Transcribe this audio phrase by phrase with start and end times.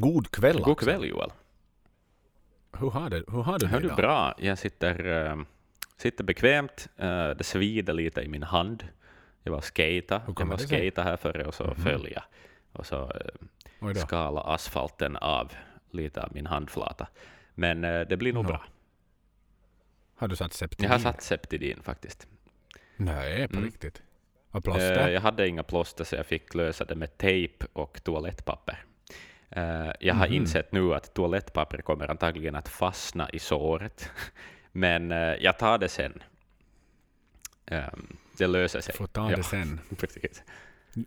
[0.00, 1.30] God kväll God kväll Joel.
[2.78, 3.96] Hur har du, hur har du det du idag?
[3.96, 4.34] bra?
[4.38, 5.36] Jag sitter, äh,
[5.96, 6.88] sitter bekvämt.
[6.96, 8.84] Äh, det svider lite i min hand.
[9.42, 10.22] Jag var skata.
[10.38, 12.22] Jag var det skata här före och så föll jag.
[12.72, 13.12] Och så
[13.80, 15.52] äh, skala asfalten av
[15.90, 17.08] lite av min handflata.
[17.54, 18.64] Men äh, det blir nog Nå, bra.
[20.16, 20.84] Har du satt septidin?
[20.84, 22.26] Jag har satt Septidin faktiskt.
[22.96, 23.64] Nej, på Mm.
[23.64, 24.02] riktigt.
[24.50, 25.08] Och Eh, plåster?
[25.08, 28.84] jag hade inga plåster så jag fick lösa det med tejp och toalettpapper.
[29.56, 30.34] Eh, jag har Mhm.
[30.34, 34.10] insett nu att toalettpapper kommer antagligen att fastna i såret,
[34.72, 36.22] men eh, jag tar det sen.
[37.66, 38.94] Ehm, det löser sig.
[38.94, 39.80] Får ta ja, det sen.
[39.98, 40.42] precis.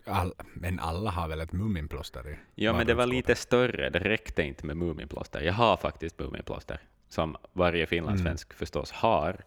[0.04, 3.90] All, men alla har väl ett Muminplåster i Ja, men det var lite större.
[3.90, 5.40] Det räckte inte med Muminplåster.
[5.40, 8.58] Jag har faktiskt Muminplåster, som varje finlandssvensk Mm.
[8.58, 9.44] förstås har.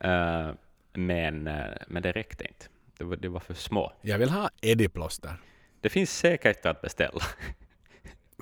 [0.00, 0.50] Eh,
[0.92, 2.66] men, eh, men det räckte inte.
[2.98, 3.92] Det var, det var för små.
[4.00, 5.34] Jag vill ha Eddie-plåster.
[5.80, 7.20] Det finns säkert att beställa.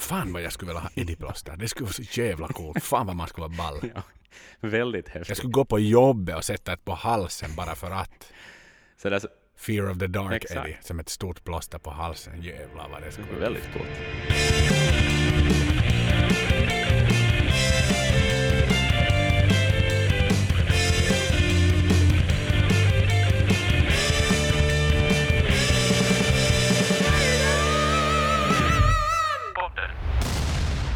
[0.01, 1.57] Fan vad jag skulle vilja ha Eddie-plåster.
[1.57, 2.83] Det skulle vara så jävla coolt.
[2.85, 3.91] Fan vad man skulle vara ball.
[3.95, 4.03] Ja,
[4.69, 5.37] väldigt Jag häftigt.
[5.37, 8.33] skulle gå på jobbet och sätta ett på halsen bara för att.
[9.03, 10.67] Så det är så- Fear of the Dark Exakt.
[10.67, 10.77] Eddie.
[10.83, 12.43] Som ett stort plåster på halsen.
[12.43, 13.41] Jävlar vad det skulle vara.
[13.41, 13.89] väldigt coolt.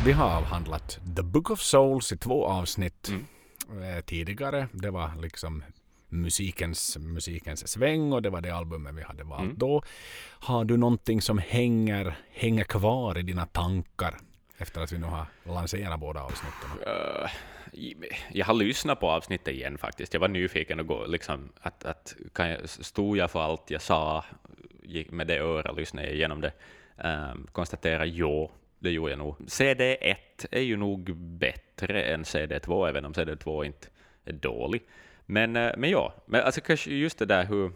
[0.09, 3.83] Vi har avhandlat The Book of Souls i två avsnitt Mm.
[3.83, 4.69] eh, tidigare.
[4.73, 5.65] Det var liksom
[6.09, 9.59] musikens, musikens sväng och det var det albumet vi hade valt Mm.
[9.59, 9.83] då.
[10.31, 14.19] Har du någonting som hänger, hänger kvar i dina tankar
[14.59, 16.71] efter att vi nu har lanserat båda avsnitten?
[16.87, 17.31] Eh,
[18.33, 20.13] jag har lyssnat på avsnittet igen faktiskt.
[20.15, 23.83] Jag var nyfiken och gå, liksom, att, att kan jag, stod jag för allt jag
[23.83, 24.25] sa?
[24.83, 26.53] Gick med det örat lyssnade jag igenom det.
[27.05, 29.37] Um, konstatera jo, det gjorde jag nog.
[29.39, 30.17] CD1
[30.51, 33.89] är ju nog bättre än CD2, även om CD2 inte
[34.25, 34.83] är dålig.
[35.27, 37.73] Men, eh, men ja, men alltså kanske just det där hur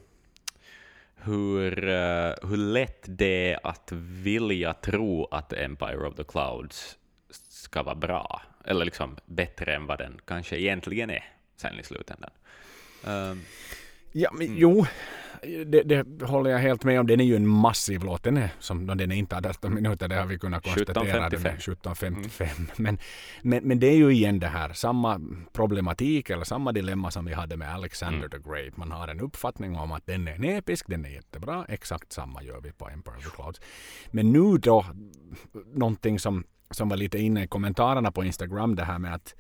[1.25, 3.93] hur, eh, hur lätt det är att
[4.23, 6.99] vilja tro att Empire of the Clouds
[7.31, 11.25] ska vara bra, eller liksom bättre än vad den kanske egentligen är
[11.57, 12.31] sen i slutändan.
[13.07, 13.43] Um,
[14.15, 14.87] Ja, men jo,
[15.43, 17.07] det, det håller jag helt med om.
[17.07, 18.23] Den är ju en massiv låt.
[18.23, 21.29] Den är, som den är inte 18 minuter, det har vi kunnat konstatera.
[21.29, 22.47] Den är 17.55.
[22.77, 22.99] Men,
[23.43, 25.21] men, men det är ju igen det här, samma
[25.53, 28.77] problematik eller samma dilemma som vi hade med Alexander the Great.
[28.77, 31.65] Man har en uppfattning om att den är en episk, den är jättebra.
[31.69, 33.61] Exakt samma gör vi på Empire of the Clouds.
[34.11, 34.87] Men nu då,
[35.75, 39.35] någonting som, som var lite inne i kommentarerna på Instagram, det här med att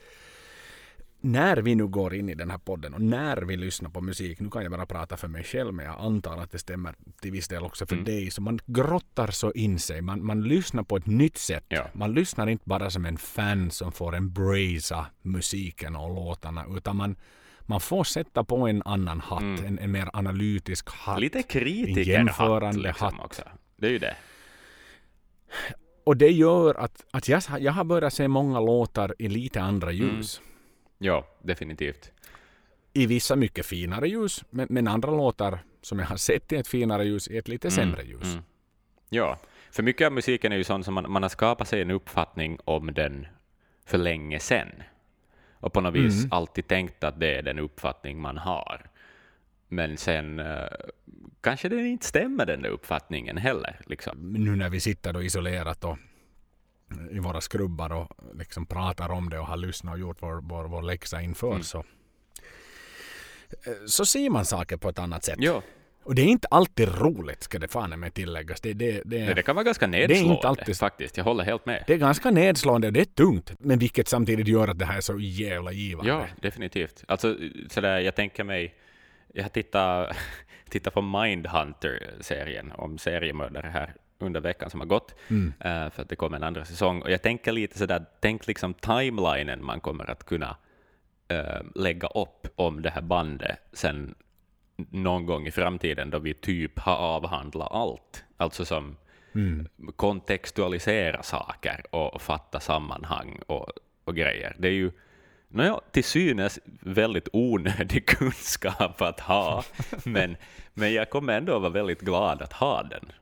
[1.22, 4.40] när vi nu går in i den här podden och när vi lyssnar på musik,
[4.40, 7.32] nu kan jag bara prata för mig själv men jag antar att det stämmer till
[7.32, 8.04] viss del också för Mm.
[8.04, 11.64] dig, så man grottar så in sig, man, man lyssnar på ett nytt sätt.
[11.68, 11.86] Ja.
[11.92, 17.16] Man lyssnar inte bara som en fan som får embracea musiken och låtarna, utan man,
[17.60, 19.64] man får sätta på en annan hatt, Mm.
[19.64, 21.20] en, en mer analytisk hatt.
[21.20, 23.24] lite kritiker jämförande liksom hatt.
[23.24, 23.42] också.
[23.76, 24.16] Det är ju det.
[26.04, 29.90] Och det gör att, att jag, jag har börjat se många låtar i lite andra
[29.90, 30.22] Mm.
[31.04, 32.12] Ja, definitivt.
[32.92, 36.68] i vissa mycket finare ljus, men, men andra låtar som jag har sett i ett
[36.68, 38.32] finare ljus i ett lite sämre ljus.
[38.32, 38.44] Mm.
[39.08, 39.38] Ja,
[39.70, 42.58] för mycket av musiken är ju sånt som man, man har skapat sig en uppfattning
[42.64, 43.26] om den
[43.84, 44.68] för länge sedan.
[45.52, 46.32] Och på något vis Mm.
[46.32, 48.90] alltid tänkt att det är den uppfattning man har.
[49.68, 50.66] Men sen eh,
[51.40, 53.80] kanske det inte stämmer den där uppfattningen heller.
[53.86, 54.32] Liksom.
[54.32, 55.98] Nu när vi sitter då isolerat och
[57.10, 58.08] i våra skrubbar och
[58.38, 61.62] liksom pratar om det och har lyssnat och gjort vår, vår, vår läxa inför Mm.
[61.62, 61.84] så
[63.86, 65.36] så ser man saker på ett annat sätt.
[65.38, 65.62] Ja,
[66.04, 68.60] Och det är inte alltid roligt ska det fan med tilläggas.
[68.60, 71.16] Det, det, det, men det kan vara ganska är inte nedslående alltid- faktiskt.
[71.16, 71.84] Jag håller helt med.
[71.86, 73.52] det är ganska nedslående och det är tungt.
[73.58, 76.10] Men vilket samtidigt gör att det här är så jävla givande.
[76.10, 77.04] Ja, definitivt.
[77.08, 77.36] Alltså,
[77.68, 78.74] sådär, jag tänker mig...
[79.34, 80.16] Jag har tittat,
[80.70, 85.52] tittat på Mindhunter-serien om seriemördare här under veckan som har gått, Mm.
[85.60, 87.02] eh, för att det kommer en andra säsong.
[87.02, 90.56] Och jag tänker lite sådär, tänk liksom timelinen man kommer att kunna
[91.28, 94.14] eh, lägga upp om det här bandet sen
[94.90, 98.24] någon gång i framtiden då vi typ har avhandlat allt.
[98.36, 98.96] Alltså som
[99.34, 99.68] Mm.
[99.96, 103.68] kontextualisera saker och fatta sammanhang och,
[104.04, 104.56] och grejer.
[104.58, 104.90] Det är ju
[105.48, 109.64] nåja, till synes väldigt onödig kunskap att ha,
[110.04, 110.36] men,
[110.74, 113.12] men jag kommer ändå vara väldigt glad att ha den.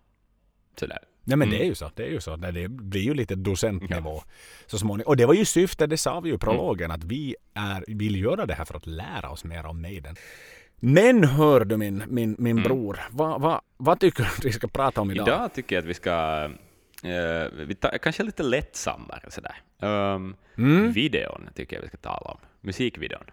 [0.76, 0.98] Sådär.
[1.24, 1.58] Nej men Mm.
[1.58, 1.90] det är ju så.
[1.94, 2.36] Det är ju så.
[2.36, 4.22] Det det blir ju lite docentnivå
[4.66, 5.08] så småningom.
[5.08, 8.20] Och det var ju syftet, det sa vi ju i prologen, att vi är, vill
[8.20, 10.16] göra det här för att lära oss mer om Maiden.
[10.76, 12.62] Men hör du min, min, min Mm.
[12.62, 15.28] bror, vad, vad, vad tycker du vi ska prata om idag?
[15.28, 16.44] Idag tycker jag att vi ska
[17.04, 19.56] uh, vi tar, kanske lite lättsammare sådär.
[19.78, 20.92] Um, mm.
[20.92, 22.38] Videon tycker jag vi ska tala om.
[22.60, 23.24] Musikvideon.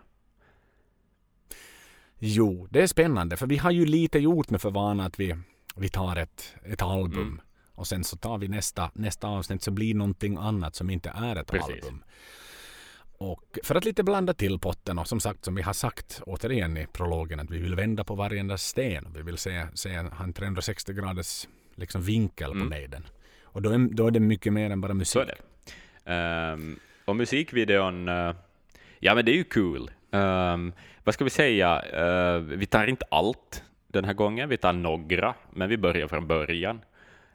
[2.19, 5.36] Jo, det är spännande för vi har ju lite gjort med för vana att vi,
[5.80, 7.42] vi tar ett, ett album mm.
[7.74, 11.36] och sen så tar vi nästa, nästa avsnitt som blir någonting annat som inte är
[11.36, 11.84] ett Precis.
[11.86, 12.04] album.
[13.20, 16.78] Och för att lite blanda till potten och som sagt som vi har sagt återigen
[16.78, 19.08] i prologen att vi vill vända på varenda sten.
[19.16, 22.64] Vi vill se, se en 360 graders liksom vinkel mm.
[22.64, 23.08] på Maiden.
[23.44, 25.22] Och då är, då är det mycket mer än bara musik.
[26.06, 26.12] Så.
[26.12, 28.36] Um, och musikvideon, uh,
[29.00, 29.92] ja men det är ju kul.
[30.12, 33.64] Um, vad ska vi säga, uh, vi tar inte allt
[33.98, 36.82] den här gången, vi tar några, men vi börjar från början.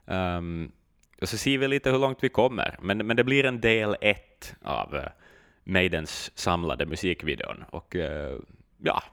[0.05, 0.71] Um,
[1.21, 3.95] och så ser vi lite hur långt vi kommer, men, men det blir en del
[4.01, 5.01] ett av uh,
[5.63, 7.63] Maidens samlade musikvideon.
[7.69, 8.39] Och uh,
[8.77, 9.03] ja,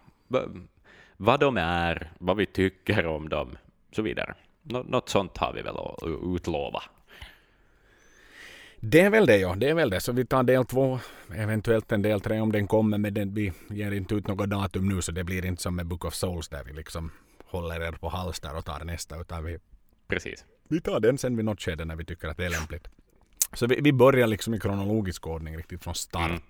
[1.17, 3.56] vad de är, vad vi tycker om dem,
[3.93, 4.35] så vidare.
[4.62, 5.99] Nå något sånt har vi väl att
[6.35, 6.82] utlova.
[8.81, 10.00] Det är väl det ja, det är väl det.
[10.00, 10.99] Så vi tar del två,
[11.35, 14.88] eventuellt en del tre om den kommer, men den, vi ger inte ut något datum
[14.88, 17.11] nu så det blir inte som med Book of Souls där vi liksom
[17.50, 19.58] håller er på halster och tar nästa, utan vi,
[20.08, 20.44] Precis.
[20.69, 22.88] vi tar den sen vid något skede när vi tycker att det är lämpligt.
[23.52, 26.31] Så vi, vi börjar liksom i kronologisk ordning riktigt från start.
[26.31, 26.43] Mm.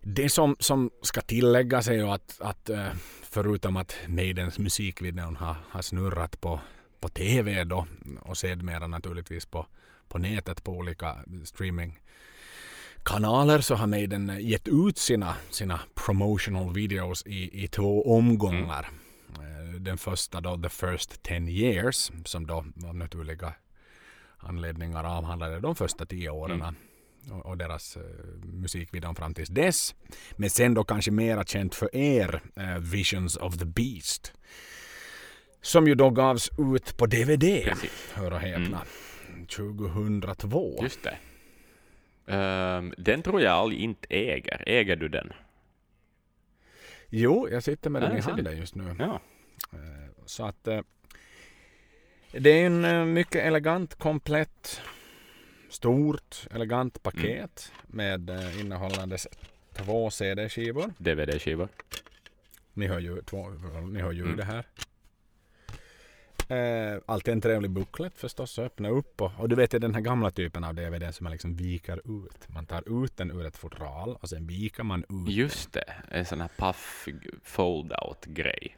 [0.00, 2.88] Det som, som ska tilläggas är ju att, att eh,
[3.22, 6.60] förutom att Maidens musikvideon har, har snurrat på,
[7.00, 7.86] på TV då
[8.20, 9.66] och sedermera naturligtvis på
[10.08, 17.64] på nätet på olika streamingkanaler så har Maiden gett ut sina, sina promotional videos i,
[17.64, 18.88] i två omgångar.
[18.88, 19.00] Mm.
[19.78, 22.54] Den första då The First 10 Years som då
[22.86, 23.54] av naturliga
[24.38, 26.62] anledningar avhandlade de första tio åren.
[26.62, 26.74] Mm.
[27.30, 28.02] Och, och deras uh,
[28.44, 29.94] musikvideon fram tills dess.
[30.36, 34.32] Men sen då kanske mera känt för er uh, Visions of the Beast.
[35.62, 37.64] Som ju då gavs ut på DVD.
[37.64, 38.12] Precis.
[38.14, 38.82] Hör och häpna.
[39.28, 39.46] Mm.
[39.46, 40.78] 2002.
[40.82, 41.18] Just det.
[42.34, 44.62] Um, den tror jag inte äger.
[44.66, 45.32] Äger du den?
[47.10, 48.96] Jo, jag sitter med den i handen just nu.
[48.98, 49.20] Ja.
[49.74, 49.80] Uh,
[50.26, 50.80] så att uh,
[52.32, 54.80] det är en uh, mycket elegant, komplett,
[55.68, 57.96] stort, elegant paket mm.
[57.96, 59.28] med innehållandes
[59.72, 60.92] två CD-skivor.
[60.98, 61.68] DVD-skivor.
[62.72, 63.48] Ni hör ju, två,
[63.92, 64.36] ni hör ju mm.
[64.36, 64.66] det här.
[66.48, 70.00] Eh, alltid en trevlig booklet förstås att öppna upp och, och du vet den här
[70.00, 72.48] gamla typen av DVD som man liksom viker ut.
[72.48, 76.24] Man tar ut den ur ett fodral och sen viker man ut Just det, en
[76.24, 77.08] sån här puff
[77.44, 78.76] fold-out grej.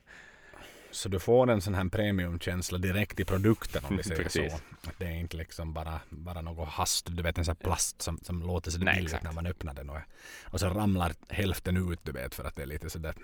[0.90, 4.56] Så du får en sån här premiumkänsla direkt i produkten om vi säger så.
[4.88, 8.02] Att det är inte liksom bara, bara något hast, du vet en sån här plast
[8.02, 9.98] som, som låter så billigt när man öppnar den och,
[10.44, 13.14] och så ramlar hälften ut du vet för att det är lite sådär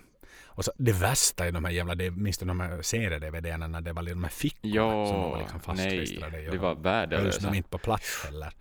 [0.45, 3.93] och så det värsta i de här jävla, minns du de här serier-DVDerna när det
[3.93, 7.23] var de här fickorna jo, som var liksom fastklistrade nej, det var värdelösa.
[7.23, 8.53] Hölls de inte på plats heller.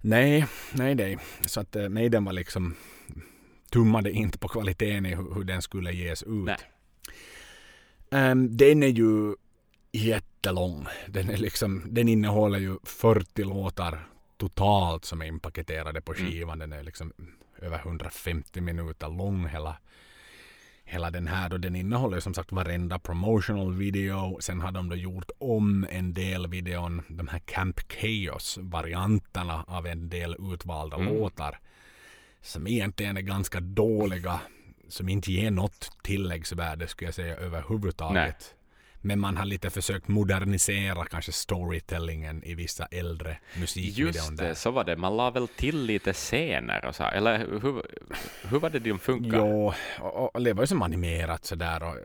[0.00, 1.18] Nej, nej, nej.
[1.46, 2.76] Så att uh, nej, den var liksom
[3.70, 6.28] tummade inte på kvaliteten i hur, hur den skulle ges ut.
[6.28, 6.56] Nej.
[8.16, 9.34] Um, den är ju
[9.92, 10.86] jättelång.
[11.06, 16.26] Den, är liksom, den innehåller ju 40 låtar totalt som är inpaketerade på mm.
[16.26, 16.58] skivan.
[16.58, 17.12] Den är liksom
[17.58, 19.76] över 150 minuter lång hela,
[20.84, 24.38] hela den här och den innehåller som sagt varenda promotional video.
[24.40, 29.86] Sen har de då gjort om en del videon, de här Camp Chaos varianterna av
[29.86, 31.14] en del utvalda mm.
[31.14, 31.58] låtar
[32.40, 34.40] som egentligen är ganska dåliga
[34.88, 38.14] som inte ger något tilläggsvärde skulle jag säga överhuvudtaget.
[38.14, 38.34] Nej.
[39.00, 44.06] Men man har lite försökt modernisera kanske storytellingen i vissa äldre musikvideon.
[44.06, 44.96] Just det, så var det.
[44.96, 47.82] Man la väl till lite scener och så, eller hur,
[48.48, 49.38] hur var det de funkar?
[49.38, 51.82] Jo, och, och det var ju som animerat sådär.
[51.82, 51.96] Och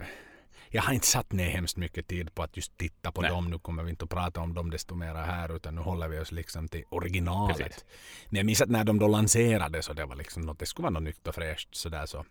[0.69, 3.31] jag har inte satt ner hemskt mycket tid på att just titta på Nej.
[3.31, 3.49] dem.
[3.49, 6.19] Nu kommer vi inte att prata om dem desto mer här utan nu håller vi
[6.19, 7.57] oss liksom till originalet.
[7.57, 7.85] Precis.
[8.29, 10.83] Men jag minns att när de då lanserades och det var liksom något, det skulle
[10.83, 12.25] vara något nytt och fräscht sådär så,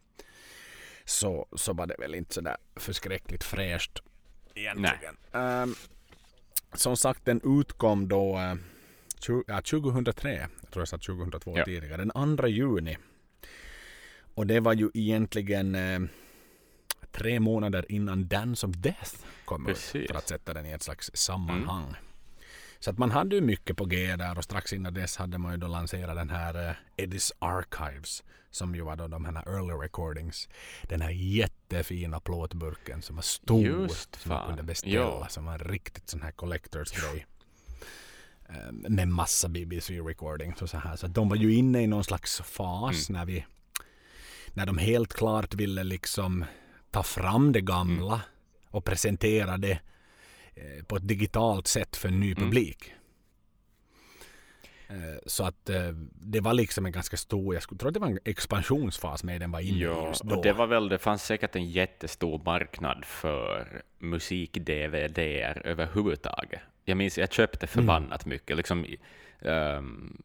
[1.10, 3.98] så, så var det väl inte sådär förskräckligt fräscht
[4.54, 5.16] egentligen.
[5.32, 5.74] Um,
[6.74, 10.48] som sagt, den utkom då uh, ja, 2003.
[10.60, 11.64] Jag tror jag sa 2002 ja.
[11.64, 12.04] tidigare.
[12.04, 12.96] Den 2 juni.
[14.34, 16.08] Och det var ju egentligen uh,
[17.12, 19.14] tre månader innan Dance of Death
[19.44, 19.94] kom Precis.
[19.94, 20.10] ut.
[20.10, 21.88] För att sätta den i ett slags sammanhang.
[21.88, 22.09] Mm.
[22.80, 25.52] Så att man hade ju mycket på G där och strax innan dess hade man
[25.52, 29.74] ju då lanserat den här uh, Eddie's Archives som ju var då de här early
[29.84, 30.48] recordings.
[30.82, 35.24] Den här jättefina plåtburken som var stor Just som man kunde beställa jo.
[35.28, 37.26] som var en riktigt sån här collectors grej.
[38.50, 40.96] Uh, med massa BBC recordings och så här.
[40.96, 43.18] Så de var ju inne i någon slags fas mm.
[43.18, 43.44] när vi
[44.52, 46.44] när de helt klart ville liksom
[46.90, 48.26] ta fram det gamla mm.
[48.70, 49.78] och presentera det eh,
[50.86, 52.44] på ett digitalt sätt för en ny mm.
[52.44, 52.92] publik.
[54.90, 58.00] Eh, så att eh, det var liksom en ganska stor, jag skulle tro att det
[58.00, 60.36] var en expansionsfas med den var inne ja, just då.
[60.36, 65.18] Och det var väl, det fanns säkert en jättestor marknad för musik-DVD
[65.64, 66.60] överhuvudtaget.
[66.84, 67.72] Jag minns, jag köpte mm.
[67.72, 68.34] förbannat mm.
[68.34, 68.86] mycket, liksom,
[69.40, 70.22] um,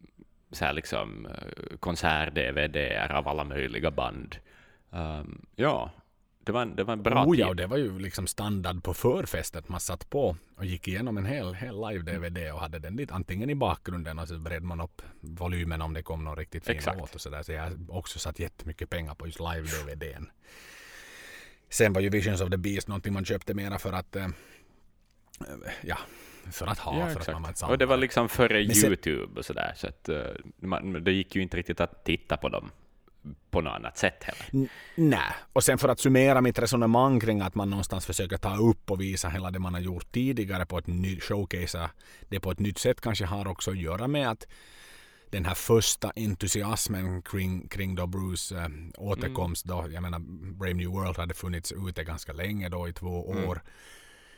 [0.51, 2.77] så här liksom eh, konsert-DVD
[3.11, 4.35] av alla möjliga band.
[4.89, 5.91] Um, ja,
[6.45, 8.93] det var, en, det var en bra oh, ja, det var ju liksom standard på
[8.93, 9.69] förfestet.
[9.69, 13.49] Man satt på och gick igenom en hel, hel live-DVD och hade den lite antingen
[13.49, 16.99] i bakgrunden och så bred man upp volymen om det kom någon riktigt fin Exakt.
[16.99, 17.43] låt och sådär.
[17.43, 20.25] Så jag har också satt jättemycket pengar på just live-DVDn.
[21.69, 24.27] Sen var ju Visions of the Beast någonting man köpte mera för att äh,
[25.81, 25.97] ja,
[26.51, 26.99] för att ha.
[26.99, 29.73] Ja, för att man och det var liksom före sen, Youtube och sådär.
[29.75, 30.23] Så att, uh,
[30.59, 32.71] man, det gick ju inte riktigt att titta på dem
[33.51, 34.69] på något annat sätt heller.
[34.95, 38.91] Nej, och sen för att summera mitt resonemang kring att man någonstans försöker ta upp
[38.91, 41.89] och visa hela det man har gjort tidigare på ett nytt showcase
[42.29, 44.47] det på ett nytt sätt kanske har också att göra med att
[45.29, 48.67] den här första entusiasmen kring, kring då Bruce äh,
[48.97, 49.77] återkomst mm.
[49.77, 50.19] då, jag menar
[50.53, 53.49] Brave New World hade funnits ute ganska länge då i två mm.
[53.49, 53.61] år.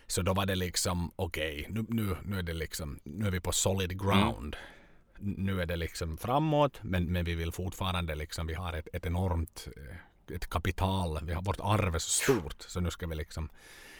[0.07, 3.31] Så då var det liksom okej, okay, nu, nu, nu är det liksom, nu är
[3.31, 4.55] vi på solid ground.
[4.55, 4.76] Mm
[5.19, 9.05] nu är det liksom framåt men, men vi vill fortfarande liksom, vi har ett, ett
[9.05, 13.15] enormt eh, ett kapital, vi har vårt arv är så stort så nu ska vi
[13.15, 13.49] liksom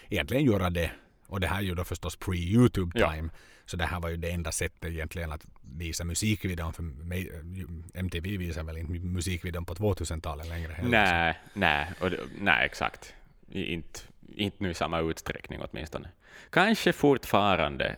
[0.09, 0.91] egentligen göra det
[1.27, 3.29] och det här är ju då förstås pre-Youtube time.
[3.33, 3.39] Ja.
[3.65, 6.74] Så det här var ju det enda sättet egentligen att visa musikvideon.
[6.74, 10.89] För mig, eh, MTV visar väl inte musikvideon på 2000-talet längre heller.
[10.89, 13.13] Nej, nej, och det, nej exakt.
[13.51, 14.00] Inte,
[14.36, 16.09] inte nu i samma utsträckning åtminstone.
[16.50, 17.95] Kanske fortfarande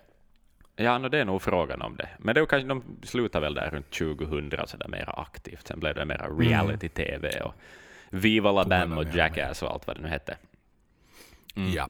[0.81, 2.09] Ja, no, det är nog frågan om det.
[2.17, 5.67] Men då kanske de slutar väl där runt 2000 så där mera aktivt.
[5.67, 6.39] Sen blev det mera mm.
[6.39, 7.53] reality-tv och
[8.09, 10.37] Viva la Bam och Jackass och allt vad det nu hette.
[11.55, 11.71] Mm.
[11.71, 11.89] Ja.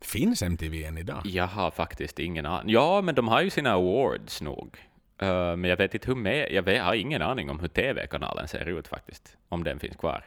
[0.00, 1.20] Finns MTV än idag?
[1.24, 2.74] Jag har faktiskt ingen aning.
[2.74, 4.76] Ja, men de har ju sina awards nog.
[5.22, 8.48] Uh, men jag vet inte hur med, jag vet, har ingen aning om hur TV-kanalen
[8.48, 10.24] ser ut faktiskt, om den finns kvar.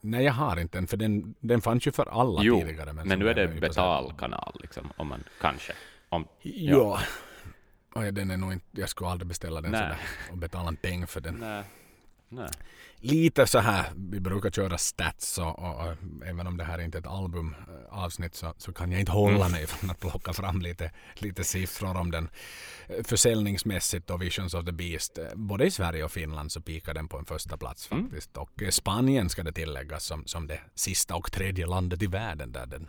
[0.00, 2.92] Nej, jag har inte den, för den, den fanns ju för alla jo, tidigare.
[2.92, 5.72] Men, men nu är det betalkanal, liksom, om man kanske.
[6.12, 7.00] Om, ja.
[7.94, 8.10] ja.
[8.10, 9.98] den är nog inte, jag skulle aldrig beställa den sådär
[10.30, 11.34] och betala en peng för den.
[11.34, 11.64] Nej.
[12.28, 12.50] Nej.
[12.96, 15.94] Lite så här, vi brukar köra stats och, och, och,
[16.26, 19.52] även om det här inte är ett albumavsnitt så, så kan jag inte hålla mm.
[19.52, 22.28] mig från att plocka fram lite, lite siffror om den.
[23.04, 27.18] Försäljningsmässigt och Visions of the Beast, både i Sverige och Finland så pikar den på
[27.18, 28.04] en första plats mm.
[28.04, 28.36] faktiskt.
[28.36, 28.42] Mm.
[28.42, 32.66] Och Spanien ska det tilläggas som, som det sista och tredje landet i världen där
[32.66, 32.88] den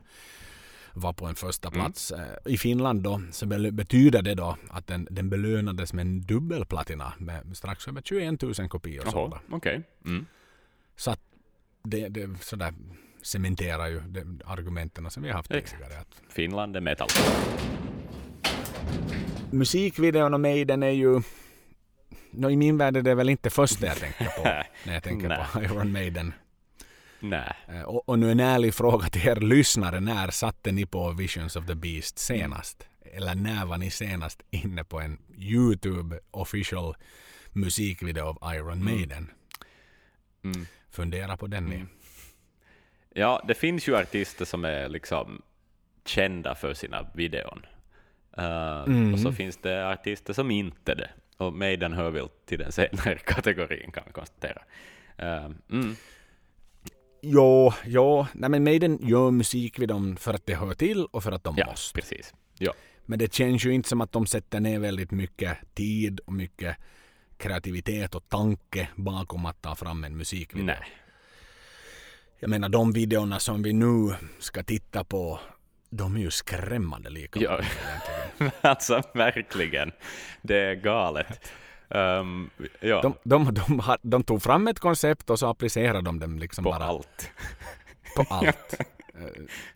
[0.93, 1.79] var på en första mm.
[1.79, 2.11] plats.
[2.11, 2.27] Mm.
[2.45, 7.57] I Finland då så betyder det då att den, den belönades med en dubbelplatina med
[7.57, 9.39] strax över 21 000 kopior sålda.
[9.51, 9.81] Okay.
[10.05, 10.25] Mm.
[10.95, 11.19] Så att
[11.83, 12.73] det, det sådär
[13.21, 15.99] cementerar ju de argumenten som vi har haft tidigare.
[15.99, 17.07] Att Finland är metal.
[19.51, 21.21] Musikvideon och Maiden är ju
[22.31, 24.43] No, I min värld är det väl inte första jag tänker på
[24.85, 26.33] när jag tänker på Iron Maiden.
[27.23, 27.53] Nej.
[27.67, 29.99] Eh, och, och, nu en ärlig fråga till er lyssnare.
[29.99, 32.87] När satte ni på Visions of the Beast senast?
[33.01, 36.95] Eller när var ni senast inne på en YouTube official
[37.51, 38.95] musikvideo av Iron mm.
[38.95, 39.31] Maiden?
[40.43, 40.65] Mm.
[40.91, 41.75] Fundera på den ni.
[41.75, 41.87] Mm.
[43.09, 45.41] Ja, det finns ju artister som är liksom
[46.05, 47.65] kända för sina videon.
[48.37, 49.13] Uh, mm.
[49.13, 51.09] Och så finns det artister som inte är det.
[51.37, 54.61] Och Maiden hör väl till den senare kategorin kan man konstatera.
[55.21, 55.95] Uh, mm.
[57.25, 58.27] Jo, jo.
[58.33, 61.43] Nej, men Maiden gör musik vid dem för att det hör till och för att
[61.43, 61.99] de ja, måste.
[61.99, 62.33] Precis.
[62.57, 62.73] Ja.
[63.05, 66.77] Men det känns ju inte som att de sätter ner väldigt mycket tid och mycket
[67.37, 70.65] kreativitet och tanke bakom att ta fram en musikvideo.
[70.65, 70.87] Nej.
[72.39, 75.39] Jag menar de videorna som vi nu ska titta på
[75.89, 77.39] de är ju skrämmande lika.
[77.39, 77.61] Ja,
[78.61, 79.91] alltså verkligen.
[80.41, 81.51] Det är galet.
[81.89, 82.49] Um,
[82.79, 83.01] ja.
[83.01, 86.69] de, de, de, de, tog fram ett koncept och så applicerade de dem liksom på
[86.69, 86.83] bara.
[86.83, 87.31] allt.
[88.15, 88.77] På allt.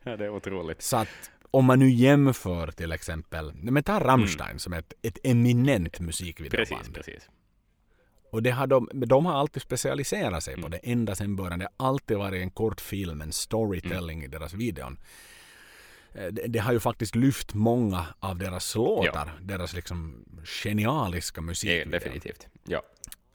[0.04, 0.82] ja, det är otroligt.
[0.82, 4.60] Så att om man nu jämför till exempel, men ta Rammstein mm.
[4.60, 6.94] som ett, ett eminent musikvideoband.
[6.94, 7.30] Precis, precis.
[8.32, 10.64] Och det har de, de har alltid specialiserat sig mm.
[10.64, 11.60] på det ända sedan början.
[11.60, 14.26] Det har alltid varit en kortfilm, en storytelling mm.
[14.26, 14.98] i deras videon.
[16.14, 19.28] Eh, det, det, har ju faktiskt lyft många av deras låtar, ja.
[19.42, 20.26] deras liksom
[20.64, 21.70] genialiska musik.
[21.86, 22.48] Ja, definitivt.
[22.64, 22.82] Ja.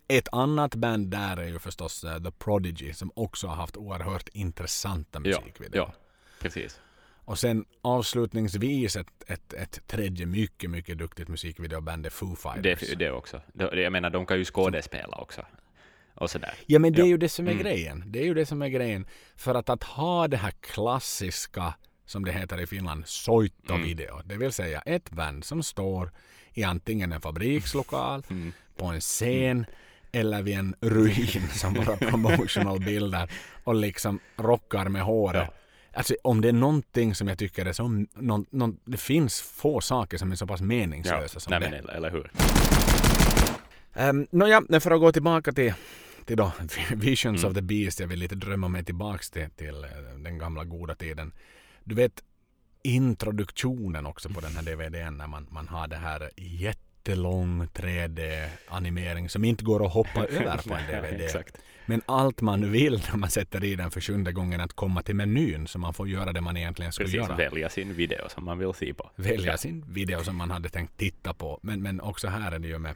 [0.09, 4.29] Ett annat band där är ju förstås uh, The Prodigy som också har haft oerhört
[4.29, 5.76] intressanta musikvideor.
[5.76, 5.95] Ja,
[6.41, 6.81] precis.
[7.25, 12.88] Och sen avslutningsvis ett, ett, ett tredje mycket, mycket duktigt musikvideoband är Foo Fighters.
[12.91, 13.41] Det, det också.
[13.55, 15.47] Jag menar, de kan ju skådespela också.
[16.14, 16.55] Och sådär.
[16.67, 17.62] Ja, men det är ju det som är mm.
[17.62, 18.05] grejen.
[18.07, 19.07] Det är ju det som är grejen.
[19.37, 21.75] För att, att ha det här klassiska
[22.12, 24.14] som det heter i Finland, soittovideo.
[24.14, 24.28] Mm.
[24.28, 26.11] Det vill säga ett band som står
[26.54, 28.52] i antingen en fabrikslokal, mm.
[28.76, 29.64] på en scen mm.
[30.12, 33.31] eller vid en ruin som våra promotional bilder
[33.64, 35.49] och liksom rockar med håret.
[35.49, 35.54] Ja.
[35.95, 39.81] Alltså om det är någonting som jag tycker är så, någon, någon, det finns få
[39.81, 41.40] saker som är så pass meningslösa ja.
[41.40, 41.71] som Nej, det.
[41.71, 42.31] Men, eller hur?
[43.95, 45.75] Um, Nåja, för att gå tillbaka till,
[46.25, 46.52] till då,
[46.95, 47.50] Visions mm.
[47.50, 48.00] of the Beast.
[48.00, 51.33] Jag vill lite drömma mig tillbaka till, till eh, den gamla goda tiden.
[51.85, 52.23] Du vet
[52.83, 59.45] introduktionen också på den här DVDn när man, man har det här jättelång 3D-animering som
[59.45, 61.45] inte går att hoppa över på en DVD.
[61.87, 65.17] Men allt man vill när man sätter i den för sjunde gången att komma till
[65.17, 67.37] menyn så man får göra det man egentligen skulle Precis, göra.
[67.37, 69.11] välja sin video som man vill se på.
[69.17, 71.61] Välja sin video som man hade tänkt titta på.
[71.62, 72.95] Men, men också här är det ju med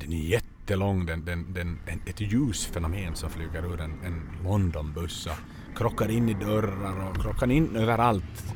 [0.00, 5.28] den är jättelång, den, den, den, ett ljusfenomen som flyger ur en, en Londonbuss
[5.76, 8.54] krockar in i dörrar och krockar in överallt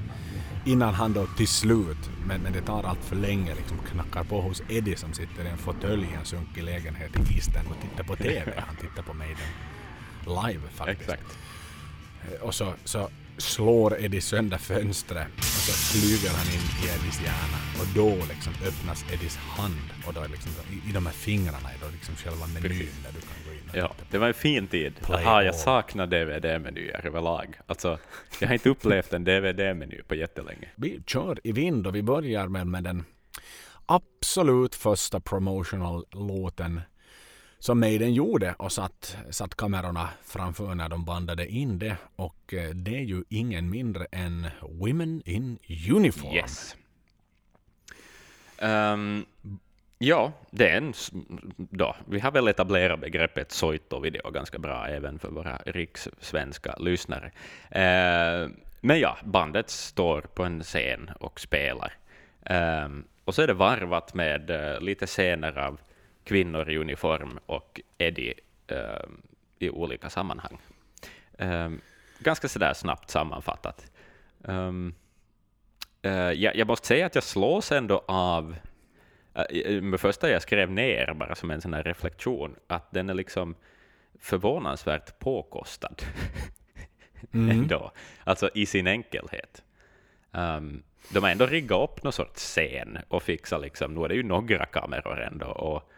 [0.64, 4.40] innan han då till slut, men, men det tar allt för länge, liksom knackar på
[4.40, 7.90] hos Eddie som sitter i en fåtölj i en sunkig lägenhet i East End och
[7.90, 8.52] tittar på TV.
[8.66, 9.36] Han tittar på Maiden
[10.26, 11.10] live faktiskt.
[11.10, 11.38] Exakt.
[12.24, 13.08] Eh, och så, så
[13.38, 18.52] slår Eddie sönder fönstret och så flyger han in i Eddies hjärna och då liksom
[18.66, 22.46] öppnas Eddies hand och då liksom, i, i de här fingrarna är då liksom själva
[22.46, 23.39] menyn där du kan
[23.74, 24.92] Ja, det var en fin tid.
[25.08, 27.58] Aha, jag saknar DVD-menyer överlag.
[27.66, 27.98] Alltså,
[28.40, 30.68] jag har inte upplevt en DVD-meny på jättelänge.
[30.76, 33.04] Vi kör i vind och vi börjar med, med den
[33.86, 36.80] absolut första promotional låten
[37.58, 41.96] som Maiden gjorde och satt, satt kamerorna framför när de bandade in det.
[42.16, 45.58] Och eh, det är ju ingen mindre än Women in
[45.94, 46.34] Uniform.
[46.34, 46.76] Yes.
[48.62, 49.26] Um,
[50.02, 50.94] ja, det är en...
[51.56, 57.30] Då, vi har väl etablerat begreppet soito-video ganska bra även för våra rikssvenska lyssnare.
[57.70, 61.92] Eh, men ja, bandet står på en scen och spelar.
[62.46, 62.88] Eh,
[63.24, 65.80] och så är det varvat med eh, lite scener av
[66.24, 68.34] kvinnor i uniform och Eddie
[68.66, 69.04] eh,
[69.58, 70.58] i olika sammanhang.
[71.38, 71.70] Eh,
[72.18, 73.86] ganska sådär snabbt sammanfattat.
[74.48, 74.94] Ehm,
[76.02, 78.56] eh, jag, jag, måste säga att jag slås ändå av,
[79.82, 83.54] med första jag skrev ner bara som en sån här reflektion, att den är liksom
[84.18, 86.02] förvånansvärt påkostad.
[87.32, 87.50] Mm.
[87.58, 87.92] ändå.
[88.24, 89.62] Alltså i sin enkelhet.
[90.30, 94.14] Um, de har ändå riggat upp någon sorts scen och fixat liksom, nu är det
[94.14, 95.90] ju några kameror ändå och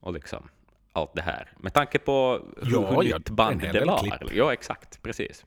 [0.00, 0.48] och liksom
[0.92, 1.52] allt det här.
[1.56, 4.30] Med tanke på hur, ja, nytt band det var.
[4.32, 5.02] Ja, exakt.
[5.02, 5.44] Precis.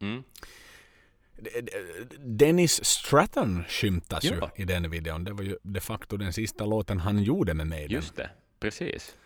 [0.00, 0.22] Mm.
[2.18, 4.50] Dennis Stratton skymtas ja.
[4.56, 5.24] ju i den videon.
[5.24, 7.90] Det var ju de facto den sista låten han gjorde med Maiden.
[7.90, 9.16] Just det, precis.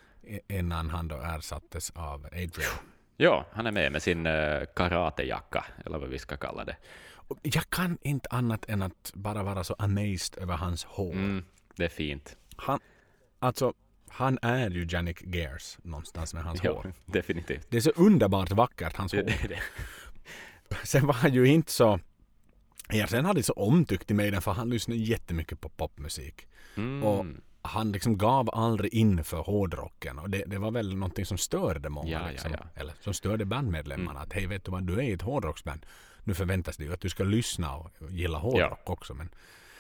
[0.49, 2.73] Innan han då ersattes av Adrian.
[3.17, 6.77] Ja, han är med med sin uh, karatejacka, eller vad vi ska kalla det.
[7.43, 11.13] Jag kan inte annat än att bara vara så amazed över hans hår.
[11.13, 11.45] Mm,
[11.77, 12.37] det är fint.
[12.57, 12.81] Han,
[13.39, 13.75] alltså,
[14.09, 16.93] han är ju Janik Gears någonstans med hans ja, hår.
[17.13, 17.67] Definitivt.
[17.71, 19.23] Det är så underbart vackert, hans hår.
[19.23, 19.59] Det, det.
[20.85, 22.01] Sen var han ju inte så...
[22.89, 26.47] Ja, sen hade så omtyckt i mig för han lyssnade jättemycket på popmusik.
[26.75, 27.03] Mm.
[27.03, 27.27] Och
[27.63, 31.89] han liksom gav aldrig in för hårdrocken och det, det var väl någonting som störde
[31.89, 32.11] många.
[32.11, 32.51] Ja, liksom.
[32.53, 32.81] ja.
[32.81, 34.11] Eller som störde bandmedlemmarna.
[34.11, 34.23] Mm.
[34.23, 35.87] Att hej, vet du vad, du är i ett hårdrocksband.
[36.25, 39.15] Nu förväntas det ju att du ska lyssna och gilla hårdrock också.
[39.15, 39.29] Men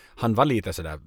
[0.06, 1.00] han var lite sådär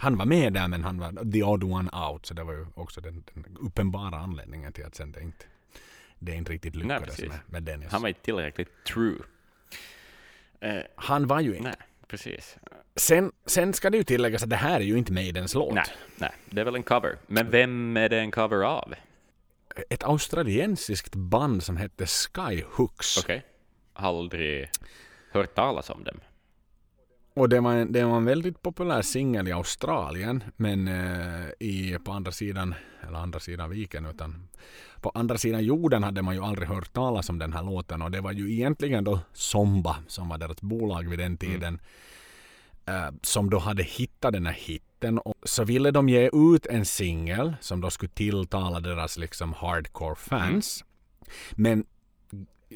[0.00, 2.26] han var med där men han var the odd one out.
[2.26, 5.44] Så det var ju också den, den uppenbara anledningen till att sen det inte,
[6.20, 7.88] det inte riktigt lyckades nej, med, med Dennis.
[7.92, 9.18] Han var inte tillräckligt true.
[10.60, 11.68] Eh, han var ju inte.
[11.68, 12.56] Nej, precis.
[12.96, 15.74] Sen, sen ska det ju tilläggas att det här är ju inte Maidens låt.
[15.74, 15.84] Nej,
[16.16, 17.16] nej, det är väl en cover.
[17.26, 18.94] Men vem är det en cover av?
[19.90, 23.18] Ett australiensiskt band som hette Skyhooks.
[23.18, 23.36] Okej.
[23.36, 23.48] Okay.
[23.92, 24.70] Aldrig
[25.32, 26.20] hört talas om dem.
[27.34, 31.98] Och det var, en, det var en väldigt populär singel i Australien, men eh, i,
[32.04, 32.74] på andra sidan,
[33.08, 34.48] eller andra sidan viken, utan
[35.00, 38.10] på andra sidan jorden hade man ju aldrig hört talas om den här låten och
[38.10, 41.36] det var ju egentligen då Somba som var deras bolag vid den mm.
[41.36, 41.80] tiden
[42.86, 43.18] mm.
[43.22, 47.54] som då hade hittat den här hitten och så ville de ge ut en singel
[47.60, 50.84] som då skulle tilltala deras liksom hardcore fans.
[50.84, 51.62] Mm.
[51.62, 51.84] Men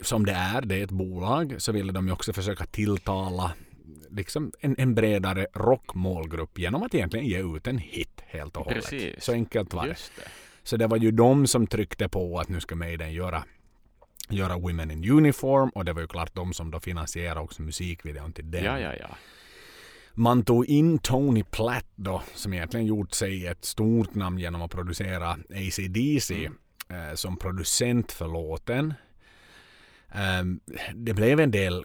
[0.02, 3.52] som det är, det är ett bolag, så ville de ju också försöka tilltala
[4.10, 8.90] liksom en, en bredare rockmålgrupp genom att egentligen ge ut en hit helt och hållet.
[8.90, 9.24] Precis.
[9.24, 9.96] Så enkelt var det.
[10.64, 13.44] Så det var ju de som tryckte på att nu ska Maiden göra
[14.29, 18.33] göra Women in Uniform och det var ju klart de som då finansierade också musikvideon
[18.33, 18.64] till den.
[18.64, 19.16] Ja, ja, ja.
[20.14, 24.70] Man tog in Tony Platt då som egentligen gjort sig ett stort namn genom att
[24.70, 26.55] producera ACDC mm.
[26.88, 28.94] eh, som producent för låten.
[30.40, 30.61] Um,
[30.94, 31.85] det blev en del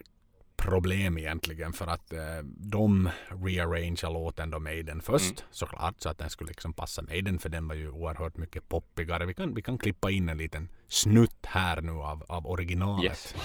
[0.60, 2.20] problem egentligen för att eh,
[2.58, 3.10] de
[3.46, 5.44] rearrangeade låten då Maiden först mm.
[5.52, 9.26] såklart så att den skulle liksom passa Maiden för den var ju oerhört mycket poppigare.
[9.26, 13.04] Vi kan, vi kan klippa in en liten snutt här nu av, av originalet.
[13.04, 13.36] Yes.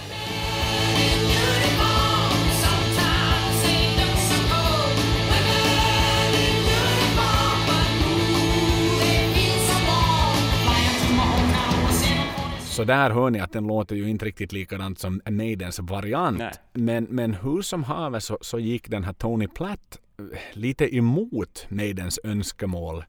[12.75, 16.43] Så där hör ni att den låter ju inte riktigt likadant som Maidens variant.
[16.73, 21.65] Men, men hur som haver så, så gick den här Tony Platt eh, lite emot
[21.69, 23.05] Maidens önskemål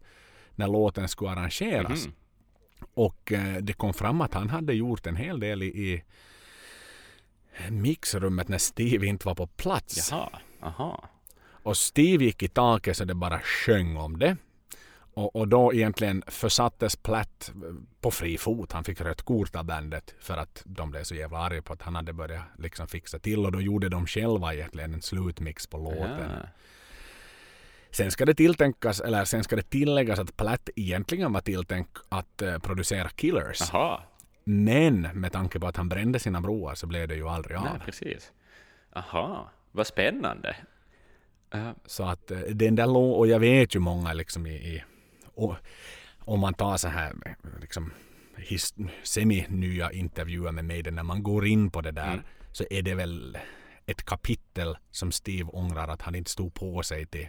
[0.54, 2.04] när låten skulle arrangeras.
[2.04, 2.16] Mm.
[2.94, 6.02] Och eh, det kom fram att han hade gjort en hel del i, i
[7.70, 10.10] mixrummet när Steve inte var på plats.
[10.10, 10.28] Jaha,
[10.62, 11.08] aha.
[11.48, 14.36] Och Steve gick i taket så det bara sjöng om det.
[15.16, 17.52] Och, och, då egentligen försattes Platt
[18.00, 18.72] på fri fot.
[18.72, 21.82] Han fick rött kort av bandet för att de blev så jävla arga på att
[21.82, 25.78] han hade börjat liksom fixa till och då gjorde de själva egentligen en slutmix på
[25.78, 26.30] låten.
[26.34, 26.48] Ja.
[27.90, 32.42] Sen ska det tilltänkas, eller sen ska det tilläggas att Platt egentligen var tilltänkt att
[32.42, 33.62] uh, producera Killers.
[33.62, 34.02] Aha.
[34.44, 37.64] Men med tanke på att han brände sina broar så blev det ju aldrig av.
[37.64, 38.32] Nej, precis.
[38.92, 40.56] Aha, vad spännande.
[41.54, 41.70] Uh.
[41.86, 44.82] Så att uh, den där låten, och jag vet ju många liksom i, i
[45.36, 45.56] och
[46.18, 47.14] om man tar så här
[47.60, 47.92] liksom,
[49.02, 52.24] semi-nya intervjuer med mig när man går in på det där mm.
[52.52, 53.38] så är det väl
[53.86, 57.28] ett kapitel som Steve ångrar att han inte stod på sig till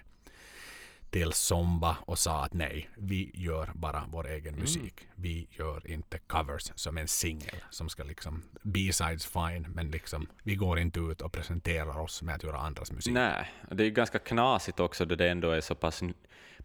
[1.09, 4.59] till Zomba och sa att nej, vi gör bara vår egen mm.
[4.59, 5.07] musik.
[5.15, 10.55] Vi gör inte covers som en singel som ska liksom B-sides fine, men liksom vi
[10.55, 13.13] går inte ut och presenterar oss med att göra andras musik.
[13.13, 16.03] Nej, det är ganska knasigt också då det ändå är så pass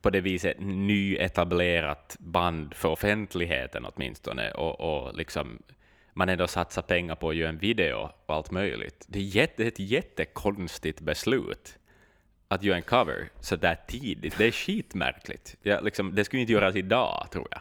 [0.01, 5.63] på det viset nyetablerat band för offentligheten åtminstone och, och liksom
[6.15, 9.05] man ändå satsar pengar på att göra en video och allt möjligt.
[9.09, 11.79] Det är, jätte, ett jättekonstigt beslut
[12.53, 14.39] att göra en cover så där tidigt.
[14.39, 15.57] Det är skitmärkligt.
[15.63, 17.61] Ja, liksom, det skulle inte göras idag, tror jag.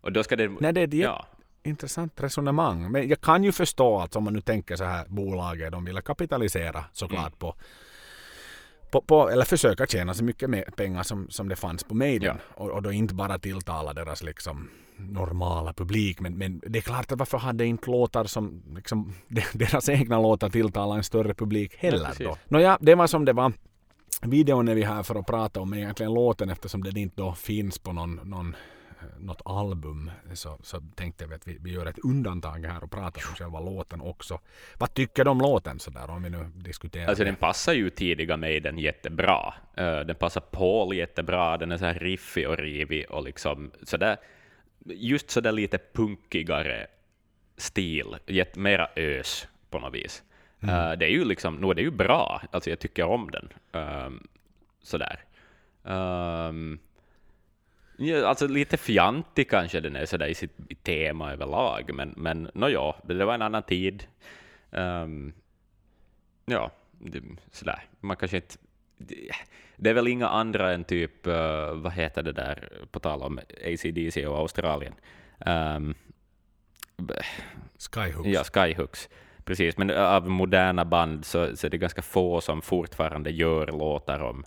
[0.00, 0.48] Och då ska det...
[0.60, 1.26] Nej, det är ett ja.
[1.62, 2.92] intressant resonemang.
[2.92, 6.00] Men jag kan ju förstå att om man nu tänker så här, bolaget, de vill
[6.00, 7.38] kapitalisera såklart mm.
[7.38, 7.54] på
[8.90, 12.36] på, på, eller försöka tjäna så mycket mer pengar som, som det fanns på Maiden.
[12.48, 12.64] Ja.
[12.64, 16.20] Och, och då inte bara tilltala deras liksom normala publik.
[16.20, 19.14] Men, men det är klart att varför hade inte låtar som liksom,
[19.52, 22.36] deras egna låtar tilltala en större publik heller ja, då?
[22.48, 23.52] Nåja, det var som det var.
[24.22, 27.78] Videon är vi här för att prata om egentligen låten eftersom den inte då finns
[27.78, 28.56] på någon, någon
[29.18, 33.22] något album så, så tänkte vi att vi, vi gör ett undantag här och pratar
[33.28, 34.40] om själva låten också.
[34.78, 37.06] Vad tycker du om låten sådär om vi nu diskuterar?
[37.06, 39.54] Alltså den passar ju tidiga Maiden jättebra.
[39.80, 44.16] Uh, den passar Paul jättebra, den är så här riffig och rivig och liksom sådär,
[44.84, 46.86] just sådär lite punkigare
[47.56, 48.16] stil,
[48.54, 50.22] mera ös på något vis.
[50.60, 50.74] Mm.
[50.74, 53.52] Uh, det är ju liksom, är det ju bra, alltså jag tycker om den.
[53.72, 54.26] Um,
[54.82, 55.20] sådär.
[55.82, 56.78] Um,
[58.00, 62.68] Ja, alltså lite fjantig kanske den är sådär i sitt tema överlag, men, men no,
[62.68, 64.06] ja, det var en annan tid.
[64.70, 65.32] Um,
[66.44, 67.82] ja, det, sådär.
[68.00, 68.56] Man kanske inte...
[68.98, 69.30] Det,
[69.76, 73.38] det är väl inga andra än typ, uh, vad heter det där, på tal om
[73.64, 74.94] ACDC och Australien.
[75.46, 75.94] Um,
[77.78, 78.28] Skyhooks.
[78.28, 79.08] Ja, Skyhooks.
[79.48, 84.20] Precis, men av moderna band så, så är det ganska få som fortfarande gör låtar
[84.20, 84.44] om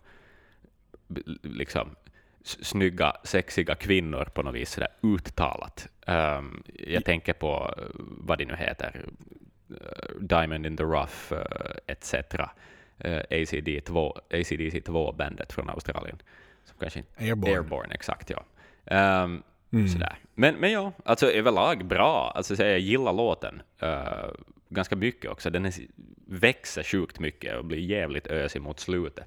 [1.43, 1.95] liksom
[2.43, 5.87] snygga, sexiga kvinnor på något vis sådär uttalat.
[6.07, 9.05] Um, jag tänker på uh, vad det nu heter,
[9.71, 9.77] uh,
[10.19, 11.39] Diamond in the Rough uh,
[11.87, 12.13] etc.
[12.13, 16.21] Uh, ACD2, ACDC2-bandet från Australien.
[16.65, 17.55] Som kanske inte, Airborne.
[17.55, 18.43] Airborne, exakt ja.
[19.23, 19.87] Um, mm.
[19.87, 20.15] sådär.
[20.33, 22.31] Men, men ja, alltså överlag bra.
[22.35, 24.31] Alltså, så jag gillar låten uh,
[24.71, 25.49] ganska mycket också.
[25.49, 25.73] Den är,
[26.25, 29.25] växer sjukt mycket och blir jävligt ösig mot slutet.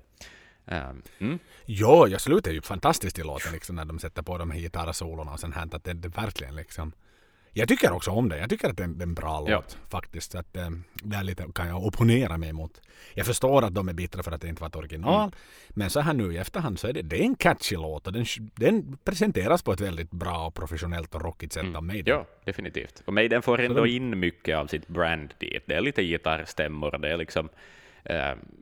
[0.64, 1.38] Um, mm.
[1.64, 5.33] Jo, jag slutar ju fantastiskt i låten liksom, när de sätter på de här gitarrsolona
[5.33, 6.92] och sen här att det, det verkligen liksom
[7.56, 8.38] jag tycker också om det.
[8.38, 9.56] Jag tycker att det är en, bra ja.
[9.56, 10.32] låt faktiskt.
[10.32, 12.80] Så att, eh, där lite kan jag opponera mig mot.
[13.14, 15.22] Jag förstår att de är bittra för att det inte var ett original.
[15.22, 15.32] Mm.
[15.68, 18.12] Men så här nu i efterhand så är det, det är en catchy låt och
[18.12, 21.76] den, den presenteras på ett väldigt bra och professionellt och rockigt sätt mm.
[21.76, 22.14] av Maiden.
[22.14, 23.02] Ja, definitivt.
[23.04, 23.90] Och Maiden får ändå den...
[23.90, 25.62] in mycket av sitt brand dit.
[25.66, 27.48] Det är lite gitarrstämmor, det är liksom
[28.10, 28.16] uh,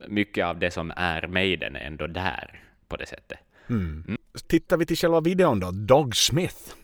[0.09, 3.39] mycket av det som är Maiden ändå där på det sättet.
[3.69, 4.05] Mm.
[4.09, 4.19] Mm.
[4.47, 6.82] Tittar vi till själva videon då, Dog Smith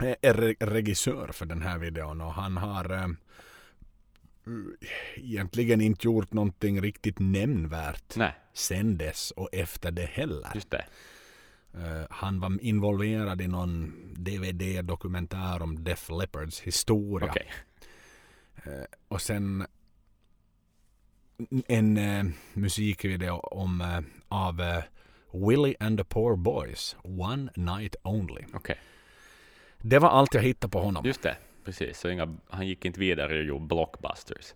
[0.00, 3.08] är regissör för den här videon och han har äh,
[5.16, 8.34] egentligen inte gjort någonting riktigt nämnvärt Nej.
[8.52, 10.50] sen dess och efter det heller.
[10.54, 10.84] Just det.
[11.74, 17.30] Uh, han var involverad i någon DVD-dokumentär om Def Leppards historia.
[17.30, 17.46] Okay.
[19.08, 19.66] Och sen
[21.66, 24.62] en musikvideo om, av
[25.32, 28.44] Willie and the Poor Boys, One Night Only.
[28.54, 28.76] Okay.
[29.80, 31.06] Det var allt jag hittade på honom.
[31.06, 31.98] Just det, precis.
[31.98, 34.54] Så inga, han gick inte vidare och gjorde blockbusters.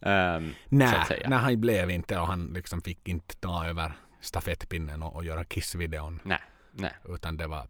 [0.00, 0.94] Um, nej,
[1.26, 5.44] nej, han blev inte och han liksom fick inte ta över stafettpinnen och, och göra
[5.44, 6.20] Kiss-videon.
[6.22, 6.40] Nej,
[6.72, 6.92] nej.
[7.08, 7.66] Utan det var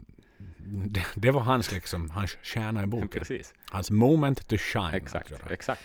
[0.65, 3.09] det, det, var hans liksom, hans stjärna i boken.
[3.09, 3.53] Precis.
[3.71, 4.93] Hans moment to shine.
[4.93, 5.81] Exakt, exakt.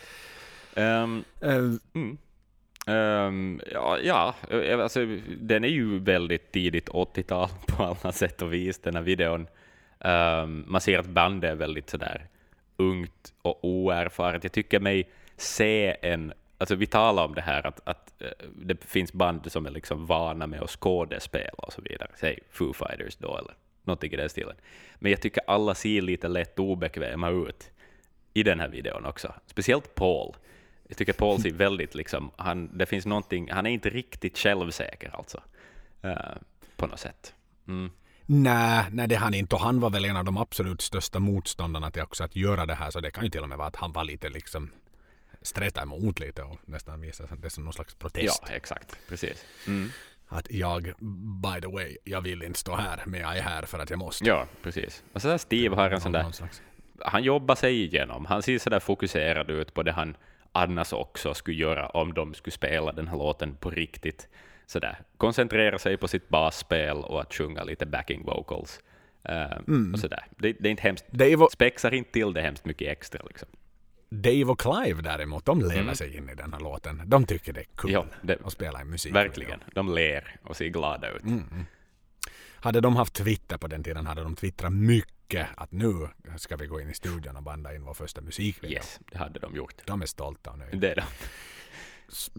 [0.76, 2.18] Um, uh, mm.
[2.86, 5.06] Um, ja, ja, eh, alltså,
[5.40, 9.46] den är ju väldigt tidigt 80-tal på alla sätt och vis, den här videon.
[10.00, 12.26] Um, man ser att bandet är väldigt sådär
[12.76, 14.44] ungt och oerfaret.
[14.44, 16.32] Jag tycker mig se en...
[16.58, 20.06] Alltså vi talar om det här att, att uh, det finns band som är liksom
[20.06, 22.10] vana med att skådespela och så vidare.
[22.16, 24.56] Säg Foo Fighters då, eller någonting i den stilen.
[24.98, 27.70] Men jag tycker alla ser lite lätt obekväma ut
[28.34, 29.34] i den här videon också.
[29.46, 30.36] Speciellt Paul.
[30.88, 35.10] Jag tycker Paul ser väldigt liksom, han, det finns någonting, han är inte riktigt självsäker
[35.16, 35.42] alltså.
[36.04, 36.36] Uh,
[36.76, 37.34] på något sätt.
[37.68, 37.90] Mm.
[38.30, 39.54] Nej, nej, det han inte.
[39.54, 42.74] Och han var väl en av de absolut största motståndarna till också att göra det
[42.74, 42.90] här.
[42.90, 44.70] Så det kan ju till och med vara att han var lite liksom
[45.42, 48.42] streta emot lite och nästan visa det som någon slags protest.
[48.46, 48.98] Ja, exakt.
[49.08, 49.44] Precis.
[49.66, 49.90] Mm.
[50.28, 50.82] Att jag,
[51.42, 53.98] by the way, jag vill inte stå här, men jag är här för att jag
[53.98, 54.24] måste.
[54.24, 55.02] Ja, precis.
[55.12, 56.32] Och så där Steve har en sån där...
[57.00, 58.24] Han jobbar sig igenom.
[58.26, 60.16] Han ser sådär fokuserad ut på det han
[60.52, 64.28] annars också skulle göra om de skulle spela den här låten på riktigt.
[64.68, 64.98] Sådär.
[65.16, 68.80] Koncentrera sig på sitt basspel och att sjunga lite backing vocals.
[69.28, 69.94] Uh, mm.
[69.94, 70.26] och sådär.
[70.36, 73.22] Det, det, är inte hemskt, Dave spexar inte till det hemskt mycket extra.
[73.28, 73.48] Liksom.
[74.10, 75.94] Dave och Clive däremot, de lever mm.
[75.94, 77.02] sig in i den här låten.
[77.06, 78.06] De tycker det är kul ja,
[78.44, 79.14] att spela i musik.
[79.14, 79.60] Verkligen.
[79.74, 81.22] De ler och ser glada ut.
[81.22, 81.66] Mm.
[82.54, 86.66] Hade de haft Twitter på den tiden hade de twittrat mycket att nu ska vi
[86.66, 88.76] gå in i studion och banda in vår första musikvideo.
[88.76, 89.74] Yes, det hade de gjort.
[89.84, 90.78] De är stolta och nöjda.
[90.78, 91.02] Det är de.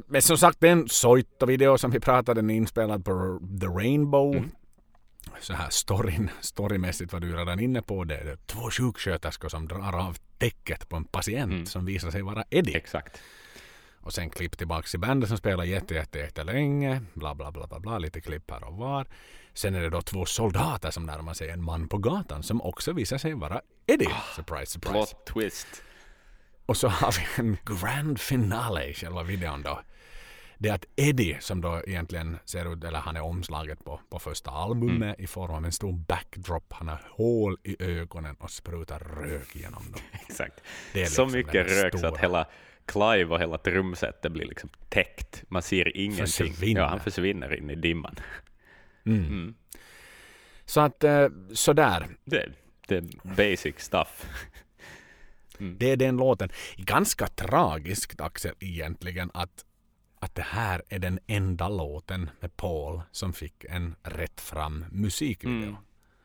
[0.07, 4.35] Men som sagt, den Soito-video som vi pratade, den är inspelad på The Rainbow.
[4.35, 4.51] Mm.
[5.39, 8.23] Så här storyn, storymässigt var du redan inne på det.
[8.23, 11.65] det är två sjuksköterskor som drar av täcket på en patient mm.
[11.65, 12.77] som visar sig vara Eddie.
[12.77, 13.21] Exakt.
[14.01, 17.01] Och sen klipp tillbaka till bandet som spelar jätte, jätte, jätte länge.
[17.13, 17.97] Bla, bla, bla, bla, bla.
[17.97, 19.07] Lite klipp här och var.
[19.53, 22.93] Sen är det då två soldater som närmar sig en man på gatan som också
[22.93, 24.05] visar sig vara Eddie.
[24.05, 24.91] Oh, surprise, surprise.
[24.91, 25.83] Plot twist.
[26.69, 29.81] Och så har vi en grand finale i själva videon då.
[30.57, 34.19] Det är att Eddie som då egentligen ser ut, eller han är omslaget på, på
[34.19, 35.15] första albumet mm.
[35.19, 36.73] i form av en stor backdrop.
[36.73, 40.01] Han har hål i ögonen och sprutar rök genom dem.
[40.11, 40.61] Exakt.
[40.93, 42.09] Liksom så mycket rök stora.
[42.09, 42.47] så att hela
[42.85, 45.43] Clive och hela trumsetet blir liksom täckt.
[45.47, 46.25] Man ser ingenting.
[46.27, 46.81] Försvinner.
[46.81, 48.15] Ja, han försvinner in i dimman.
[49.05, 49.25] Mm.
[49.25, 49.55] Mm.
[50.65, 52.07] Så att eh, sådär.
[52.25, 52.49] Det,
[52.87, 54.25] det är basic stuff.
[55.59, 55.77] Mm.
[55.79, 56.49] Det är den låten.
[56.77, 59.65] Ganska tragiskt Axel egentligen att,
[60.19, 65.63] att det här är den enda låten med Paul som fick en rätt fram musikvideo.
[65.63, 65.75] Mm.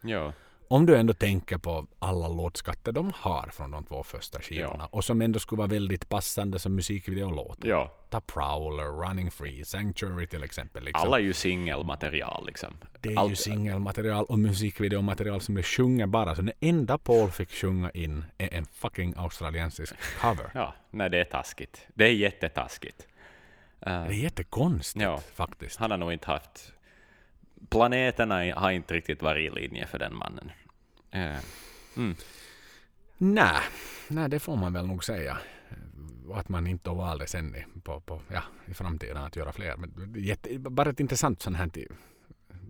[0.03, 0.33] Ja
[0.69, 4.89] om du ändå tänker på alla låtskatter de har från de två första skivorna ja.
[4.93, 7.69] och som ändå skulle vara väldigt passande som musikvideolåtar.
[7.69, 7.93] Ja.
[8.11, 10.85] Ta Prowler, Running Free, Sanctuary till exempel.
[10.85, 11.07] Liksom.
[11.07, 12.75] Alla är ju singelmaterial liksom.
[13.01, 13.31] Det är Allt...
[13.31, 16.35] ju singelmaterial och musikvideomaterial som det sjunger bara.
[16.35, 20.51] Så det enda Paul fick sjunga in är en fucking australiensisk cover.
[20.55, 21.87] ja, nej det är taskigt.
[21.95, 23.07] Det är jättetaskigt.
[23.87, 25.79] Uh, det är jättekonstigt ja, faktiskt.
[25.79, 26.74] Han har nog inte haft
[27.69, 30.51] planeterna har inte riktigt varit i linje för den mannen.
[31.11, 31.39] Eh,
[31.97, 32.15] mm.
[33.19, 33.61] Nej,
[34.09, 35.39] nej, det får man väl nog säga.
[36.35, 39.77] att man inte valde sen på, på, ja, i framtiden att göra fler.
[39.77, 41.71] Men jätte, bara ett intressant sånt här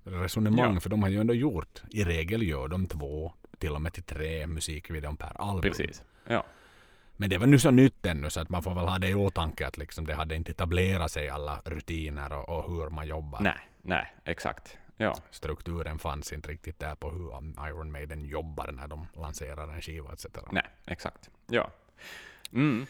[0.05, 0.81] resonemang, ja.
[0.81, 4.03] för de har ju ändå gjort, i regel gör de två, till och med till
[4.03, 5.63] tre musikvideon per album.
[5.63, 6.45] Precis, ja.
[7.17, 9.15] Men det var nu så nytt ännu så att man får väl ha det i
[9.15, 13.41] åtanke att liksom det hade inte etablerat sig alla rutiner och, och hur man jobbar.
[13.41, 14.79] Nej, nej, exakt.
[14.97, 15.17] Ja.
[15.31, 17.31] Strukturen fanns inte riktigt där på hur
[17.69, 20.27] Iron Maiden jobbar när de lanserar en skiva etc.
[20.51, 21.31] Nej, exakt.
[21.47, 21.71] Ja.
[22.53, 22.87] Mm.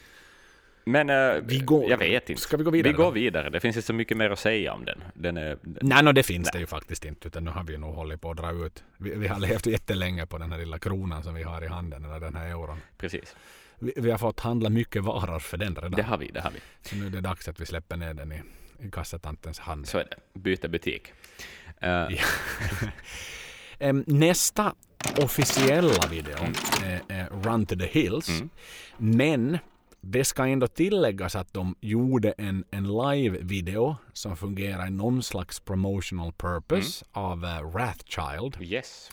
[0.85, 2.41] Men uh, vi går, jag vet inte.
[2.41, 2.93] Ska vi gå vidare?
[2.93, 3.49] Vi går vidare.
[3.49, 5.03] Det finns inte så mycket mer att säga om den.
[5.13, 6.51] den, är, den nej, no, det finns nej.
[6.53, 7.27] det ju faktiskt inte.
[7.27, 8.83] Utan nu har vi nog hållit på att dra ut.
[8.97, 12.05] Vi, vi har levt jättelänge på den här lilla kronan som vi har i handen,
[12.05, 12.77] eller den här euron.
[12.97, 13.35] Precis.
[13.79, 15.91] Vi, vi, har fått handla mycket varor för den redan.
[15.91, 16.59] Det har vi, det har vi.
[16.81, 18.41] Så nu är det dags att vi släpper ner den i,
[18.79, 19.87] i kassatantens hand.
[19.87, 20.39] Så är det.
[20.39, 21.13] Byta butik.
[21.83, 22.19] Uh.
[24.05, 24.73] Nästa
[25.17, 26.37] officiella video
[26.83, 28.29] är, är Run to the Hills.
[28.29, 28.49] Mm.
[28.97, 29.57] Men
[30.01, 35.59] det ska ändå tilläggas att de gjorde en, en live-video som fungerar i någon slags
[35.59, 37.25] promotional purpose mm.
[37.25, 38.61] av uh, Wrathchild.
[38.61, 39.11] Yes.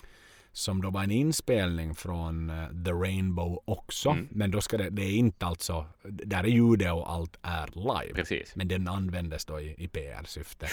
[0.53, 4.09] Som då var en inspelning från uh, The Rainbow också.
[4.09, 4.27] Mm.
[4.31, 8.13] Men då ska det, det är inte alltså, där är ljudet och allt är live.
[8.13, 8.55] Precis.
[8.55, 10.67] Men den användes då i, i PR-syfte.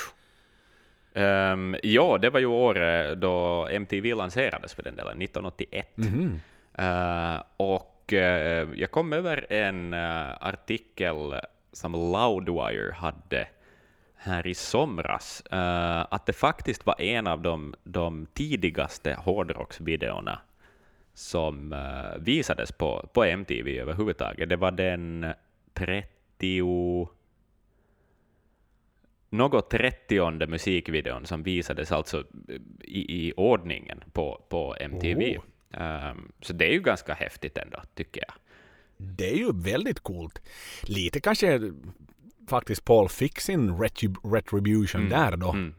[1.14, 5.98] Um, ja, det var ju året då MTV lanserades för den delen, 1981.
[5.98, 6.40] Mm
[6.78, 8.18] uh, och uh,
[8.80, 11.40] jag kom över en uh, artikel
[11.72, 13.46] som Loudwire hade
[14.22, 20.40] här i somras, uh, att det faktiskt var en av de, de tidigaste hårdrocksvideorna
[21.14, 24.48] som uh, visades på, på MTV överhuvudtaget.
[24.48, 25.26] Det var den
[25.74, 27.08] 30
[29.30, 32.24] något trettionde musikvideon som visades alltså
[32.80, 35.38] i, i ordningen på, på MTV.
[35.38, 35.44] Oh.
[36.10, 38.34] Um, så det är ju ganska häftigt ändå, tycker jag.
[38.96, 40.42] Det är ju väldigt coolt.
[40.82, 41.72] Lite kanske
[42.48, 43.78] faktiskt Paul fick sin
[44.24, 45.10] retribution mm.
[45.10, 45.50] där då.
[45.50, 45.74] Mm.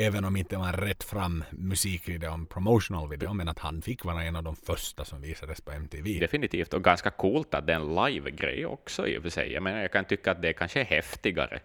[0.00, 4.36] Även om inte var rätt fram musikvideo, promotional video, men att han fick vara en
[4.36, 6.18] av de första som visades på MTV.
[6.18, 9.52] Definitivt, och ganska coolt att det är en live-grej också i och för sig.
[9.52, 11.60] Jag menar, jag kan tycka att det kanske är häftigare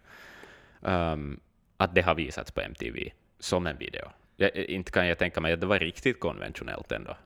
[0.82, 1.39] um,
[1.78, 4.06] att det har visats på MTV som en video.
[4.36, 7.17] Jag, inte kan jag tänka mig att det var riktigt konventionellt ändå.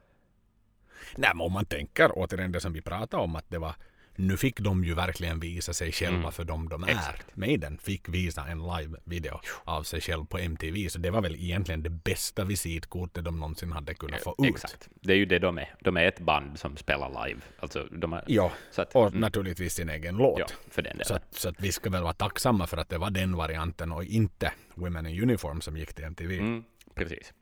[1.16, 3.76] Nej, men om man tänker återigen det som vi pratade om, att det var
[4.18, 6.32] nu fick de ju verkligen visa sig själva mm.
[6.32, 6.88] för dem de är.
[6.88, 7.36] Exakt.
[7.36, 11.84] Maiden fick visa en live-video av sig själv på MTV, så det var väl egentligen
[11.84, 14.46] det bästa visitkortet de någonsin hade kunnat få ut.
[14.46, 14.90] Exakt.
[15.02, 15.76] Det är ju det de är.
[15.80, 17.42] De är ett band som spelar live.
[17.60, 19.20] Alltså, de är, ja, att, och mm.
[19.20, 20.40] naturligtvis sin egen låt.
[20.40, 22.98] Ja, för den så, att, så att vi ska väl vara tacksamma för att det
[22.98, 26.38] var den varianten och inte Women in Uniform som gick till MTV.
[26.38, 26.64] Mm,
[26.96, 27.34] precis.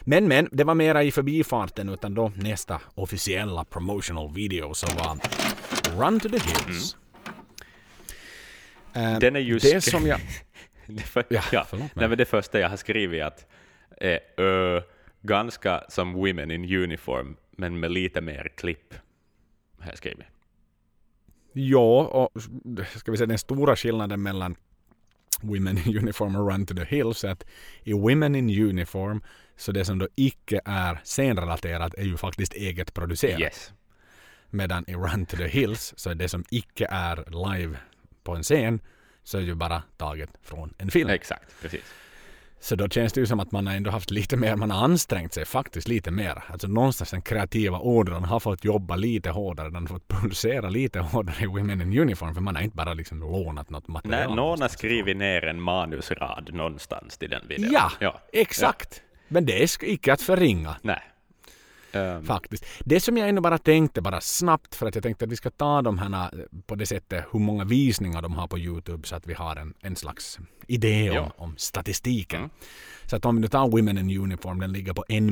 [0.00, 5.18] Men men, det var mera i förbifarten utan då nästa officiella promotional video som var
[6.02, 6.96] Run to the Hills.
[8.92, 9.12] Mm.
[9.12, 10.20] Uh, Den är ju det som jag...
[10.86, 11.24] det, för...
[11.28, 11.66] ja, ja.
[11.70, 13.46] Nej, men det första jag har skrivit att
[13.96, 14.82] är uh,
[15.22, 18.94] ganska som Women in Uniform, men med lite mer klipp.
[19.78, 20.26] Har jag skrivit.
[21.52, 22.42] Ja, och
[22.96, 24.56] ska vi säga den stora skillnaden mellan
[25.42, 27.44] Women in Uniform och Run to the Hills att
[27.82, 29.22] i Women in Uniform
[29.56, 33.40] så det som då icke är scenrelaterat är ju faktiskt eget producerat.
[33.40, 33.72] Yes.
[34.50, 37.16] Medan i Run to the Hills så är det som icke är
[37.56, 37.76] live
[38.24, 38.80] på en scen
[39.22, 41.10] så är ju bara taget från en film.
[41.10, 41.84] Exakt, precis.
[42.66, 44.84] Så då känns det ju som att man har ändå haft lite mer, man har
[44.84, 46.44] ansträngt sig faktiskt lite mer.
[46.48, 51.00] Alltså någonstans den kreativa ådran har fått jobba lite hårdare, den har fått producera lite
[51.00, 54.26] hårdare i Women in Uniform, för man har inte bara liksom lånat något material.
[54.26, 57.72] Nej, någon har skrivit ner en manusrad någonstans till den videon.
[57.72, 58.20] Ja, ja.
[58.32, 59.02] exakt.
[59.04, 59.16] Ja.
[59.28, 60.76] Men det är icke att förringa.
[60.82, 61.02] Nej.
[61.92, 62.24] Um.
[62.24, 62.64] Faktiskt.
[62.84, 65.50] Det som jag ändå bara tänkte bara snabbt för att jag tänkte att vi ska
[65.50, 69.16] ta de här eh, på det sättet hur många visningar de har på Youtube så
[69.16, 72.38] att vi har en, en slags idé om, om statistiken.
[72.38, 72.50] Mm.
[73.04, 75.22] Så att om vi nu tar Women in Uniform, den ligger på 1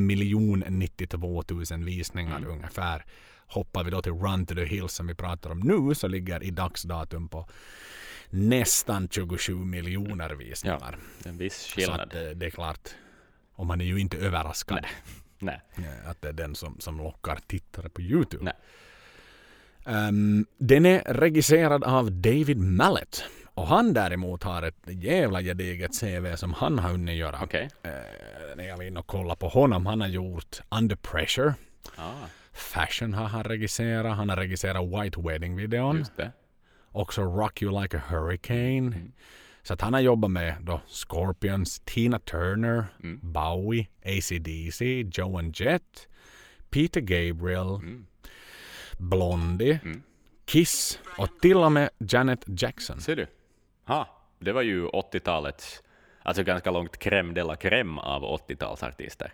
[0.70, 2.50] 92 000 visningar mm.
[2.50, 3.04] ungefär.
[3.46, 6.42] Hoppar vi då till Run to the Hills som vi pratar om nu så ligger
[6.42, 7.48] i dagsdatum på
[8.30, 10.98] nästan 27 miljoner visningar.
[11.22, 11.96] Ja, en viss skillnad.
[11.96, 12.88] Så att, eh, det är klart,
[13.54, 14.78] och man är ju inte överraskad.
[14.82, 14.90] Nej.
[15.38, 15.60] Nej.
[16.06, 18.44] Att det är den som, som lockar tittare på Youtube.
[18.44, 18.54] Nej.
[20.08, 23.24] Um, den är regisserad av David Mallet.
[23.54, 27.42] Och han däremot har ett jävla gediget CV som han har hunnit göra.
[27.42, 27.64] Okay.
[27.64, 27.90] Uh,
[28.56, 29.86] när jag var inne och kollade på honom.
[29.86, 31.54] Han har gjort Under Pressure.
[31.96, 32.12] Ah.
[32.52, 34.16] Fashion har han regisserat.
[34.16, 36.04] Han har regisserat White Wedding-videon.
[36.92, 38.96] Också Rock You Like a Hurricane.
[38.96, 39.12] Mm.
[39.64, 43.20] Så att han har jobbat med då Scorpions, Tina Turner, mm.
[43.22, 46.08] Bowie, ACDC, Joe and Jett,
[46.70, 48.06] Peter Gabriel, mm.
[48.98, 50.02] Blondie, mm.
[50.44, 53.00] Kiss och till och med Janet Jackson.
[53.00, 53.26] Ser du?
[53.84, 55.82] Ha, det var ju 80-talets,
[56.22, 59.30] alltså ganska långt crème de la crème av 80-talsartister.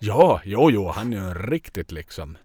[0.00, 2.36] Ja, jo, jo, han är ju riktigt liksom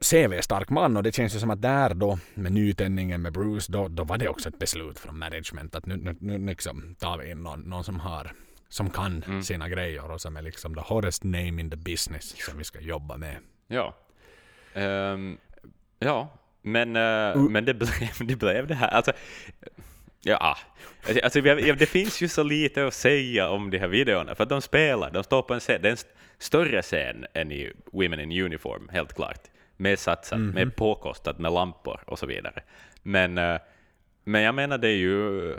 [0.00, 3.88] CV-stark man och det känns ju som att där då med nytändningen med Bruce då,
[3.88, 7.30] då var det också ett beslut från management att nu, nu, nu liksom tar vi
[7.30, 8.32] in någon, någon som har
[8.68, 9.42] som kan mm.
[9.42, 12.80] sina grejer och som är liksom the hottest name in the business som vi ska
[12.80, 13.36] jobba med.
[13.66, 13.94] Ja.
[14.74, 15.38] Um,
[15.98, 17.50] ja, men, uh, uh.
[17.50, 18.88] men det, blev, det blev det här.
[18.88, 19.12] Alltså,
[20.22, 20.56] ja,
[21.22, 24.62] alltså, det finns ju så lite att säga om de här videorna, för att de
[24.62, 25.98] spelar, de står på en scen, det är en
[26.38, 31.52] större scen än i Women in Uniform, helt klart mer satsat, mm mer påkostat med
[31.52, 32.62] lampor och så vidare.
[33.02, 33.58] Men, uh,
[34.24, 35.56] men jag menar, det är ju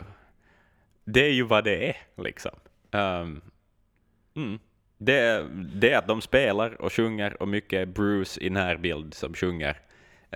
[1.12, 2.52] det är ju vad det är, liksom.
[2.90, 3.40] Um,
[4.36, 4.58] mm.
[4.98, 9.80] det, det är att de spelar och sjunger och mycket Bruce i närbild som sjunger.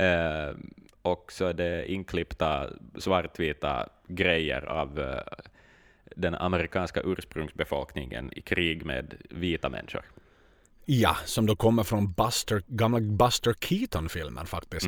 [0.01, 0.57] Uh,
[1.03, 5.21] och så är det inklippta svartvita grejer av uh,
[6.17, 10.05] den amerikanska ursprungsbefolkningen i krig med vita människor.
[10.85, 14.87] Ja, som då kommer från Buster, gamla Buster Keaton-filmer faktiskt.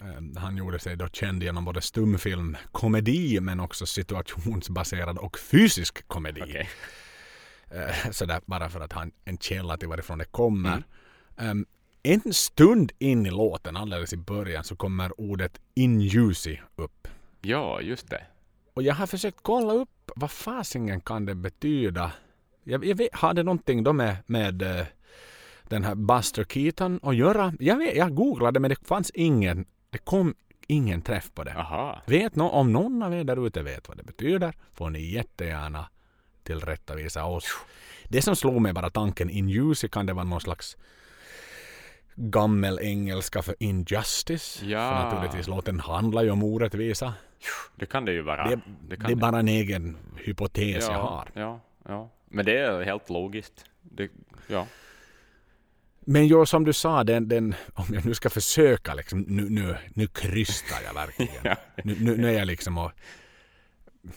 [0.00, 0.36] Mm.
[0.36, 6.42] Han gjorde sig då känd genom både stumfilm, komedi men också situationsbaserad och fysisk komedi.
[6.42, 6.66] Okay.
[8.10, 10.82] Sådär bara för att ha en källa till varifrån det kommer.
[11.36, 11.50] Mm.
[11.50, 11.66] Um,
[12.02, 17.08] en stund in i låten, alldeles i början, så kommer ordet injusi upp.
[17.40, 18.22] Ja, just det.
[18.74, 22.12] Och jag har försökt kolla upp vad fasingen kan det betyda.
[22.64, 24.82] Jag, jag vet, har det någonting då med, med uh,
[25.72, 27.54] den här Buster Keaton att göra?
[27.58, 30.34] Jag, vet, jag googlade men det fanns ingen, det kom
[30.66, 31.54] ingen träff på det.
[31.54, 32.02] Aha.
[32.06, 35.88] Vet no, om någon av er där ute vet vad det betyder får ni jättegärna
[36.42, 37.44] tillrättavisa oss.
[38.08, 40.76] Det som slog mig bara tanken injusi kan det vara någon slags
[42.14, 44.62] gammel engelska för injustice.
[44.62, 44.88] Ja.
[44.88, 47.14] För naturligtvis låten handlar ju om orättvisa.
[47.76, 48.48] Det kan det ju vara.
[48.48, 51.30] Det, det, det är bara en egen hypotes ja, jag har.
[51.34, 52.10] Ja, ja.
[52.28, 53.64] Men det är helt logiskt.
[53.82, 54.10] Det,
[54.46, 54.66] ja.
[56.04, 59.76] Men jo, som du sa, den, den, om jag nu ska försöka liksom, nu, nu,
[59.94, 61.34] nu krystar jag verkligen.
[61.42, 61.56] ja.
[61.84, 62.92] nu, nu, nu är jag liksom och,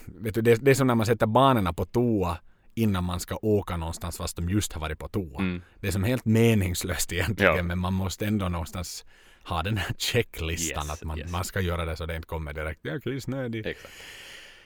[0.05, 2.37] vet du, det, det är som när man sätter barnen på toa
[2.75, 5.39] innan man ska åka någonstans fast de just har varit på toa.
[5.39, 5.61] Mm.
[5.79, 7.63] Det är som helt meningslöst egentligen Ja.
[7.63, 9.05] men man måste ändå någonstans
[9.43, 11.31] ha den här checklistan Yes, att man, yes.
[11.31, 12.79] man ska göra det så det inte kommer direkt.
[12.83, 13.65] Jag är kissnödig.
[13.65, 13.93] Exakt.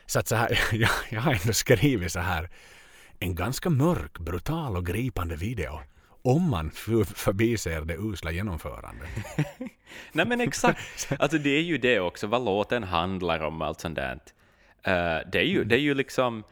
[0.06, 2.50] Så att så här, jag, jag har ändå skrivit så här.
[3.20, 5.82] En ganska mörk, brutal och gripande video.
[6.22, 9.10] Om man för, förbiser det usla genomförandet.
[10.12, 11.12] Nej men exakt.
[11.20, 14.20] Alltså det är ju det också, vad låten handlar om, allt sånt där.
[14.84, 16.44] Eh, det, är ju, det är ju liksom...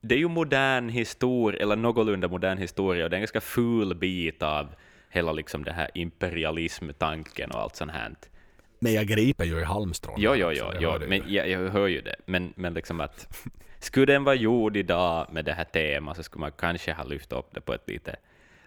[0.00, 3.94] Det är ju modern historia, eller någorlunda modern historia, och det är en ganska ful
[3.94, 4.68] bit av
[5.08, 8.14] hela liksom det här imperialismtanken och allt sånt här.
[8.78, 10.14] Men jag griper ju i halmstrån.
[10.18, 12.16] Jo, jo, jo, jo men jag, jag hör ju det.
[12.26, 13.46] Men, men liksom att
[13.78, 17.32] skulle den vara gjord idag med det här temat så skulle man kanske ha lyft
[17.32, 18.16] upp det på ett lite,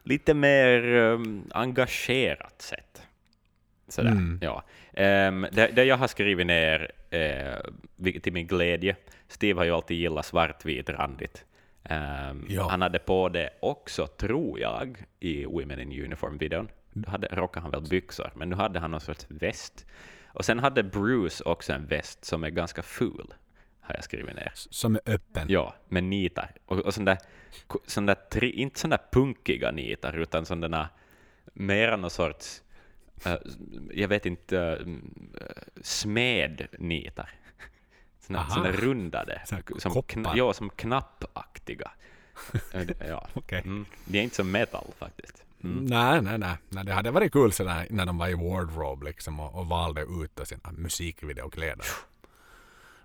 [0.04, 3.02] lite mer um, engagerat sätt.
[3.88, 4.40] Sådär, Mm.
[4.42, 4.64] ja.
[5.28, 6.92] Um, det, det jag har skrivit ner,
[7.96, 8.96] vilket till min glädje,
[9.28, 11.46] Steve har ju alltid gillat svartvit randigt.
[11.90, 12.68] Um, Ja.
[12.70, 16.70] Han hade på det också, tror jag, i Women in Uniform-videon.
[16.94, 19.86] Då hade, råkade han väl byxor, men nu hade han någon sorts väst.
[20.26, 23.34] Och sen hade Bruce också en väst som är ganska ful,
[23.92, 24.52] har jag skrivit ner.
[24.56, 25.48] Som är öppen.
[25.50, 26.52] Ja, med nitar.
[26.66, 27.18] Och, och sån där,
[27.88, 30.88] sån där tri, inte sån där punkiga nitar, utan sån där
[31.54, 32.62] mera någon sorts,
[33.26, 33.36] eh,
[33.94, 34.98] jag vet inte, uh,
[35.82, 37.30] smednitar.
[38.20, 38.50] Såna, Aha.
[38.50, 41.92] såna rundade, Såna som, kna, ja, som knappaktiga.
[42.72, 43.28] Det- ja.
[43.34, 43.62] Okej.
[43.66, 43.86] mm.
[44.06, 45.44] Det är inte som metal faktiskt.
[45.64, 45.86] Mm.
[45.86, 46.86] Nej, nej, nej, nej.
[46.86, 50.48] Det hade varit kul sådär när de var i wardrobe liksom och, och valde ut
[50.48, 51.86] sina musikvideokläder.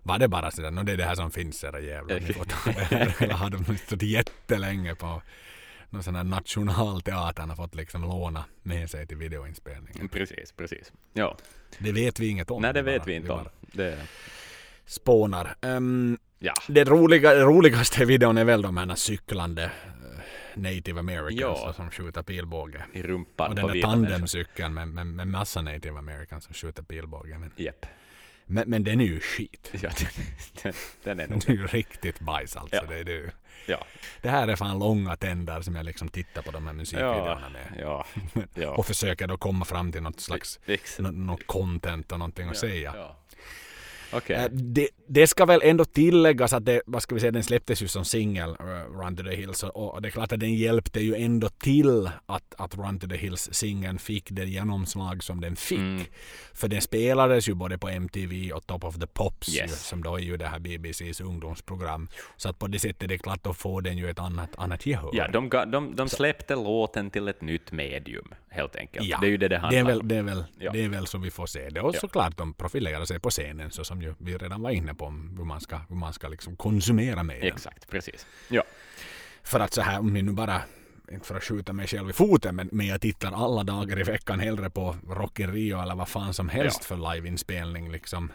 [0.07, 2.45] Var det bara sådär, no, det är det här som finns era jävlar, ni får
[2.45, 2.97] ta det.
[3.25, 5.23] Eller har de stått jättelänge på
[5.91, 10.09] någon sån här nationalteatern och fått liksom låna med sig till videoinspelningen.
[10.09, 10.93] Precis, precis.
[11.13, 11.37] Ja.
[11.79, 12.63] Det vet vi inget om.
[12.63, 13.39] Nej, det bara- vet vi inte om.
[13.45, 13.99] bara Det,
[14.87, 15.55] Spånar.
[15.63, 16.53] Um, ja.
[16.69, 19.71] det roliga, roligaste videon är väl de här cyklande eh,
[20.55, 21.73] native americans Ja.
[21.77, 22.85] som skjuter pilbåge.
[22.93, 27.39] I rumpan Och den där tandemcykeln med, med, med massa native americans som skjuter pilbåge.
[27.39, 27.87] Men, Japp.
[28.47, 29.73] Men, men den är ju skit.
[29.83, 29.91] Ja,
[30.63, 30.73] den,
[31.05, 31.49] den är nog...
[31.49, 32.77] är ju riktigt bajs alltså.
[32.77, 32.83] Ja.
[32.89, 33.31] Det, är det,
[33.67, 33.87] Ja.
[34.23, 37.81] det här är fan långa tänder som jag liksom tittar på de här musikvideorna med.
[37.81, 38.07] ja,
[38.55, 38.71] ja.
[38.71, 40.61] Och försöker då komma fram till något slags
[40.99, 42.95] något content och någonting att säga.
[44.13, 44.37] Okej.
[44.37, 47.83] Eh, Det, det ska väl ändå tilläggas att det, vad ska vi säga, den släpptes
[47.83, 51.01] ju som singel, uh, Run to the Hills, och, det är klart att den hjälpte
[51.01, 55.79] ju ändå till att, att Run to the Hills-singeln fick det genomslag som den fick.
[55.79, 56.05] Mm.
[56.55, 59.87] För den spelades ju både på MTV och Top of the Pops, ju, Yes.
[59.87, 62.09] som då är ju det här BBCs ungdomsprogram.
[62.37, 64.87] Så att på det sättet är det klart, då får den ju ett annat, annat
[64.87, 65.11] gehör.
[65.13, 69.07] Ja, de, ga- de, de släppte låten till ett nytt medium, helt enkelt.
[69.09, 70.09] Ja, Det är ju det det det handlar är väl, om.
[70.09, 70.73] det är väl, Ja.
[70.73, 71.81] det är väl så vi får se det.
[71.81, 72.01] Och Ja.
[72.01, 75.45] såklart de profilerar sig på scenen så som vi redan var inne på om hur
[75.45, 77.47] man ska, hur man ska liksom konsumera med den.
[77.53, 78.27] Exakt, precis.
[78.49, 78.63] Ja.
[79.43, 80.63] För att så här, om ni nu bara,
[81.13, 84.03] inte för att skjuta mig själv i foten, men, men jag tittar alla dagar i
[84.03, 86.87] veckan hellre på Rock in Rio eller vad fan som helst Ja.
[86.97, 88.33] för liveinspelning liksom.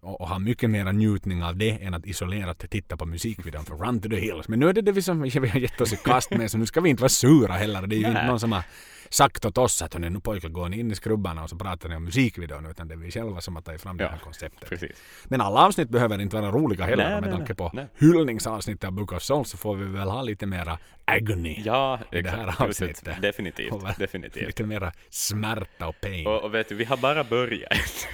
[0.00, 3.74] Och, och har mycket mera njutning av det än att isolerat titta på musikvideon för
[3.74, 4.48] Run to the Hills.
[4.48, 6.58] Men nu är det det vi som vi har gett oss i kast med så
[6.58, 7.86] nu ska vi inte vara sura heller.
[7.86, 8.10] Det är ju Nej.
[8.12, 8.62] inte någon som har
[9.10, 11.88] sagt åt oss att "Hörni, nu pojkar går ni in i skrubbarna och så pratar
[11.88, 14.18] ni om musikvideon utan det är vi själva som har tagit fram det Ja, här
[14.18, 14.68] konceptet.
[14.68, 15.02] Precis.
[15.24, 17.04] Men alla avsnitt behöver inte vara roliga heller.
[17.10, 17.86] Nej, med nej, tanke på nej.
[17.98, 21.62] hyllningsavsnittet av Book of Souls så får vi väl ha lite mera agony.
[21.64, 23.22] Ja, I det här avsnittet.
[23.22, 23.72] Definitivt.
[23.72, 24.46] Och definitivt.
[24.46, 26.26] Lite mera smärta och pain.
[26.26, 28.06] Och, och vet du, vi har bara börjat.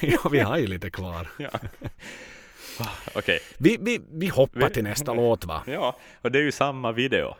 [0.00, 1.28] ja, vi har ju lite kvar.
[1.38, 1.50] ja.
[3.14, 3.38] Okay.
[3.58, 5.62] Vi, vi, vi hoppar till nästa låt va?
[5.66, 7.34] Ja, och det är ju samma video.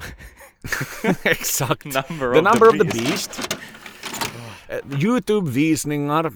[1.22, 1.84] Exakt.
[1.84, 3.56] Number the number of the beast.
[4.68, 6.32] Eh, Youtube-visningar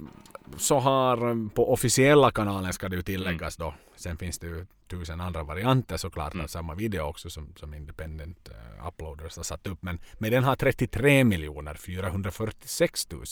[0.57, 3.75] så har eh, på officiella kanalen ska det ju tilläggas då.
[3.97, 8.49] Sen finns det ju tusen andra varianter såklart av samma video också som, som independent
[8.49, 9.83] uh, uploaders har satt upp.
[9.83, 13.25] Men, men den har 33 miljoner 446 000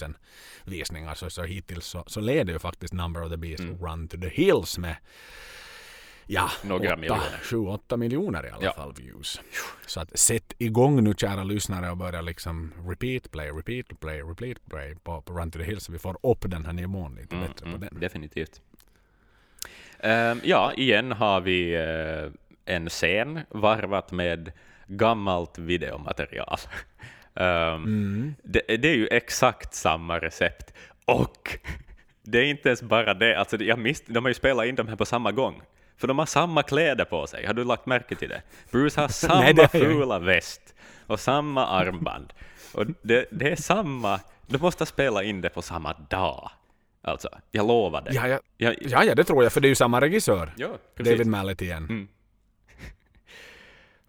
[0.65, 1.15] visningar.
[1.15, 4.29] Så, så hittills så, så leder ju faktiskt Number of the Beast Run to the
[4.29, 4.97] Hills med
[6.27, 7.41] ja, Några miljoner.
[7.43, 8.73] 7-8 miljoner i alla Ja.
[8.73, 9.41] fall views.
[9.87, 14.59] Så att sätt igång nu kära lyssnare och börja liksom repeat play, repeat play, repeat
[14.71, 17.37] play på, på Run to the Hills så vi får upp den här nivån lite
[17.37, 18.01] Mm, bättre på den.
[18.01, 18.61] Definitivt.
[20.01, 24.53] Ehm, ja, igen har vi eh, en scen varvat med
[24.87, 26.59] gammalt videomaterial.
[27.35, 28.35] Ehm, Mm.
[28.45, 30.75] det, det är ju exakt samma recept.
[31.05, 31.59] Och
[32.23, 34.89] det är inte ens bara det, alltså jag miss, de har ju spelat in de
[34.89, 35.63] här på samma gång.
[36.03, 38.43] För de har samma kläder på sig, har du lagt märke till det?
[38.71, 40.75] Bruce har samma Nej, det har fula väst
[41.07, 42.33] och samma armband.
[42.75, 46.51] Och det, det är samma, de måste spela in det på samma dag.
[47.03, 48.13] Alltså, jag lovar det.
[48.13, 50.53] Ja, ja, ja, ja, det tror jag för det är ju samma regissör.
[50.57, 50.69] ja.
[50.97, 51.85] David Mallet igen.
[51.91, 52.09] Mm.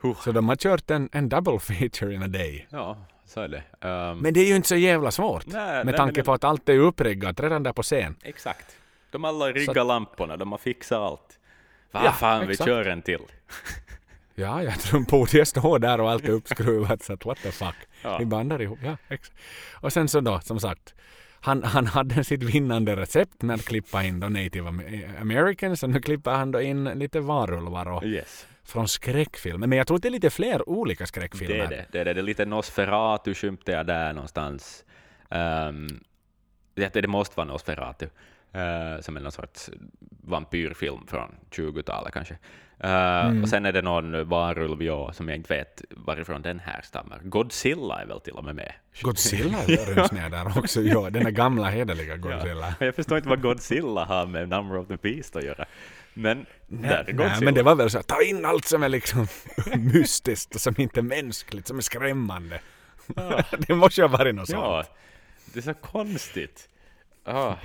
[0.24, 2.68] Så de har kört en, en double feature in a day.
[2.70, 3.64] Ja, så är det.
[3.88, 5.46] Ehm, Men det är ju inte så jävla svårt.
[5.46, 8.16] nej, med tanke på att allt är uppriggat redan där på scen.
[8.24, 8.78] Exakt.
[9.12, 11.40] De alla riggar lamporna, de har fixat allt.
[11.94, 12.68] Vad Ja, fan, vi exakt.
[12.68, 13.20] kör en till.
[14.36, 17.76] Ja, jag tror podiet står där och allt är uppskruvat så att what the fuck.
[18.02, 18.18] Ja.
[18.18, 18.80] Vi bandar ihop.
[18.84, 19.32] Ja, ex-
[19.74, 20.94] och sen så då, som sagt.
[21.42, 25.90] Han, han hade sitt vinnande recept med att klippa in då native Am- Americans och
[25.90, 28.48] nu klipper han då in lite varulvar och Yes.
[28.64, 29.68] från skräckfilmer.
[29.68, 31.56] Men jag tror att det är lite fler olika skräckfilmer.
[31.58, 31.86] Det är det.
[31.92, 32.14] Det är, det.
[32.14, 34.86] det är lite Nosferatu skymte jag där någonstans.
[35.30, 36.04] Um,
[36.76, 38.08] det, det måste vara Nosferatu.
[38.56, 39.70] Uh, som är någon sorts
[40.24, 42.34] vampyrfilm från 20-talet kanske.
[42.84, 46.82] Uh, Och sen är det någon varulv ja, som jag inte vet varifrån den här
[46.82, 47.20] stammar.
[47.24, 48.74] Godzilla är väl till och med med.
[49.02, 50.82] Godzilla ryms ner där också.
[50.82, 52.74] Ja, den där gamla hederliga Godzilla.
[52.80, 52.86] Ja.
[52.86, 55.66] Jag förstår inte vad Godzilla har med Number of the Beast att göra.
[56.14, 57.28] Men där är Godzilla.
[57.28, 59.28] Nej, men det var väl så att ta in allt som är liksom
[59.94, 62.60] mystiskt och som inte är mänskligt, som är skrämmande.
[63.68, 64.98] det måste ju ha varit något Ja, sånt.
[65.54, 66.70] det är så konstigt.
[67.26, 67.56] Ah,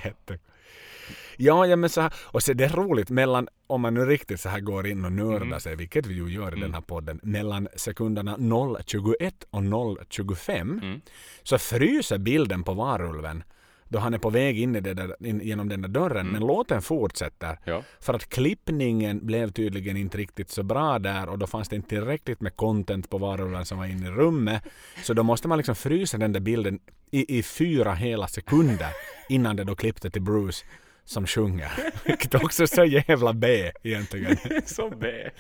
[1.40, 4.40] Ja, ja, men så här, och så det är roligt mellan, om man nu riktigt
[4.40, 5.60] så här går in och nördar Mm.
[5.60, 11.00] sig, vilket vi ju gör i den här podden, mellan sekunderna 0.21 och 0.25 Mm.
[11.42, 13.42] så fryser bilden på varulven
[13.90, 17.46] då han är på väg in, där, in genom den där dörren, men låten fortsätter.
[17.48, 17.58] Mm.
[17.64, 17.82] ja.
[18.00, 21.88] För att klippningen blev tydligen inte riktigt så bra där och då fanns det inte
[21.88, 24.62] tillräckligt med content på varulven som var inne i rummet.
[25.02, 26.78] Så då måste man liksom frysa den där bilden
[27.10, 28.88] i, i fyra hela sekunder
[29.28, 30.64] innan det då klippte till Bruce
[31.08, 31.70] som sjunger.
[32.04, 34.36] Vilket också är så jävla B egentligen.
[34.66, 35.30] Så B.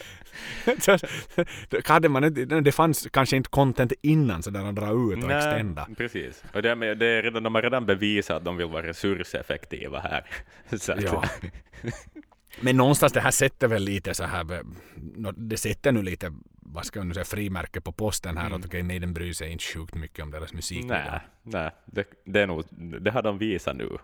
[0.78, 0.98] Så,
[1.84, 5.30] hade man inte, det fanns kanske inte content innan så där att dra ut och
[5.30, 5.88] extenda.
[5.96, 6.44] precis.
[6.54, 10.24] Och det, det är redan, de har redan bevisat att de vill vara resurseffektiva här.
[10.86, 11.24] Ja.
[12.60, 14.62] Men någonstans det här sätter väl lite så här,
[15.36, 18.50] det sätter nu lite, vad ska jag nu säga, frimärke på posten här.
[18.50, 20.84] Att okej, nej den bryr sig inte sjukt mycket om deras musik.
[20.84, 22.64] nej, nej det, det, är nog,
[23.00, 23.98] det har de visat nu,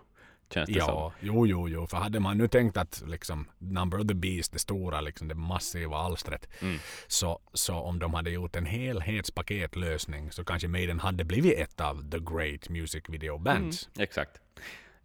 [0.53, 0.93] känns det som.
[0.93, 1.87] Ja, jo, jo, jo.
[1.87, 5.35] För hade man nu tänkt att liksom Number of the Beast, det stora, liksom det
[5.35, 6.49] massiva alstret.
[6.61, 6.77] Mm.
[7.07, 12.09] Så, så om de hade gjort en helhetspaketlösning så kanske Maiden hade blivit ett av
[12.11, 13.89] the great music video bands.
[13.99, 14.41] Exakt.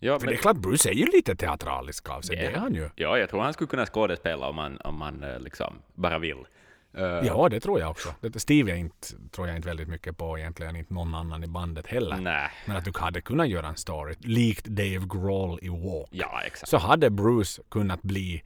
[0.03, 2.37] Ja, För det är klart, Bruce är ju lite teatralisk av sig.
[2.37, 2.91] Det är han ju.
[2.95, 6.47] Ja, jag tror han skulle kunna skådespela om man, om man eh, liksom bara vill.
[6.95, 8.15] Eh, Ja, det tror jag också.
[8.37, 11.87] Steve är inte, tror jag inte väldigt mycket på egentligen, inte någon annan i bandet
[11.87, 12.17] heller.
[12.17, 12.49] Nej.
[12.67, 16.09] Men att du hade kunnat göra en story, likt Dave Grohl i Walk.
[16.11, 16.69] Ja, exakt.
[16.71, 18.43] Så hade Bruce kunnat bli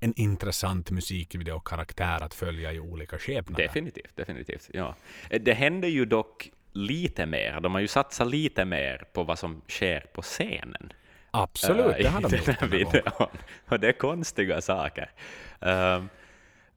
[0.00, 3.64] en intressant musikvideokaraktär att följa i olika skepnader.
[3.64, 4.70] Definitivt, definitivt.
[4.72, 4.94] Ja.
[5.30, 7.60] Eh, Det händer ju dock lite mer.
[7.60, 10.92] De har ju satsat lite mer på vad som sker på scenen.
[11.30, 12.94] Absolut, eh, det har de gjort.
[13.68, 15.10] Och det är konstiga saker.
[15.60, 16.08] Um,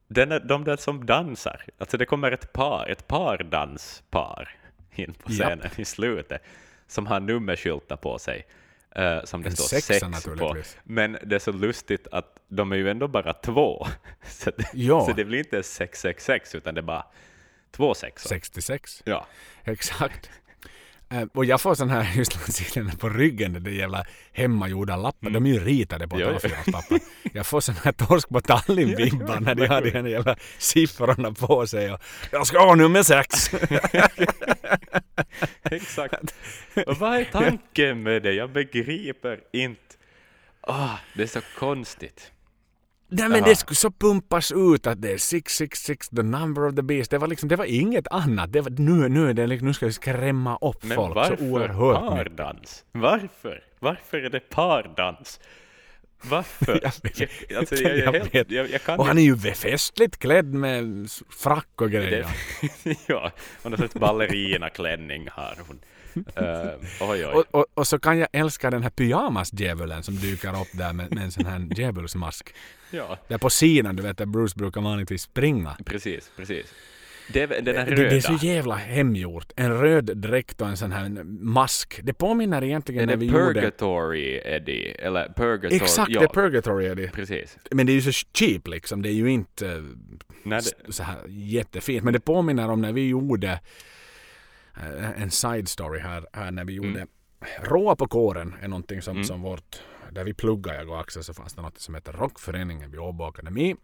[0.07, 4.55] den är, de där som dansar, alltså det kommer ett par, ett pardanspar
[4.91, 5.49] in på Japp.
[5.49, 6.41] scenen i slutet,
[6.87, 8.45] som har nummerskyltar på sig.
[8.95, 10.57] eh, som det En står sexa sex på.
[10.83, 13.87] Men det är så lustigt att de är ju ändå bara två.
[14.27, 15.05] Så det, Ja.
[15.05, 17.05] så det blir inte 666 utan det är bara
[17.71, 18.29] två sexor.
[18.29, 19.01] 66.
[19.05, 19.27] Ja.
[19.63, 20.29] Exakt.
[21.09, 25.29] Eh, och jag får sån här, just på ryggen, det där jävla hemmagjorda lappar.
[25.29, 26.29] De är ju ritade på Mm.
[26.29, 26.49] Ja, ja.
[26.49, 26.99] A4-papper.
[27.33, 31.67] Jag får sån här torsk på Tallinn-vibbar när de har de här jävla siffrorna på
[31.67, 31.93] sig.
[31.93, 31.99] Och,
[32.31, 33.51] jag ska ha nummer sex!
[35.63, 36.35] Exakt.
[36.87, 38.33] Och vad är tanken med det?
[38.33, 39.81] Jag begriper inte.
[40.61, 42.31] Ah, det är så konstigt.
[43.09, 43.49] Nej men Aha.
[43.49, 47.11] det skulle så pumpas ut att det är 666 the number of the beast.
[47.11, 48.53] Det var liksom, det var inget annat.
[48.53, 51.45] Det var, nu, nu, är det liksom, nu ska vi skrämma upp men folk så
[51.45, 52.85] oerhört Men varför pardans?
[52.91, 53.63] Varför?
[53.79, 55.39] Varför är det pardans?
[56.21, 56.79] Varför?
[56.83, 60.53] jag, jag, alltså, jag, jag, helt, jag, jag kan och han är ju festligt klädd
[60.53, 62.25] med frack och grejer.
[63.07, 63.31] ja,
[63.63, 65.55] hon har sett ballerinaklänning här.
[65.67, 65.79] Hon,
[66.19, 66.69] uh,
[67.09, 67.25] oj, oj.
[67.25, 71.13] Och, och, och, så kan jag älska den här pyjamasdjävulen som dyker upp där med,
[71.13, 72.55] med en sån här djävulsmask.
[72.91, 73.17] Ja.
[73.27, 75.77] Där på sidan, du vet, där Bruce brukar vanligtvis springa.
[75.85, 76.73] Precis, precis.
[77.33, 77.95] Det, den här röda.
[77.95, 79.51] Det, det, är så jävla hemgjort.
[79.55, 81.99] En röd dräkt och en sån här mask.
[82.03, 84.55] Det påminner egentligen när vi Purgatory gjorde...
[84.55, 85.75] Eddie, eller Purgatory.
[85.75, 86.19] Exakt, ja.
[86.19, 87.09] det är Purgatory Eddie.
[87.13, 87.57] Precis.
[87.71, 89.01] Men det är ju så cheap liksom.
[89.01, 89.83] Det är ju inte
[90.43, 90.93] Nej, det...
[90.93, 92.03] så här jättefint.
[92.03, 93.57] Men det påminner om när vi gjorde eh,
[95.15, 97.07] en side story här, här när vi gjorde mm.
[97.61, 99.23] Råa på kåren är någonting som, mm.
[99.23, 102.91] som vårt där vi pluggade jag och Axel så fanns det något som heter Rockföreningen
[102.91, 103.75] vid Åbo Akademi.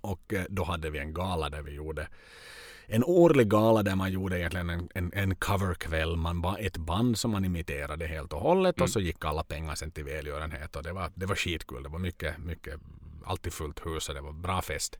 [0.00, 2.08] Och eh, då hade vi en gala där vi gjorde
[2.92, 6.16] en årlig gala där man gjorde egentligen en, en, en coverkväll.
[6.16, 8.84] Man var ett band som man imiterade helt och hållet mm.
[8.84, 11.82] och så gick alla pengar sen till välgörenhet och det var, det var skitkul.
[11.82, 12.80] Det var mycket, mycket,
[13.24, 14.98] alltid fullt hus och det var bra fest.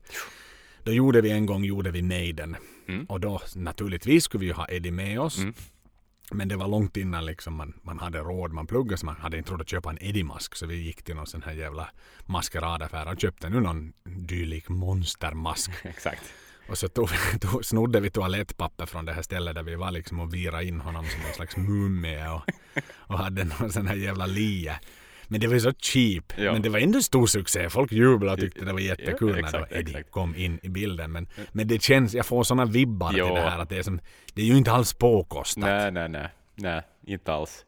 [0.83, 2.55] Då gjorde vi en gång gjorde vi Maiden
[2.87, 3.05] mm.
[3.05, 5.37] och då naturligtvis skulle vi ha Eddie med oss.
[5.37, 5.53] Mm.
[6.33, 8.53] Men det var långt innan liksom man, man hade råd.
[8.53, 10.55] Man pluggade så man hade inte råd att köpa en Eddie-mask.
[10.55, 11.89] Så vi gick till någon sån här jävla
[12.25, 15.71] maskeradaffär och köpte nu någon dylik monstermask.
[15.83, 16.33] Exakt.
[16.69, 17.09] Och så tog,
[17.41, 20.81] tog, snodde vi toalettpapper från det här stället där vi var liksom och virade in
[20.81, 22.41] honom som en slags mumie och,
[22.93, 24.79] och hade någon sån här jävla lie.
[25.31, 26.33] Men det var ju så cheap.
[26.35, 26.53] Ja.
[26.53, 27.69] Men det var ändå stor succé.
[27.69, 30.11] Folk jublade och tyckte det var jättekul ja, när Eddie exakt.
[30.11, 31.11] kom in i bilden.
[31.11, 33.25] Men, men det känns, jag får sådana vibbar ja.
[33.25, 33.99] till det här att det är, som,
[34.33, 35.63] det är ju inte alls påkostat.
[35.63, 36.27] Nej, nej, nej.
[36.55, 37.65] Nej, inte alls.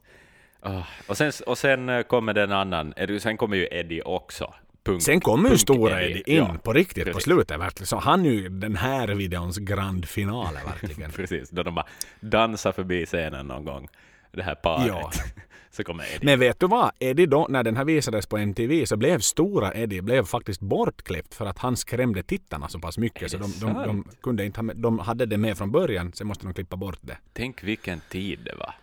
[0.62, 0.82] Oh.
[1.06, 4.54] Och, sen, och sen eh, kommer den annan, sen kommer ju Eddie också.
[4.84, 7.14] Punk, Sen kommer ju stora Eddie in ja, på riktigt precis.
[7.14, 7.86] på slutet verkligen.
[7.86, 11.12] Så han är ju den här videons grand finale verkligen.
[11.16, 11.86] precis, då de bara
[12.20, 13.88] dansar förbi scenen någon gång.
[14.32, 14.86] Det här paret.
[14.88, 15.10] Ja.
[15.74, 16.26] så kommer Eddie.
[16.26, 16.90] Men vet du vad?
[16.98, 21.34] Eddie då, när den här visades på MTV så blev stora Eddie blev faktiskt bortklippt
[21.34, 23.30] för att han skrämde tittarna så pass mycket.
[23.30, 26.26] Så de, de, de, kunde inte ha med, de hade det med från början, sen
[26.26, 27.18] måste de klippa bort det.
[27.32, 28.74] Tänk vilken tid det var.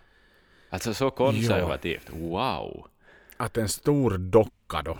[0.69, 2.09] Alltså så konservativt.
[2.11, 2.17] Ja.
[2.17, 2.87] Wow.
[3.37, 4.99] Att en stor docka då,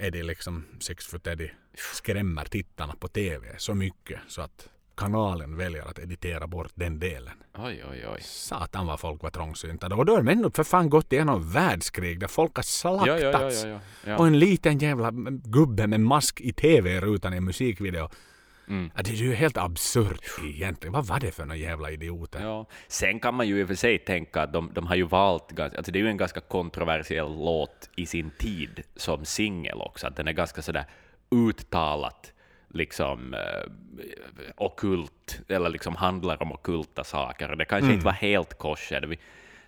[0.00, 1.50] Eddie liksom, Six Foot Eddie,
[1.94, 4.68] skrämmer tittarna på TV så mycket så att
[4.98, 7.34] kanalen väljer att editera bort den delen.
[7.58, 8.20] Oj, oj, oj.
[8.22, 9.86] Satan vad folk var trångsynta.
[9.86, 13.64] Och då har de ändå för fan gått igenom världskrig där folk har slaktats.
[13.64, 15.10] Ja, ja, ja, och en liten jävla
[15.44, 18.08] gubbe med mask i TV-rutan i en musikvideo.
[18.68, 18.90] Mm.
[18.96, 20.92] Ja, det är ju helt absurt egentligen.
[20.92, 22.42] Vad var det för några jävla idioter?
[22.42, 22.66] Ja.
[22.88, 25.60] Sen kan man ju i och för sig tänka att de, de har ju valt,
[25.60, 30.16] alltså det är ju en ganska kontroversiell låt i sin tid som singel också, att
[30.16, 30.84] den är ganska sådär
[31.30, 32.32] uttalat
[32.68, 33.70] liksom eh,
[34.56, 37.56] okult, eller liksom handlar om okulta saker.
[37.56, 37.94] Det kanske mm.
[37.94, 39.16] inte var helt kosher.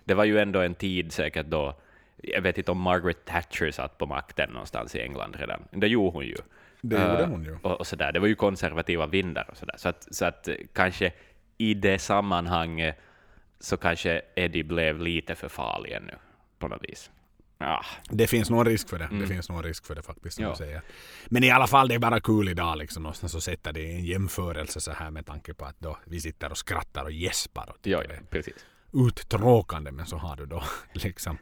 [0.03, 1.75] Det var ju ändå en tid säkert då,
[2.17, 5.63] jag vet inte om Margaret Thatcher satt på makten någonstans i England redan.
[5.71, 6.35] Det gjorde hon ju.
[6.81, 7.57] Det gjorde hon ju.
[7.61, 8.11] Och, och så där.
[8.11, 9.77] Det var ju konservativa vindar och så där.
[9.77, 11.11] Så att, så att kanske
[11.57, 12.97] i det sammanhanget
[13.59, 16.13] så kanske Eddie blev lite för farlig ännu
[16.59, 17.11] på något vis.
[17.61, 17.85] Ja.
[18.09, 19.05] Det finns någon risk för det.
[19.05, 19.19] Mm.
[19.19, 20.39] Det finns någon risk för det faktiskt.
[20.39, 20.55] Ja.
[20.55, 20.81] Säger.
[21.25, 23.05] Men i alla fall, det är bara kul idag liksom.
[23.05, 26.51] Och så sätter det en jämförelse så här med tanke på att då vi sitter
[26.51, 27.69] och skrattar och gäspar.
[27.69, 28.65] Och ja, ja, precis.
[28.93, 31.37] Uttråkande, men så har du då liksom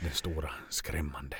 [0.00, 1.36] den stora skrämmande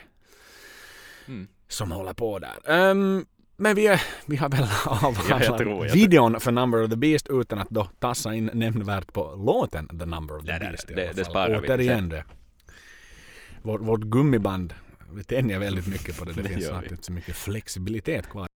[1.28, 1.48] mm.
[1.68, 2.90] som håller på där.
[2.90, 3.26] Um,
[3.60, 7.58] men vi, är, vi har väl avhandlat ja, videon för Number of the Beast utan
[7.58, 10.88] att då tassa in nämnvärt på låten The Number of the Beast.
[10.88, 12.16] Det, det, det sparar Återigen vi.
[12.16, 12.24] Det
[13.62, 14.74] vårt, vårt gummiband,
[15.14, 16.32] vi tänjer väldigt mycket på det.
[16.32, 18.48] Det, det finns snart inte så mycket flexibilitet kvar.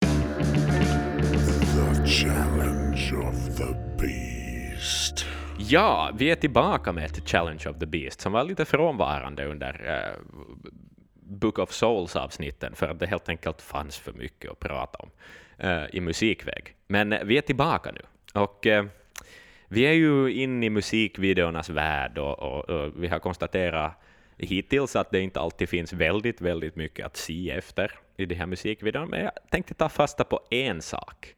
[1.75, 5.27] The challenge of the beast.
[5.59, 9.73] Ja, vi är tillbaka med ett Challenge of the Beast som var lite frånvarande under
[9.89, 10.41] uh,
[11.15, 15.11] Book of Souls-avsnitten för att det helt enkelt fanns för mycket att prata om
[15.65, 16.75] uh, i musikväg.
[16.87, 18.01] Men uh, vi är tillbaka nu.
[18.41, 18.67] Och
[19.69, 23.93] vi är ju inne i musikvideornas värld och, och, och vi har konstaterat
[24.47, 28.47] hittills att det inte alltid finns väldigt, väldigt mycket att se efter i de här
[28.47, 31.35] musikvideorna, men jag tänkte ta fasta på en sak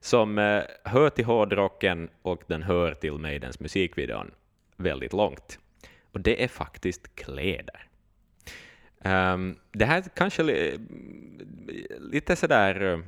[0.00, 4.30] som eh, hör till hårdrocken och den hör till Maidens musikvideon
[4.76, 5.58] väldigt långt.
[6.12, 7.86] Och det är faktiskt kläder.
[9.04, 10.78] Um, det här är kanske li
[11.98, 13.00] lite sådär eh,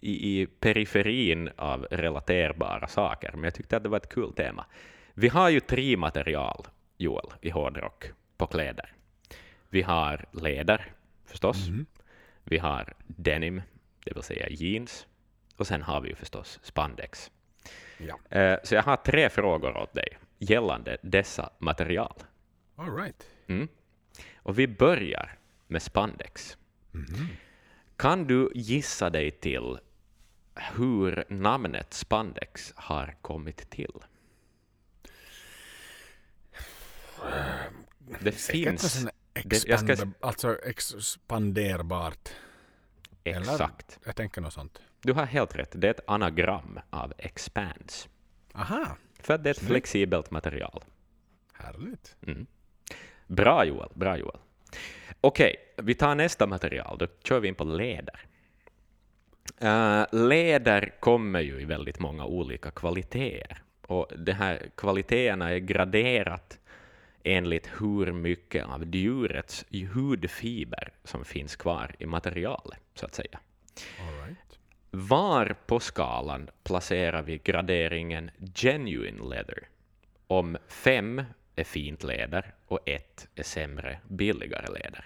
[0.00, 4.66] i, i periferin av relaterbara saker, men jag tyckte att det var ett kul tema.
[5.14, 8.92] Vi har ju tre material, Joel, i hårdrock på kläder.
[9.68, 10.92] Vi har läder,
[11.24, 11.68] förstås.
[11.68, 11.86] Mm.
[12.44, 13.62] Vi har denim,
[14.04, 15.06] det vill säga jeans,
[15.56, 17.30] och sen har vi ju förstås spandex.
[17.98, 18.38] Ja.
[18.38, 22.14] Eh, så jag har tre frågor åt dig gällande dessa material.
[22.76, 23.26] All right.
[23.46, 23.68] Mm.
[24.36, 26.58] Och vi börjar med spandex.
[26.92, 27.26] Mhm.
[27.96, 29.78] Kan du gissa dig till
[30.54, 33.92] hur namnet spandex har kommit till?
[38.20, 39.06] Det finns...
[39.44, 42.28] det- jag ska- Alltså expanderbart.
[43.24, 43.40] Eller?
[43.52, 43.98] Exakt.
[44.04, 44.80] Jag tänker något sånt.
[45.02, 45.72] Du har helt rätt.
[45.74, 48.08] Det är ett anagram av expands.
[48.54, 50.84] Aha, För att det är ett flexibelt material.
[51.52, 52.16] härligt.
[52.26, 52.46] Mm.
[53.26, 54.38] Bra Joel, bra Joel.
[55.20, 56.98] Okej, vi tar nästa material.
[56.98, 58.20] Då kör vi in på läder.
[59.58, 63.62] Eh, läder kommer ju i väldigt många olika kvaliteter.
[63.86, 66.58] Och de här kvaliteterna är graderat
[67.24, 69.64] enligt hur mycket av djurets
[69.94, 73.40] hudfiber som finns kvar i materialet, så att säga.
[74.26, 74.58] Right.
[74.90, 79.68] Var på skalan placerar vi graderingen genuine leather?
[80.26, 81.22] Om fem
[81.56, 85.04] är fint läder och ett är sämre, billigare läder.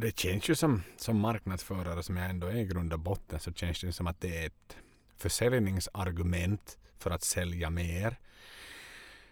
[0.00, 3.52] Det känns ju som, som marknadsförare som jag ändå är i grund och botten så
[3.52, 4.76] känns det som att det är ett
[5.16, 8.16] försäljningsargument för att sälja mer.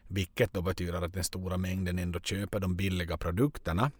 [0.08, 3.90] Vilket då betyder att den stora mängden ändå köper de billiga produkterna.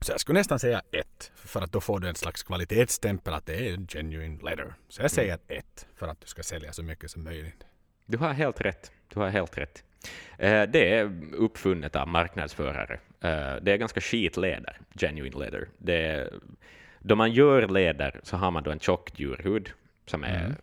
[0.00, 1.32] Så jag skulle nästan säga ett.
[1.34, 4.74] För att då får du en slags kvalitetsstämpel att det är genuine leather.
[4.88, 7.64] Så jag säger ett för att du ska sälja så mycket som möjligt.
[8.06, 8.92] Du har helt rätt.
[9.08, 9.84] Du har helt rätt.
[10.38, 12.94] Eh, Det är uppfunnet av marknadsförare.
[13.20, 15.68] Eh, Det är ganska skitläder, genuine leather.
[15.78, 16.32] Det är,
[16.98, 19.72] då man gör läder så har man då en tjock djurhud
[20.06, 20.56] som är Mm.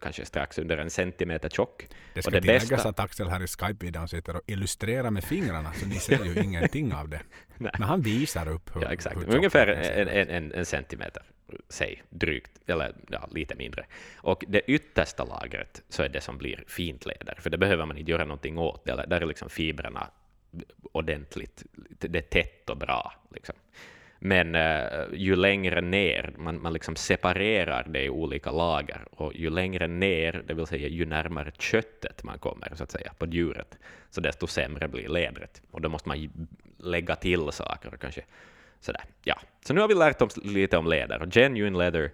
[0.00, 1.86] Kanske strax under en centimeter tjock.
[2.14, 5.24] Det Och ska det tilläggas bästa- att Axel här i Skype-videon sitter och illustrerar med
[5.24, 7.20] fingrarna så ni ser ju ingenting av det.
[7.58, 7.72] Nej.
[7.78, 9.16] Men han visar upp hur, Ja, exakt.
[9.16, 11.22] hur Ungefär en, en, en, en centimeter,
[11.68, 13.86] säg drygt, eller ja, lite mindre.
[14.16, 17.98] Och det yttersta lagret så är det som blir fint läder, för det behöver man
[17.98, 18.88] inte göra någonting åt.
[18.88, 20.10] Eller, där är liksom fibrerna
[20.92, 21.64] ordentligt,
[21.98, 23.12] det är tätt och bra.
[23.34, 23.54] Liksom.
[24.26, 29.50] Men uh, ju längre ner, man, man liksom separerar det i olika lager, och ju
[29.50, 33.78] längre ner, det vill säga ju närmare köttet man kommer, så att säga, på djuret,
[34.10, 35.62] så desto sämre blir lädret.
[35.70, 36.48] Och då måste man
[36.78, 38.22] lägga till saker och kanske
[38.80, 39.02] sådär.
[39.24, 39.40] Ja.
[39.64, 42.10] Så nu har vi lärt oss lite om läder, och genuine leather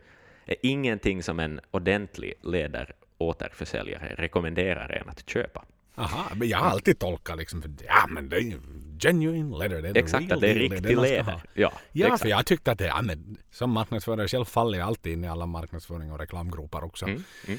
[0.47, 5.65] är ingenting som en ordentlig läderåterförsäljare rekommenderar en att köpa.
[6.01, 8.61] Aha, men jag har alltid tolkat liksom, för, ja men det är ju
[8.99, 9.83] genuine leather.
[9.83, 11.43] Det är Exakt, att det är riktig läder.
[11.55, 12.23] Ja, Ja, exakt.
[12.23, 15.29] för jag tyckte att det, ja, men, som marknadsförare själv faller jag alltid in i
[15.29, 17.05] alla marknadsföring och reklamgropar också.
[17.07, 17.59] Mm, mm.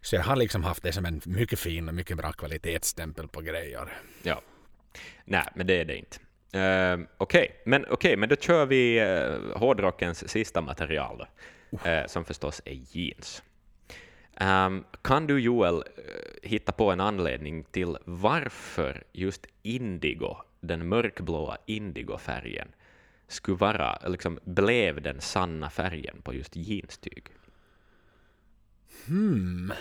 [0.00, 3.40] Så jag har liksom haft det som en mycket fin och mycket bra kvalitetsstämpel på
[3.40, 3.88] grejer.
[4.22, 4.40] Ja.
[5.24, 6.18] Nej, men det är det inte.
[6.54, 12.24] Uh, Okej, men, okay, men då kör vi uh, hårdrockens sista material, då, eh, som
[12.24, 13.42] förstås är jeans.
[14.40, 21.56] Um, kan du, Joel, eh, hitta på en anledning till varför just indigo, den mörkblåa
[21.66, 22.68] indigofärgen,
[23.28, 27.28] skulle vara, liksom, blev den sanna färgen på just jeanstyg?
[29.06, 29.72] Hmm.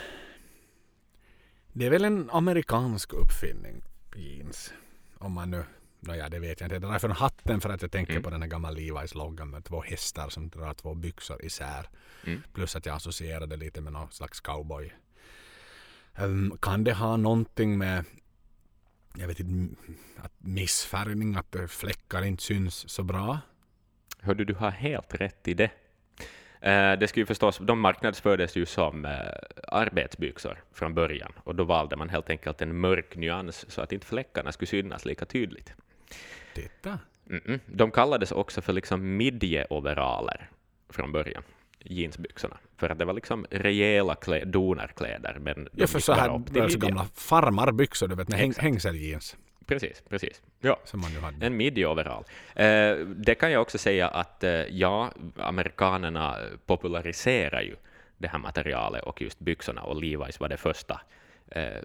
[1.74, 3.82] Det är väl en amerikansk uppfinning,
[4.16, 4.74] jeans.
[5.18, 5.64] Om man nu,
[6.08, 6.80] nåja det vet jag inte.
[6.80, 8.24] Det är från hatten för att jag tänker Mm.
[8.24, 11.90] på den här gamla Levi's-loggan med två hästar som drar två byxor isär.
[12.26, 12.44] Mm.
[12.54, 14.94] Plus att jag associerade lite med någon slags cowboy.
[16.16, 18.06] Ehm, kan det ha någonting med
[19.18, 19.76] jag vet inte,
[20.18, 23.40] att missfärgning, att eh, fläckar inte syns så bra?
[24.20, 25.72] Hördu, du har helt rätt i det.
[26.62, 29.12] Eh, det skulle ju förstås, de marknadsfördes ju som eh,
[29.68, 34.08] arbetsbyxor från början, och då valde man helt enkelt en mörk nyans så att inte
[34.08, 35.74] fläckarna skulle synas lika tydligt.
[36.54, 37.00] Titta.
[37.30, 37.60] Mm-mm.
[37.66, 40.50] De kallades också för liksom midjeoveraller
[40.90, 41.44] från början,
[41.80, 46.46] jeansbyxorna, för att det var liksom rejäla klä, donerkläder, men Ja, för så här upp
[46.46, 46.90] till det är så midjan.
[46.90, 50.42] gamla farmarbyxor, du vet med häng, hängseljeans Precis, precis.
[50.62, 50.80] Ja.
[50.84, 51.46] som man ju hade.
[51.46, 52.24] En midjeoverall.
[52.56, 57.76] Eh, det kan jag också säga att eh, ja, amerikanerna populariserar ju
[58.18, 61.02] det här materialet och just byxorna och Levi's var det första
[61.56, 61.82] eh,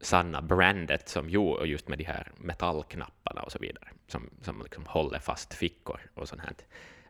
[0.00, 4.86] sanna brandet som gjorde just med de här metallknapparna och så vidare, som, som liksom
[4.86, 6.54] håller fast fickor och sånt här.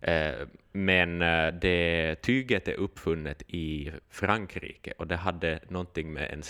[0.02, 6.42] Eh, men eh, det tyget är uppfunnet i Frankrike och det hade någonting med en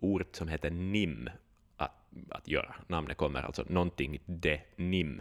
[0.00, 1.30] ort som heter Nim
[1.76, 1.92] att,
[2.30, 2.74] att göra.
[2.86, 5.20] Namnet kommer alltså någonting de Nim.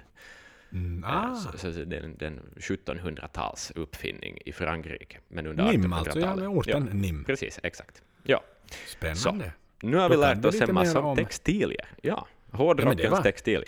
[0.72, 5.18] Mm, Eh, ah, Så, så det är en, det är en 1700-tals uppfinning i Frankrike.
[5.28, 6.40] Men under Nim alltså, ja 1800-talet.
[6.40, 7.24] med orten Nim.
[7.24, 8.04] Precis, exakt.
[8.24, 8.44] Ja.
[8.88, 9.52] Spännande.
[9.86, 11.86] Nu har vi lärt oss en massa om- textilier.
[12.02, 13.66] Ja, Ja, hårdrockens var- textilier.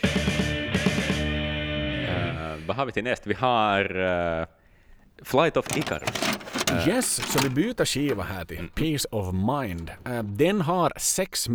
[2.08, 3.26] Eh, vad har vi till näst?
[3.26, 4.46] Vi har uh,
[5.22, 6.08] Flight of Icarus.
[6.72, 8.70] Uh, yes, så vi byter skiva här till mm.
[8.70, 9.90] Peace of Mind.
[10.08, 11.48] Uh, den har 6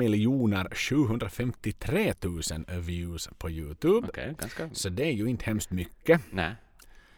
[0.71, 4.07] 753 000 views på Youtube.
[4.07, 4.69] Okay, ganska...
[4.73, 6.21] Så det är ju inte hemskt mycket.
[6.31, 6.55] Nej.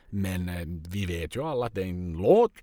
[0.09, 0.49] Men
[0.89, 2.53] vi vet ju alla att det är en låt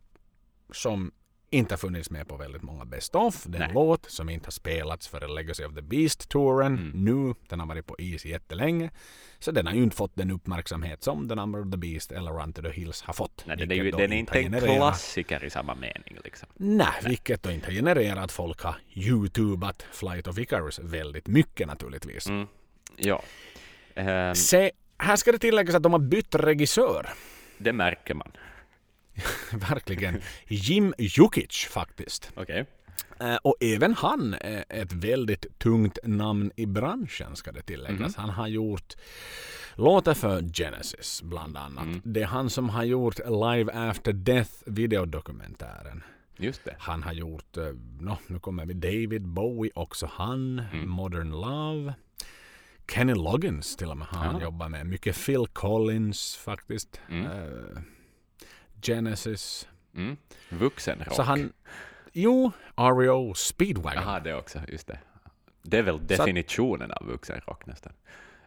[0.72, 1.12] som
[1.53, 3.44] inte har funnits med på väldigt många Best of.
[3.44, 7.05] Det är en låt som inte har spelats för Legacy of the Beast-touren mm.
[7.05, 7.34] nu.
[7.48, 8.90] Den har varit på is jättelänge.
[9.38, 12.32] Så den har ju inte fått den uppmärksamhet som The Number of the Beast eller
[12.32, 13.44] Run to the Hills har fått.
[13.46, 16.18] Nej, det är ju, den är inte en klassiker i samma mening.
[16.24, 16.48] Liksom.
[16.57, 21.26] Nej, Nej, vilket då inte har genererat att folk har youtubat Flight of Icarus väldigt
[21.26, 22.28] mycket naturligtvis.
[22.28, 22.46] Mm.
[22.96, 23.22] Ja.
[23.94, 24.34] Um...
[24.34, 27.09] Se, här ska det tilläggas att de har bytt regissör.
[27.59, 28.32] Det märker man.
[29.53, 30.21] Verkligen.
[30.49, 32.31] Jim Jukic faktiskt.
[32.37, 32.65] Okay.
[33.23, 37.99] Uh, och även han är ett väldigt tungt namn i branschen ska det tilläggas.
[37.99, 38.13] Mm.
[38.17, 38.95] Han har gjort
[39.75, 41.85] låtar för Genesis bland annat.
[41.85, 42.01] Mm.
[42.05, 46.03] Det är han som har gjort Live After Death videodokumentären.
[46.37, 46.77] Just det.
[46.79, 47.65] Han har gjort, uh,
[48.01, 50.89] no, nu kommer vi David Bowie också han, mm.
[50.89, 51.95] Modern Love.
[52.89, 54.87] Kenny Loggins till och med har han jobbat med.
[54.87, 57.01] Mycket Phil Collins faktiskt.
[57.11, 57.83] Uh,
[58.83, 59.68] Genesis.
[59.95, 60.16] Mm.
[60.49, 61.14] Vuxenrock.
[61.14, 61.53] Så han,
[62.12, 64.03] jo, REO Speedwagon.
[64.03, 64.99] Jaha, det också, just det.
[65.62, 67.93] Det är väl definitionen att, av vuxenrock nästan.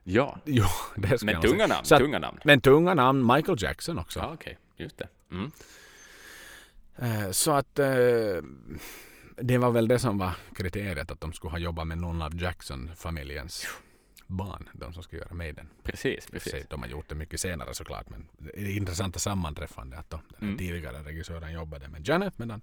[0.04, 0.40] Ja.
[0.46, 0.66] Jo,
[0.96, 2.40] det ska Men tunga namn, så tunga namn.
[2.44, 4.20] Men tunga namn, Michael Jackson också.
[4.20, 4.84] Ja, okej, okay.
[4.84, 5.08] just det.
[5.32, 5.52] Mm.
[7.02, 7.86] Uh, så att uh,
[9.38, 12.42] det var väl det som var kriteriet, att de skulle ha jobbat med någon av
[12.42, 13.68] Jackson-familjens
[14.28, 15.70] barn, de som ska göra Maiden.
[15.84, 16.66] Precis, precis.
[16.70, 20.48] De har gjort det mycket senare såklart, men det är intressanta sammanträffande att då, den
[20.48, 20.58] mm.
[20.58, 22.62] tidigare regissören jobbade med Janet medan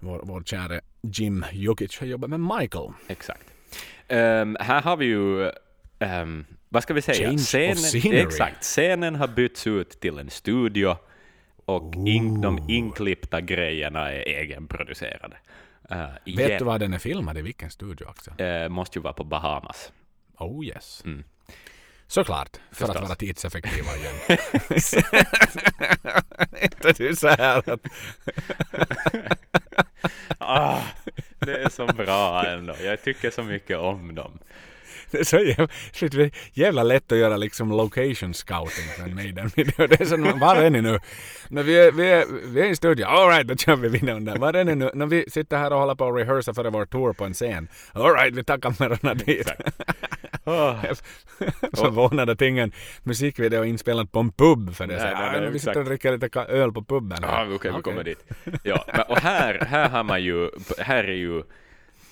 [0.00, 2.92] vår, vår käre Jim Jukic har jobbat med Michael.
[3.08, 3.44] Exakt.
[4.08, 5.52] Um, här har vi ju
[5.98, 7.38] um, vad ska vi säga?
[7.38, 8.26] Scenen.
[8.26, 8.62] Exakt.
[8.62, 10.96] Scenen har bytts ut till en studio
[11.64, 15.36] och in, de inklippta grejerna är egenproducerade.
[15.92, 17.38] Uh, Vet du var den är filmad?
[17.38, 18.30] I vilken studio också?
[18.42, 19.92] Uh, måste ju vara på Bahamas.
[20.38, 21.02] Oh yes.
[21.04, 21.24] Mm.
[22.06, 22.96] Såklart, för Förstås.
[22.96, 24.38] att vara tidseffektiva igen.
[26.62, 27.80] inte du så här att...
[30.38, 30.80] ah,
[31.38, 32.74] det är så bra ändå.
[32.82, 34.38] Jag tycker så mycket om dem.
[35.10, 39.86] Det är så jävla, jävla lätt att göra liksom location scouting för en Maiden-video.
[39.86, 40.98] Det är så, var är ni nu?
[41.48, 44.24] När vi, är, vi, är, vi är i en studio, alright då kör vi videon
[44.24, 44.36] där.
[44.36, 44.90] Var är ni nu?
[44.94, 47.68] När vi sitter här och håller på att rehearsa för vår tour på en scen.
[47.92, 49.50] Alright, vi tar kamerorna dit.
[50.44, 50.84] Oh.
[51.76, 52.72] Förvånade tingen.
[53.02, 54.96] Musikvideo inspelad på en pub för det.
[54.96, 57.18] Nej, så, nej, nej, vi sitter och dricker lite öl på puben.
[57.22, 58.24] Ja, okej, okay, vi kommer dit.
[58.62, 61.42] Ja, och här, här har man ju, här är ju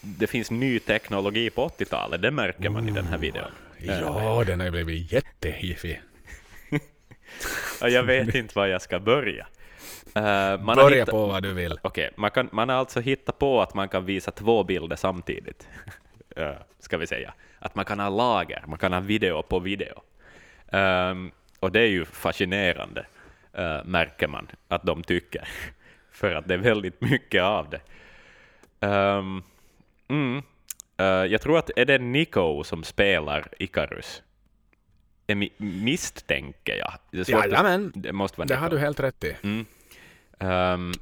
[0.00, 3.50] det finns ny teknologi på 80-talet, det märker man i den här videon.
[3.78, 6.02] Ja, den har blivit jättehiffig.
[7.80, 9.46] jag vet inte var jag ska börja.
[10.16, 11.78] Uh, man Börja hittat, på vad du vill.
[11.82, 15.68] Okej, okay, man, man har alltså hittat på att man kan visa två bilder samtidigt.
[16.38, 17.34] uh, ska vi säga.
[17.58, 20.02] Att man kan ha lager, man kan ha video på video.
[20.72, 21.30] Um,
[21.60, 23.06] och det är ju fascinerande,
[23.58, 25.48] uh, märker man att de tycker.
[26.10, 27.80] För att det är väldigt mycket av det.
[28.86, 29.42] Um,
[30.08, 30.42] Mm.
[31.00, 34.22] Uh, jag tror att är det Nico som spelar Icarus?
[35.26, 36.92] Mi misstänker jag.
[37.10, 39.36] Det, Jajamän, det, måste vara det har du helt rätt i.
[39.42, 39.66] Mm.
[40.38, 40.92] Um,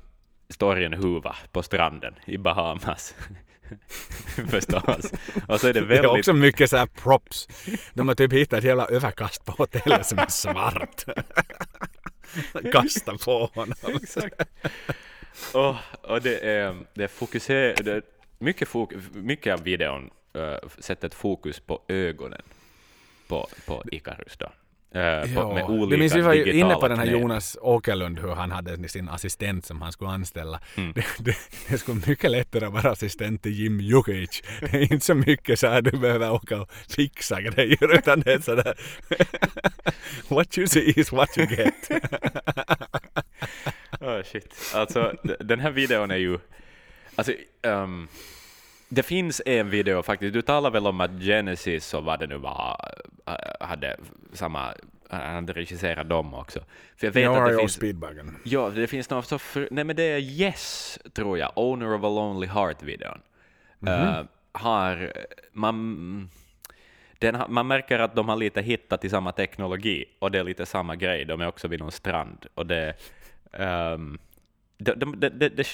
[0.48, 3.14] står i en huva på stranden i Bahamas.
[4.50, 5.12] Förstås.
[5.48, 6.02] Och så är det väldigt...
[6.02, 7.48] Det är också mycket så här props.
[7.94, 11.04] De har typ hittat ett jävla överkast på hotellet som är svart.
[12.72, 13.74] Kasta på honom.
[14.02, 14.42] Exakt.
[15.54, 18.04] Och, och det är, det är fokuserat,
[18.44, 18.68] mycket,
[19.12, 22.42] mycket av videon uh, sätter ett fokus på ögonen
[23.28, 24.46] på, på Icarus då.
[24.46, 28.18] Uh, på, med olika du minns vi var ju inne på den här Jonas Åkerlund,
[28.18, 30.60] hur han hade sin assistent som han skulle anställa.
[30.76, 30.92] Mm.
[30.92, 31.36] Det, det,
[31.68, 34.42] det, skulle mycket lättare vara assistent till Jim Jukic.
[34.60, 38.32] Det är inte så mycket så här du behöver åka och fixa grejer, utan det
[38.32, 38.74] är sådär
[40.28, 41.90] What you see is what you get.
[44.00, 44.54] oh shit.
[44.74, 46.38] Alltså, den här videon är ju
[47.16, 47.32] Alltså,
[47.62, 48.08] um,
[48.94, 52.36] det finns en video faktiskt, du talar väl om att Genesis och vad det nu
[52.36, 52.94] var,
[53.26, 53.96] äh, hade
[54.32, 54.74] samma
[55.08, 56.60] han hade regisserat dem också.
[56.96, 57.72] För jag vet att det finns...
[57.72, 58.36] Speedbuggen.
[58.44, 59.38] Ja, det finns något så...
[59.38, 63.20] För, nej men det är Yes, tror jag, Owner of a Lonely Heart-videon.
[63.82, 64.20] Mm -hmm.
[64.20, 65.12] uh, har...
[65.52, 66.30] Man,
[67.18, 70.66] den, man märker att de har lite hittat till samma teknologi, och det är lite
[70.66, 71.24] samma grej.
[71.24, 72.46] De är också vid någon strand.
[72.54, 72.94] Och det...
[73.52, 74.18] Um,
[74.78, 75.64] de, de, de,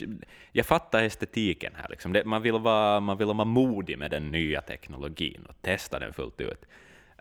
[0.52, 1.86] jag fattar estetiken här.
[1.90, 2.22] Liksom.
[2.24, 6.40] man, vill vara, man vill vara modig med den nya teknologin och testa den fullt
[6.40, 6.64] ut.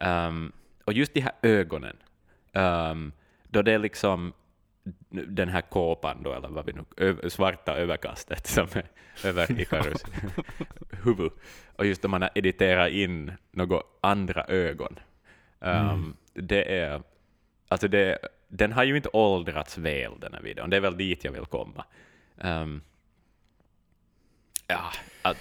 [0.01, 0.51] Um,
[0.85, 1.97] och just de här ögonen.
[2.53, 3.11] Um,
[3.47, 4.33] då det är liksom
[5.09, 8.85] den här kåpan då, eller vad vi nu, svarta överkastet som är
[9.23, 10.03] över Ikarus
[11.03, 11.31] huvud.
[11.75, 14.99] Och just när man har editerat in några andra ögon.
[15.59, 16.15] Um, mm.
[16.33, 17.01] Det är,
[17.67, 18.17] alltså det,
[18.49, 21.45] den har ju inte åldrats väl den här videon, det är väl dit jag vill
[21.45, 21.85] komma.
[22.37, 22.81] Um,
[24.67, 24.91] ja,
[25.21, 25.37] att,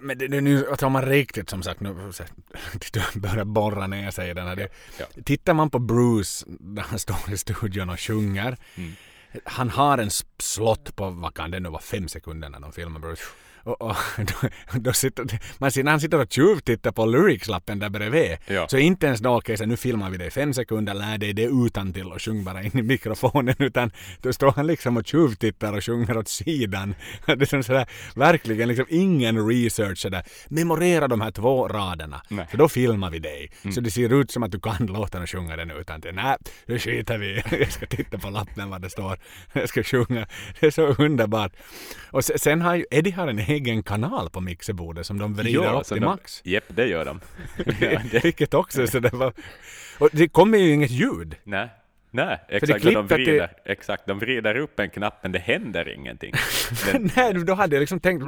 [0.00, 1.94] men det, nu, alltså om man riktigt som sagt nu
[3.14, 4.56] börjar borra ner sig i den här.
[4.56, 4.68] Det,
[4.98, 5.06] ja.
[5.24, 8.56] Tittar man på Bruce när han står i studion och sjunger.
[8.74, 8.92] Mm.
[9.44, 13.00] Han har en slott på, vad kan det nu vara, fem sekunder när de filmar
[13.00, 13.22] Bruce.
[13.64, 14.48] Och, och då,
[14.78, 18.36] då sitter, man ser när han sitter och tjuvtittar på lyricslappen där bredvid.
[18.46, 18.68] Ja.
[18.68, 21.32] Så inte ens då, okej, okay, nu filmar vi det i fem sekunder, lär dig
[21.32, 23.90] det utan till och sjung bara in i mikrofonen, utan
[24.22, 26.94] då står han liksom och tjuvtittar och sjunger åt sidan.
[27.26, 32.46] Det är som sådär, verkligen liksom ingen research sådär, memorera de här två raderna, Nej.
[32.50, 33.52] för då filmar vi dig.
[33.62, 33.74] Mm.
[33.74, 36.14] Så det ser ut som att du kan låten och sjunga den utan till.
[36.14, 36.36] Nej,
[36.66, 39.18] nu skiter vi Jag ska titta på lappen vad det står.
[39.52, 40.26] Jag ska sjunga.
[40.60, 41.52] Det är så underbart.
[42.10, 45.80] Och sen har ju, Eddie har en egen kanal på mixerbordet som de vrider jo,
[45.80, 46.40] upp till de, max.
[46.44, 47.20] Jepp, det gör de.
[48.22, 49.32] Vilket också så det var...
[49.98, 51.36] Och det kommer ju inget ljud.
[51.44, 51.68] Nej.
[52.14, 52.84] Nej, exakt.
[52.84, 53.72] De vrider, till...
[53.72, 54.06] exakt.
[54.06, 56.32] De vrider upp en knapp men det händer ingenting.
[56.92, 57.10] Den...
[57.16, 58.26] Nej, då hade jag liksom tänkt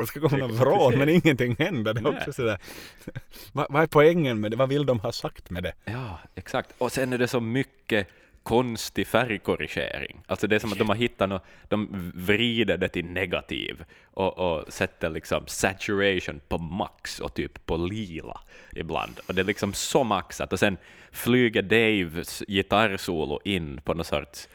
[0.00, 1.94] det ska komma någon vrål men ingenting händer.
[1.94, 2.58] Det också sådär.
[3.52, 4.56] vad, vad är poängen med det?
[4.56, 5.72] Vad vill de ha sagt med det?
[5.84, 6.74] Ja, exakt.
[6.78, 8.08] Och sen är det så mycket
[8.48, 10.20] konstig färgkorrigering.
[10.26, 14.38] Alltså det är som att de har hittat något, de vrider det till negativ och,
[14.38, 18.40] och sätter liksom saturation på max och typ på lila
[18.72, 19.20] ibland.
[19.26, 20.76] Och det är liksom så maxat och sen
[21.12, 24.48] flyger Daves gitarrsolo in på någon sorts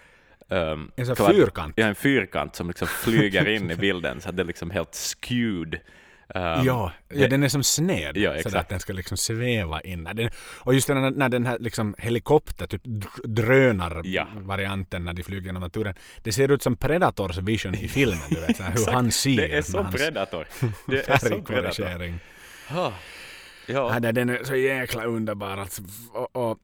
[0.48, 1.74] Um, en sån fyrkant?
[1.78, 5.18] Ja, en fyrkant som liksom flyger in i bilden så att det är liksom helt
[5.22, 5.80] skewed
[6.36, 8.18] Um, ja, ja, den är som sned.
[8.18, 10.04] Ja, så att den ska liksom sväva in.
[10.04, 12.82] Den, och just när, när den här liksom helikopter, typ
[13.24, 15.06] drönar-varianten ja.
[15.06, 15.96] när de flyger genom naturen.
[16.24, 18.30] Det ser ut som Predators vision i filmen.
[18.30, 19.36] Du vet, så hur han ser.
[19.36, 20.48] Det är så hans Predator.
[20.88, 22.14] Det är så Predator.
[22.70, 22.94] Ja.
[23.66, 24.00] Ja.
[24.00, 25.58] den är så jäkla underbar.
[25.58, 25.82] Alltså,
[26.14, 26.58] och, och,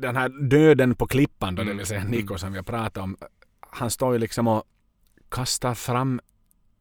[0.00, 1.74] den här döden på klippan då, mm.
[1.74, 3.16] det vill säga Niko som vi har pratat om.
[3.60, 4.64] Han står ju liksom och
[5.28, 6.20] kastar fram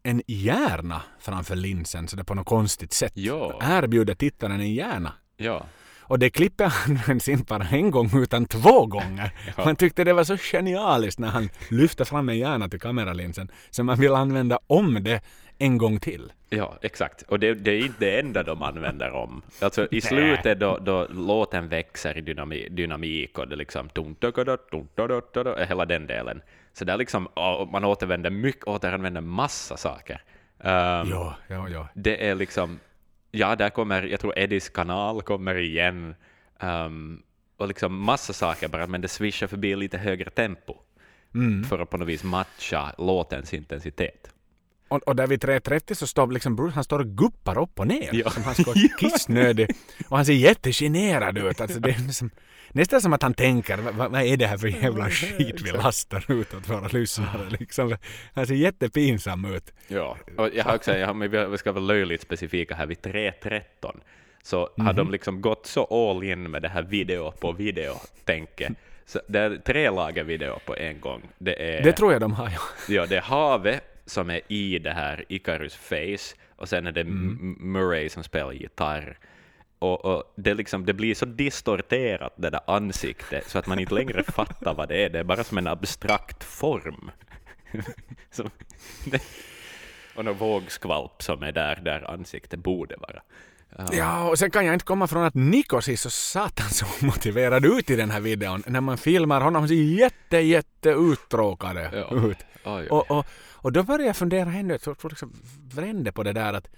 [0.04, 3.60] en hjärna framför linsen så det på något konstigt sätt ja.
[3.62, 5.14] erbjuder tittaren en hjärna.
[5.38, 5.66] Ja.
[6.02, 9.32] Och det klippet används inte bara en gång utan två gånger.
[9.58, 9.66] ja.
[9.66, 13.84] Man tyckte det var så genialiskt när han lyfte fram en hjärna till kameralinsen så
[13.84, 15.22] man vill använda om det
[15.58, 16.32] en gång till.
[16.50, 17.22] Ja, exakt.
[17.22, 19.42] Och det, det, är inte det enda de använder om.
[19.62, 23.90] Alltså i slutet då, då låten växer i dynami, dynamik och det liksom
[25.68, 26.42] hela den delen.
[26.74, 27.28] Så där liksom,
[27.72, 30.22] man återvänder mycket, återanvänder massa saker.
[30.58, 30.70] Um,
[31.10, 31.88] ja, ja, ja.
[31.94, 32.80] Det är liksom,
[33.32, 36.16] ja, där kommer, jag tror Eddies kanal kommer igen.
[36.60, 37.24] Um,
[37.58, 40.76] och liksom massa saker bara, men det swishar förbi lite högre tempo.
[41.36, 41.64] Mm.
[41.64, 44.33] För att på något vis matcha låtens intensitet.
[44.94, 47.88] Och, och där vid 3.30 så står liksom Bruce, han står och guppar upp och
[47.88, 48.10] ner.
[48.12, 48.30] Ja.
[48.30, 49.70] Som han ska kissnödig.
[50.10, 51.62] Och han ser jättegenerad ut.
[51.62, 52.30] Alltså det är liksom,
[52.72, 56.32] nästan som att han tänker, vad, vad är det här för jävla skit vi lastar
[56.32, 57.98] ut åt våra lyssnare liksom.
[58.34, 59.74] Han ser jättepinsam ut.
[59.88, 64.00] Ja, och jag har också, jag har, vi ska vara löjligt specifika här, vid 3.13
[64.44, 64.84] så mm -hmm.
[64.86, 65.12] har de mhm.
[65.12, 68.74] liksom gått så all in med det här video på video-tänket.
[69.06, 71.22] Så det är tre lager video på en gång.
[71.38, 72.62] Det, är, det tror jag de har, ja.
[72.88, 77.02] Ja, det är havet som är i det här Icarus face, och sen är det
[77.02, 77.58] mm.
[77.60, 79.18] Murray som spelar gitarr.
[79.80, 83.94] Och, och, det, liksom, det blir så distorterat, det där ansiktet, så att man inte
[83.94, 85.10] längre fattar vad det är.
[85.10, 87.12] Det är bara som en abstrakt form.
[88.32, 88.50] som,
[89.06, 89.22] det,
[90.16, 93.22] och någon vågskvalp som är där, där ansiktet borde vara.
[93.92, 94.30] Ja.
[94.30, 97.96] och sen kan jag inte komma från att Niko ser så satans omotiverad ut i
[97.96, 98.64] den här videon.
[98.68, 102.28] När man filmar honom han ser jätte, jätte uttråkad ja.
[102.28, 102.38] ut.
[102.64, 102.88] Oj, oj.
[102.88, 105.34] Och, och, och då började jag fundera ännu, jag liksom
[105.74, 106.70] vände på det där att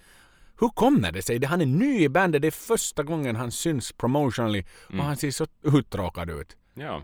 [0.60, 1.46] hur kommer det sig?
[1.46, 5.06] Han är ny i bandet, det är första gången han syns promotionally och mm.
[5.06, 6.58] han ser så uttråkad ut.
[6.74, 7.04] Ja,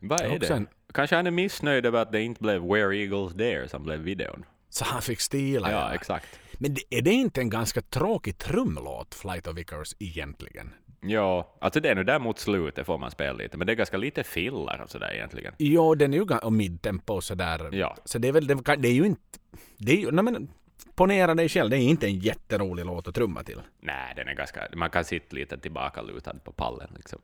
[0.00, 0.50] vad är det?
[0.50, 0.68] En...
[0.92, 4.44] Kanske han är missnöjd över att det inte blev Where Eagles Dare som blev videon.
[4.70, 5.70] Så han fick stila?
[5.70, 5.94] Ja, ja.
[5.94, 6.38] exakt.
[6.58, 10.74] Men är det inte en ganska tråkig trumlåt, Flight of Icarus, egentligen?
[11.00, 13.74] Ja, alltså det är nu där mot slutet får man spela lite, men det är
[13.74, 15.54] ganska lite filler och sådär egentligen.
[15.56, 17.68] Ja, den är ju och midtempo och sådär.
[17.72, 17.96] Ja.
[18.04, 19.38] Så det är väl, det, det är ju inte,
[19.76, 20.48] det är ju, nej men
[20.94, 23.60] ponera dig själv, det är inte en jätterolig låt att trumma till.
[23.80, 27.18] Nej, den är ganska, man kan sitta lite tillbaka lutad på pallen liksom.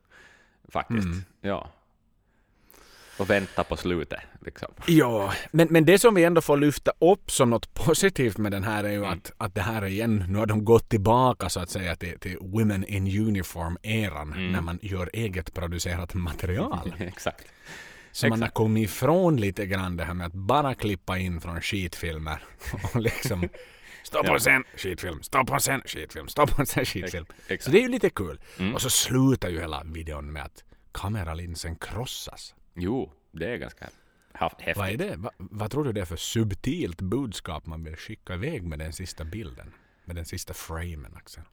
[0.69, 1.23] Faktiskt, mm.
[1.41, 1.71] ja.
[3.21, 4.19] Och vänta på slutet.
[4.45, 4.67] Liksom.
[4.85, 8.63] Ja, men, men det som vi ändå får lyfta upp som något positivt med den
[8.63, 9.09] här är ju mm.
[9.09, 12.37] att, att det här igen, nu har de gått tillbaka så att säga till, till
[12.41, 14.51] Women in Uniform-eran mm.
[14.51, 16.93] när man gör eget producerat material.
[16.99, 17.47] Exakt.
[18.11, 18.29] Så Exakt.
[18.29, 22.43] man har kommit ifrån lite grann det här med att bara klippa in från skitfilmer
[22.93, 23.49] och liksom
[24.03, 27.25] Stopp på sen, skitfilm, stopp på sen, skitfilm, stopp på sen, skitfilm.
[27.47, 27.63] Exakt.
[27.63, 28.39] Så det är ju lite kul.
[28.59, 28.75] Mm.
[28.75, 32.55] Och så slutar ju hela videon med att kameralinsen krossas.
[32.73, 33.89] Jo, det är ganska
[34.33, 34.77] häftigt.
[34.77, 35.15] Vad är det?
[35.15, 38.93] Va, vad tror du det är för subtilt budskap man vill skicka iväg med den
[38.93, 39.73] sista bilden?
[40.05, 41.43] Med den sista framen, Axel?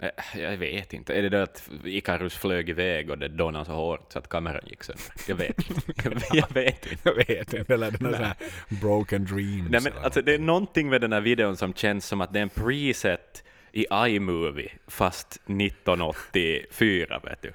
[0.00, 1.14] Eh, jag vet inte.
[1.14, 4.62] Är det det att Icarus flög iväg och det dånade så hårt så att kameran
[4.66, 5.04] gick sönder?
[5.28, 6.20] Jag vet inte.
[6.32, 7.08] Jag vet inte.
[7.08, 7.74] Jag vet inte.
[7.74, 8.36] Eller sån här
[8.80, 9.70] broken dreams.
[9.70, 12.38] Nej, men alltså, det är någonting med den här videon som känns som att det
[12.38, 17.52] är en preset i iMovie fast 1984, vet du.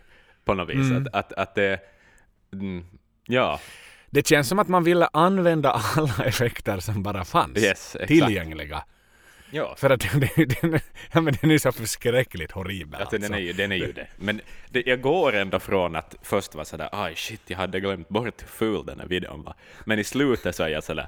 [0.49, 0.89] På något vis.
[0.89, 1.07] Mm.
[1.07, 1.79] Att, att, att det...
[2.53, 2.85] Mm,
[3.27, 3.59] ja.
[4.09, 8.83] Det känns som att man ville använda alla effekter som bara fanns yes, tillgängliga.
[9.51, 9.75] Ja.
[9.77, 10.79] För att den, den,
[11.13, 13.01] ja, men den är så förskräckligt horribel.
[13.01, 13.31] Alltså, alltså.
[13.31, 14.07] Den, är ju, den är ju det.
[14.17, 18.09] Men det, jag går ändå från att först vara sådär aj shit, jag hade glömt
[18.09, 19.55] bort hur ful den här videon var.
[19.85, 21.07] Men i slutet så är jag sådär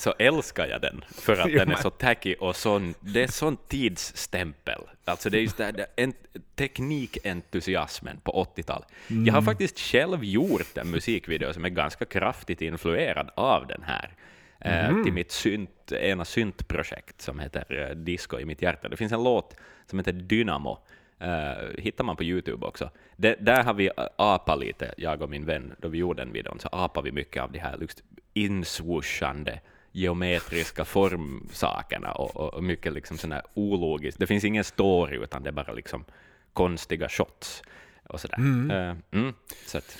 [0.00, 3.56] så älskar jag den för att den är så tacky och sån, det är sån
[3.56, 4.82] tidsstämpel.
[5.04, 6.12] Alltså det är just där, en,
[6.54, 8.88] teknikentusiasmen på 80-talet.
[9.10, 9.26] Mm.
[9.26, 14.14] Jag har faktiskt själv gjort en musikvideo som är ganska kraftigt influerad av den här.
[14.62, 15.04] Mm.
[15.04, 18.88] till mitt synt, ena syntprojekt som heter eh, Disco i mitt hjärta.
[18.88, 20.78] Det finns en låt som heter Dynamo,
[21.22, 22.90] uh, hittar man på Youtube också.
[23.16, 26.58] Det, där har vi apat lite, jag och min vän, då vi gjorde den videon,
[26.60, 29.60] så apade vi mycket av de här liksom, inswooshande
[29.92, 34.18] geometriska formsakerna och, och mycket liksom sån här ologiskt.
[34.18, 36.04] Det finns ingen story, utan det är bara liksom
[36.52, 37.62] konstiga shots
[38.08, 38.38] och sådär.
[38.38, 38.70] Mm.
[38.70, 39.34] Uh, mm,
[39.66, 39.98] så att,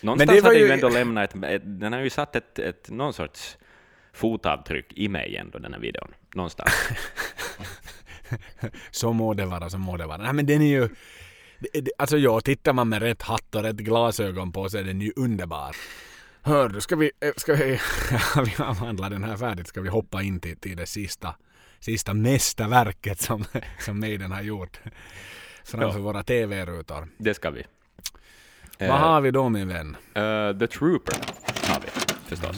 [0.00, 3.12] någonstans Men det hade ju ändå lämnat ett, den har ju satt ett, ett, någon
[3.12, 3.58] sorts
[4.12, 6.14] fotavtryck i mig ändå, den här videon.
[6.34, 6.70] Någonstans.
[8.90, 10.18] så må det vara, så må det vara.
[10.18, 10.88] Nej, men den är ju...
[11.98, 15.12] Alltså ja, tittar man med rätt hatt och rätt glasögon på så är den ju
[15.16, 15.76] underbar.
[16.44, 17.64] Hör du, ska vi, eh, ska vi,
[18.44, 21.34] vi avhandla den här färdigt, ska vi hoppa in till, till det sista,
[21.80, 23.44] sista mästerverket som,
[23.78, 24.80] som Maiden har gjort
[25.64, 26.04] framför ja.
[26.04, 27.08] våra TV-rutor.
[27.18, 27.64] Det ska vi.
[28.78, 29.96] Vad uh, har vi då min vän?
[30.16, 31.16] Uh, The Trooper
[31.68, 31.88] har vi
[32.26, 32.56] förstås.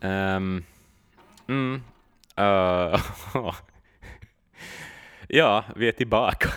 [0.00, 0.64] Um,
[1.48, 1.82] mm,
[2.38, 3.00] uh,
[5.28, 6.48] ja, vi är tillbaka.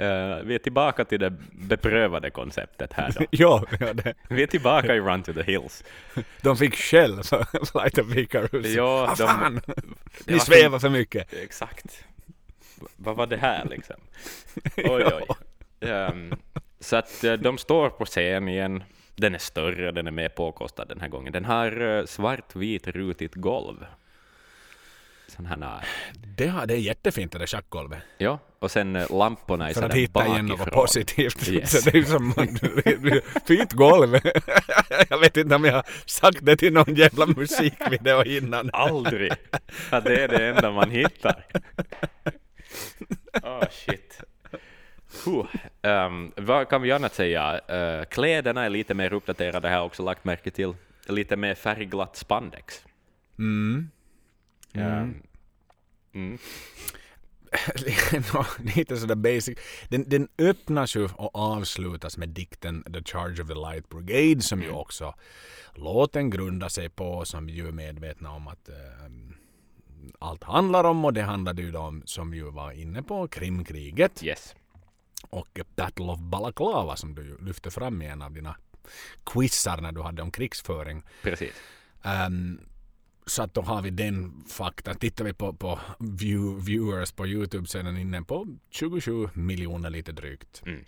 [0.00, 3.24] Uh, vi är tillbaka till det beprövade konceptet här då.
[3.30, 4.14] ja, ja det.
[4.28, 5.84] Vi är tillbaka i Run to the Hills.
[6.40, 8.66] De fick skäll för Flight of Icarus.
[8.66, 9.60] Ja, ah, fan!
[10.26, 11.32] Ni svävar för mycket.
[11.32, 12.04] Exakt.
[12.96, 13.96] Vad var det här liksom?
[14.76, 15.90] Oj, oj.
[15.90, 16.34] Um,
[16.80, 18.84] så att uh, de står på scen igen.
[19.14, 21.32] Den är större, den är mer påkostad den här gången.
[21.32, 23.86] Den har uh, svartvit rutigt golv
[25.36, 25.84] sån här...
[26.36, 28.02] Det, har, det är jättefint det där schackgolvet.
[28.18, 31.48] Ja, och sen eh, lamporna är För att hitta igen något positivt.
[31.48, 31.70] Yes.
[31.84, 32.34] Så det är som
[33.46, 34.18] fint golv.
[35.08, 38.70] jag vet inte om jag har sagt det till någon jävla musikvideo innan.
[38.72, 39.32] Aldrig.
[39.90, 41.44] Ja, det är det enda man hittar.
[43.42, 44.20] Oh shit.
[45.82, 47.60] Um, vad kan vi annat säga?
[47.72, 50.74] Uh, kläderna är lite mer uppdaterade, jag också lagt märke till.
[51.06, 52.84] Lite mer färgglatt spandex.
[53.38, 53.90] Mm.
[54.72, 55.22] Mm.
[56.14, 56.38] Mm.
[58.76, 59.58] Lite sådär basic.
[59.88, 64.60] Den, den öppnas ju och avslutas med dikten The Charge of the Light Brigade som
[64.60, 64.76] ju mm.
[64.76, 65.14] också
[65.74, 68.74] låten grundar sig på som ju är medvetna om att äh,
[70.18, 74.22] allt handlar om och det handlade ju om som ju var inne på Krimkriget.
[74.22, 74.54] Yes.
[75.30, 78.56] Och Battle of Balaklava som du lyfte fram i en av dina
[79.24, 81.02] quizar när du hade om krigsföring.
[81.22, 81.52] Precis.
[82.02, 82.60] Um,
[83.26, 84.94] så att då har vi den fakta.
[84.94, 89.90] Tittar vi på, på view, viewers på Youtube så är den inne på 27 miljoner
[89.90, 90.62] lite drygt.
[90.66, 90.84] Mm.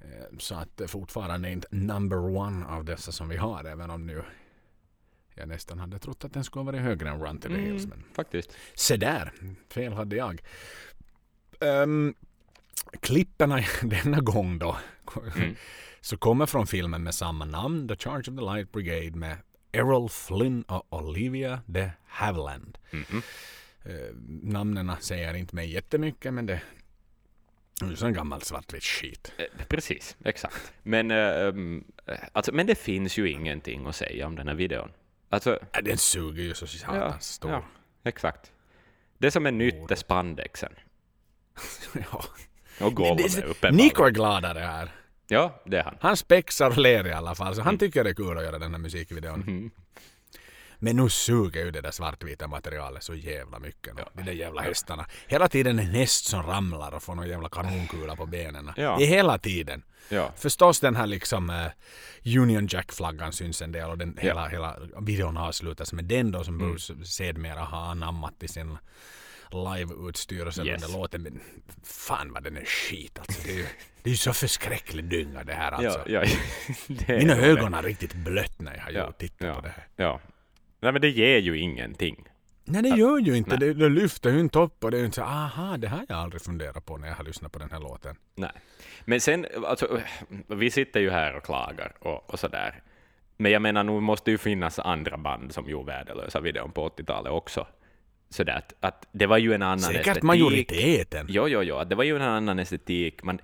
[0.00, 4.22] Eh, så att fortfarande inte number one av dessa som vi har, även om nu
[5.34, 7.84] jag nästan hade trott att den skulle vara högre än Run to the Hills.
[7.84, 8.56] Mm, faktiskt.
[8.74, 9.32] Se där,
[9.68, 10.42] fel hade jag.
[11.60, 12.14] Um,
[13.00, 14.76] klipperna denna gång då,
[15.36, 15.54] mm.
[16.00, 19.36] så kommer från filmen med samma namn, The Charge of the Light Brigade med
[19.72, 22.78] Errol Flynn och Olivia de Havilland.
[22.90, 23.22] Mm -hmm.
[23.84, 26.60] eh, namnen säger inte mig jättemycket men det
[27.80, 29.32] är så en gammal svartvit skit.
[29.38, 30.72] Eh, precis, exakt.
[30.82, 31.52] Men, eh,
[32.32, 34.92] alltså, men det finns ju ingenting att säga om den här videon.
[35.28, 37.50] Alltså, äh, den suger ju så satans ja, stor.
[37.50, 37.64] Ja,
[38.04, 38.52] exakt.
[39.18, 40.72] Det som är nytt är spandexen.
[41.94, 42.24] ja.
[42.80, 43.76] Och golvet uppenbarligen.
[43.76, 44.90] Nico är gladare här.
[45.28, 45.96] Ja, det är han.
[46.00, 47.78] Han spexar och ler i alla fall, så han mm.
[47.78, 49.42] tycker det är kul att göra den här musikvideon.
[49.42, 49.70] Mm.
[50.78, 53.94] Men nu suger ju det där svartvita materialet så jävla mycket.
[53.98, 54.08] Ja.
[54.14, 55.06] De där jävla hästarna.
[55.26, 58.72] Hela tiden en häst som ramlar och får någon jävla kanonkula på benen.
[58.76, 58.96] Ja.
[58.98, 59.82] Det är hela tiden.
[60.08, 60.32] Ja.
[60.36, 64.22] Förstås den här liksom uh, Union Jack-flaggan syns en del och den, ja.
[64.22, 66.68] hela, hela videon avslutas med den då som mm.
[66.68, 68.78] Bruce sedermera har anammat i sin
[69.50, 70.84] live-utstyrelse yes.
[70.84, 71.22] under låten.
[71.22, 71.40] Men
[71.84, 73.42] fan vad den är skit alltså.
[73.44, 73.66] Det är ju,
[74.02, 76.02] det är ju så förskräcklig dynga det här alltså.
[76.06, 76.36] Ja, ja.
[77.18, 79.86] Mina ögon har riktigt blött när jag har ja, tittat på det här.
[79.96, 80.20] Ja,
[80.80, 82.28] Nej men det ger ju ingenting.
[82.64, 83.74] Nej det gör ju inte det.
[83.74, 86.18] Det lyfter ju inte upp och det är ju inte så aha det har jag
[86.18, 88.16] aldrig funderat på när jag har lyssnat på den här låten.
[88.34, 88.50] Nej.
[89.04, 90.00] Men sen, alltså,
[90.46, 92.82] vi sitter ju här och klagar och, och sådär.
[93.36, 97.32] Men jag menar, nu måste ju finnas andra band som gjorde värdelösa videon på 80-talet
[97.32, 97.66] också.
[98.30, 100.22] Sådär att, att det var ju en annan Säkert estetik.
[100.22, 101.26] majoriteten.
[101.28, 103.22] Jo, jo, jo, det var ju en annan estetik.
[103.22, 103.40] Men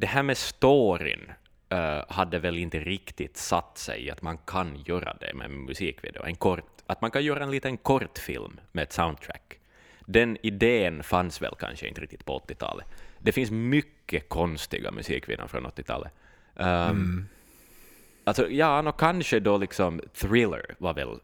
[0.00, 1.32] det här med storyn
[1.72, 6.22] uh, hade väl inte riktigt satt sig att man kan göra det med en musikvideo.
[6.24, 9.60] En kort att man kan göra en liten kortfilm med ett soundtrack.
[10.06, 12.86] Den idén fanns väl kanske inte riktigt på 80-talet.
[13.18, 16.12] Det finns mycket konstiga musikvideor från 80-talet.
[16.54, 17.28] Um, ehm, mm.
[18.24, 21.18] Alltså, ja, no, kanske då liksom Thriller var väl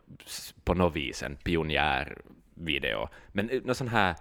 [0.64, 4.14] på något vis en pionjärvideo, men någon sån här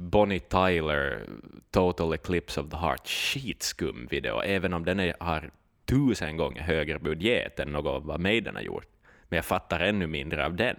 [0.00, 1.26] Bonnie Tyler,
[1.70, 5.50] Total Eclipse of the Heart, skitskum video, även om den är, har
[5.84, 8.98] tusen gånger högre budget än något vad Maiden har gjort
[9.28, 10.76] men jag fattar ännu mindre av den.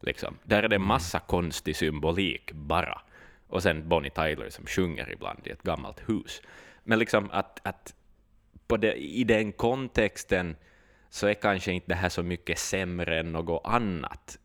[0.00, 0.38] Liksom.
[0.42, 0.88] Där är det mm.
[0.88, 3.00] massa konstig symbolik bara.
[3.48, 6.42] Och sen Bonnie Tyler som sjunger ibland i ett gammalt hus.
[6.84, 7.94] Men liksom att, att
[8.80, 10.56] det, i den kontexten
[11.10, 14.38] så är kanske inte det här så mycket sämre än något annat.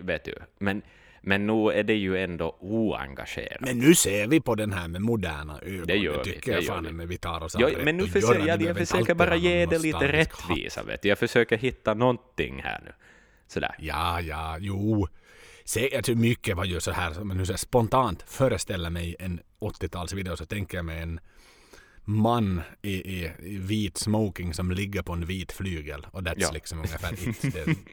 [0.00, 0.34] Vet du.
[0.58, 0.82] Men,
[1.20, 3.60] men nu är det ju ändå oengagerat.
[3.60, 5.86] Men nu ser vi på den här med moderna ögon.
[5.86, 6.56] Det gör det tycker vi.
[6.56, 7.06] jag fan vi.
[7.06, 10.82] Vi tar oss ja, Men nu försöker jag, jag försöker bara ge det lite rättvisa.
[10.82, 11.08] Vet du.
[11.08, 12.92] Jag försöker hitta någonting här nu.
[13.46, 13.74] Sådär.
[13.78, 15.08] Ja, ja, jo.
[15.64, 19.40] Se, jag tror mycket var ju så här, men nu så spontant föreställer mig en
[19.60, 21.20] 80-talsvideo så tänker jag mig en
[22.04, 26.50] man i, i, i, vit smoking som ligger på en vit flygel och that's ja.
[26.50, 27.42] liksom ungefär it.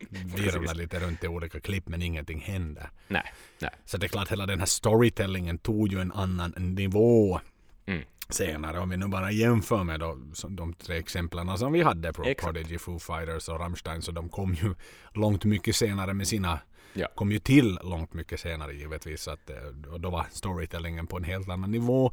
[0.10, 2.90] Det virvlar lite runt i olika klipp men ingenting händer.
[3.08, 3.72] Nej, nej.
[3.86, 7.40] Så det är klart hela den här storytellingen tog ju en annan nivå
[7.86, 8.04] mm.
[8.30, 8.80] senare.
[8.80, 10.18] Om vi nu bara jämför med då,
[10.50, 14.54] de tre exemplen som vi hade, Pro Prodigy, Foo Fighters och Rammstein, så de kom
[14.54, 14.76] ju
[15.14, 16.60] långt mycket senare med sina
[16.98, 17.08] ja.
[17.16, 19.28] kom ju till långt mycket senare givetvis.
[19.28, 22.12] Att, eh, och då var storytellingen på en helt annan nivå.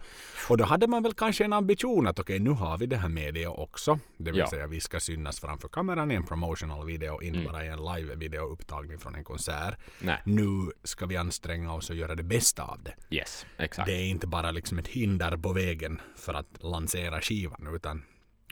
[0.48, 2.96] Och då hade man väl kanske en ambition att okej, okay, nu har vi det
[2.96, 3.98] här media också.
[4.16, 4.50] Det vill ja.
[4.50, 7.52] säga vi ska synas framför kameran i en promotional video, inte mm.
[7.52, 9.78] bara i en live video upptagning från en konsert.
[10.00, 10.22] Nej.
[10.24, 13.16] Nu ska vi anstränga oss och göra det bästa av det.
[13.16, 13.86] Yes, exakt.
[13.86, 18.02] Det är inte bara liksom ett hinder på vägen för att lansera skivan utan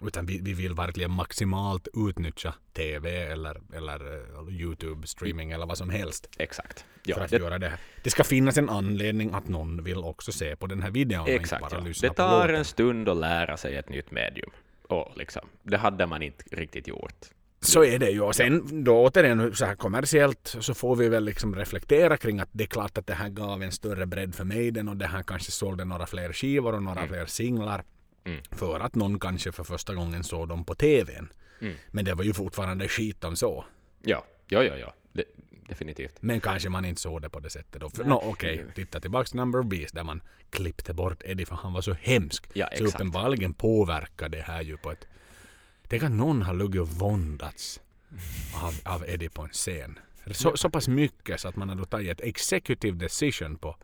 [0.07, 5.79] utan vi, vi vill verkligen maximalt utnyttja TV eller, eller uh, Youtube streaming eller vad
[5.79, 6.29] som helst.
[6.39, 6.85] Exakt.
[7.05, 7.79] Ja, för att det, göra det.
[8.03, 11.29] Det ska finnas en anledning att någon vill också se på den här videon.
[11.29, 11.61] Exakt.
[11.61, 11.93] Bara ja.
[12.01, 14.51] Det tar en stund att lära sig ett nytt medium.
[14.89, 17.27] Och liksom, det hade man inte riktigt gjort.
[17.61, 18.21] Så är det ju.
[18.21, 22.49] Och sen då återigen så här kommersiellt så får vi väl liksom reflektera kring att
[22.53, 25.23] det är klart att det här gav en större bredd för Maiden och det här
[25.23, 27.09] kanske sålde några fler skivor och några mm.
[27.13, 27.85] fler singlar.
[28.25, 28.43] Mm.
[28.51, 31.29] För att någon kanske för första gången såg dem på TVn.
[31.61, 31.75] Mm.
[31.91, 33.65] Men det var ju fortfarande skit de såg.
[34.03, 34.95] Ja, ja, ja, ja.
[35.13, 35.25] Det,
[35.69, 36.23] definitivt.
[36.23, 37.91] Men kanske man inte såg det på det sättet då.
[38.05, 38.75] no, okej, okay.
[38.75, 41.93] titta tillbaks till Number of Beast där man klippte bort Eddie för han var så
[41.93, 42.47] hemsk.
[42.53, 45.07] Ja, så uppenbarligen påverkar det här ju på ett...
[45.89, 47.81] Tänk att någon har luggit och våndats
[48.63, 49.99] av, av Eddie på en scen.
[50.31, 53.77] Så, så pass mycket så att man har då tagit ett executive decision på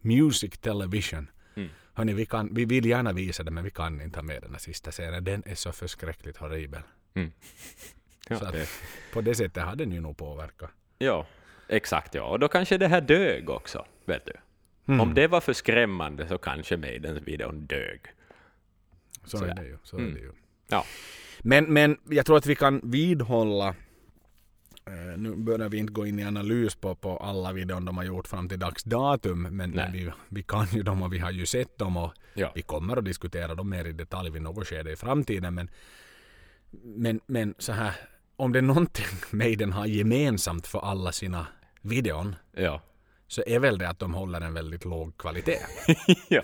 [0.00, 1.68] Music Television Mm.
[1.96, 4.52] Hörni, vi, kan, vi vill gärna visa det men vi kan inte ha med den
[4.52, 5.24] här sista scenen.
[5.24, 6.82] Den är så förskräckligt horribel.
[7.14, 7.32] Mm.
[8.28, 8.68] Ja, så att, det.
[9.12, 10.70] på det sättet hade den ju nog påverkat.
[10.98, 11.26] Ja,
[11.68, 12.22] exakt ja.
[12.22, 14.32] Och då kanske det här dög också, vet du.
[14.88, 15.00] Mm.
[15.00, 18.00] Om det var för skrämmande så kanske Maidens-videon dög.
[19.24, 19.78] Så, så är det ju.
[19.82, 20.10] Så mm.
[20.10, 20.32] är det ju.
[20.68, 20.84] Ja.
[21.38, 23.74] Men, men jag tror att vi kan vidhålla
[25.16, 28.28] nu börjar vi inte gå in i analys på, på alla videon de har gjort
[28.28, 31.78] fram till dags datum men, vi, vi kan ju dem och vi har ju sett
[31.78, 32.52] dem och ja.
[32.54, 35.70] vi kommer att diskutera dem mer i detalj vid något skede i framtiden men,
[36.82, 37.94] men, men så här
[38.36, 41.46] om det är någonting Maiden har gemensamt för alla sina
[41.80, 42.82] videon ja.
[43.26, 45.58] så är väl det att de håller en väldigt låg kvalitet.
[46.28, 46.42] ja,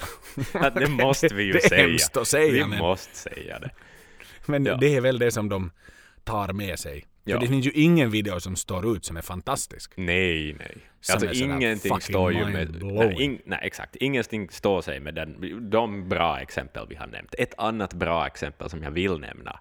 [0.71, 1.85] det måste vi ju det säga.
[1.85, 2.53] Är att säga.
[2.53, 3.71] Vi men, måste säga det.
[4.47, 4.77] Men ja.
[4.77, 5.71] det är väl det som de
[6.25, 7.37] tar med sig Ja.
[7.37, 9.93] För det finns ju ingen video som står ut som är fantastisk.
[9.97, 10.77] Nej, nej.
[11.01, 12.83] Som alltså ingenting står ju med...
[12.83, 13.97] Nej, in, nej, exakt.
[13.97, 17.35] Ingenting står sig med den, de bra exempel vi har nämnt.
[17.39, 19.61] Ett annat bra exempel som jag vill nämna,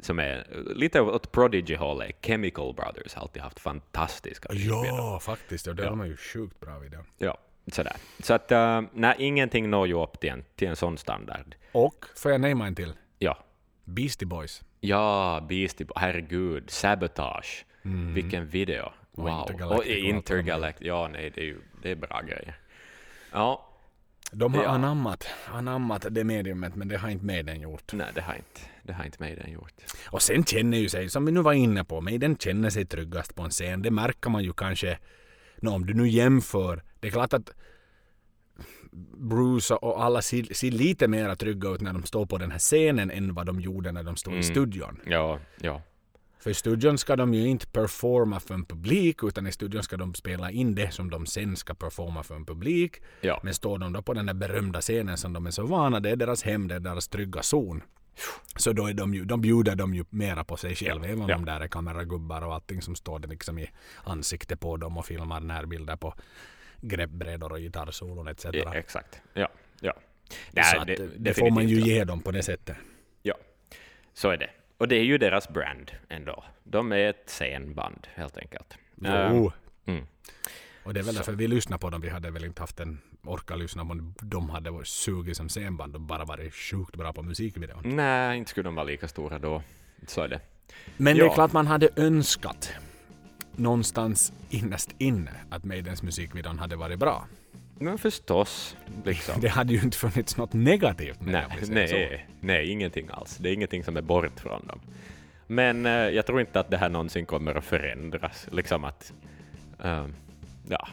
[0.00, 5.66] som är lite åt Prodigy-hållet, Chemical Brothers har alltid haft fantastiska Ja, faktiskt.
[5.66, 6.02] Ja, det ja.
[6.02, 7.00] är ju sjukt bra video.
[7.18, 7.96] Ja, sådär.
[8.22, 11.54] Så att, uh, nej, ingenting når ju upp till en, till en sån standard.
[11.72, 12.92] Och, får jag nämna en till?
[13.18, 13.38] Ja.
[13.84, 14.62] Beastie Boys.
[14.84, 15.86] Ja, Beastie.
[15.96, 16.70] Herregud.
[16.70, 17.64] Sabotage.
[17.84, 18.14] Mm.
[18.14, 18.92] Vilken video.
[19.12, 19.26] Wow.
[19.26, 19.78] Och Intergalactic.
[19.78, 20.86] Och Intergalactic.
[20.86, 22.58] Ja, nej, det är ju det är bra grejer.
[23.32, 23.68] Ja.
[24.32, 24.68] De har ja.
[24.68, 27.92] anammat, anammat det mediumet, men det har inte Maiden gjort.
[27.92, 29.72] Nej, det har inte, det har inte Maiden gjort.
[30.06, 33.34] Och sen känner ju sig, som vi nu var inne på, Maiden känner sig tryggast
[33.34, 33.82] på en scen.
[33.82, 34.98] Det märker man ju kanske,
[35.56, 36.82] no, om du nu jämför.
[37.00, 37.50] Det är klart att
[39.16, 42.58] Bruce och alla ser, ser lite mer trygga ut när de står på den här
[42.58, 44.40] scenen än vad de gjorde när de stod mm.
[44.40, 45.00] i studion.
[45.06, 45.82] Ja, ja.
[46.38, 49.96] För i studion ska de ju inte performa för en publik utan i studion ska
[49.96, 53.02] de spela in det som de sen ska performa för en publik.
[53.20, 53.40] Ja.
[53.42, 56.10] Men står de då på den där berömda scenen som de är så vana, det
[56.10, 57.82] är deras hem, det är deras trygga zon.
[58.56, 61.28] Så då är de ju, de bjuder de ju mera på sig själva, även om
[61.28, 61.36] ja.
[61.36, 63.70] de där är kameragubbar och allting som står det liksom i
[64.04, 66.14] ansikte på dem och filmar närbilder på
[66.82, 68.46] greppbrädor och gitarrsolon etc.
[68.52, 69.48] Ja, exakt, ja.
[69.80, 69.94] ja.
[70.50, 72.76] Det, det, det får man ju ge dem på det sättet.
[73.22, 73.34] Ja,
[74.14, 74.50] så är det.
[74.78, 76.44] Och det är ju deras brand ändå.
[76.64, 78.78] De är ett scenband helt enkelt.
[78.96, 79.10] Jo.
[79.10, 79.52] Um,
[79.86, 80.06] mm.
[80.84, 82.00] Och det är väl därför vi lyssnar på dem.
[82.00, 86.00] Vi hade väl inte haft en orka lyssna på de hade sugit som scenband och
[86.00, 87.82] bara varit sjukt bra på musikvideon.
[87.84, 89.62] Nej, inte skulle de vara lika stora då.
[90.06, 90.40] Så är det.
[90.96, 91.24] Men ja.
[91.24, 92.72] det är klart man hade önskat
[93.56, 97.26] någonstans innerst inne att Maidens musikvideon hade varit bra.
[97.78, 98.76] Men förstås.
[99.04, 99.34] Liksom.
[99.40, 101.74] Det hade ju inte funnits något negativt med nej, det.
[101.74, 103.36] Nej, nej, ingenting alls.
[103.36, 104.80] Det är ingenting som är bort från dem.
[105.46, 108.46] Men eh, jag tror inte att det här någonsin kommer att förändras.
[108.50, 109.12] Liksom att,
[109.84, 110.06] uh,
[110.68, 110.88] ja,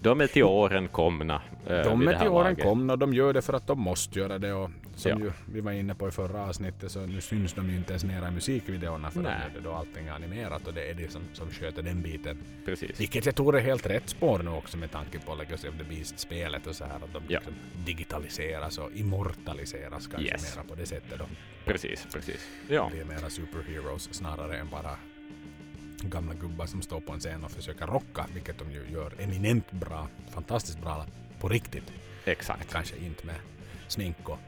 [0.00, 1.42] de är till åren komna.
[1.66, 2.64] Eh, de är till åren laget.
[2.64, 4.52] komna och de gör det för att de måste göra det.
[4.52, 5.18] Och som ja.
[5.18, 8.04] ju vi var inne på i förra avsnittet så nu syns de ju inte ens
[8.04, 9.34] mera i musikvideorna för Nej.
[9.64, 12.38] då är allting animerat och det är det som, som sköter den biten.
[12.64, 13.00] Precis.
[13.00, 15.84] Vilket jag tror är helt rätt spår nu också med tanke på Legacy of the
[15.84, 17.38] Beast-spelet och så här att de ja.
[17.38, 17.54] liksom
[17.86, 20.56] digitaliseras och immortaliseras kanske yes.
[20.56, 21.24] mera på det sättet då.
[21.64, 22.48] Precis, precis.
[22.68, 22.90] Ja.
[22.94, 24.96] Det är mera superheroes snarare än bara
[26.02, 29.70] gamla gubbar som står på en scen och försöker rocka, vilket de ju gör eminent
[29.70, 31.06] bra, fantastiskt bra
[31.40, 31.92] på riktigt.
[32.24, 32.72] Exakt.
[32.72, 33.36] Kanske inte med
[33.88, 34.38] smink och,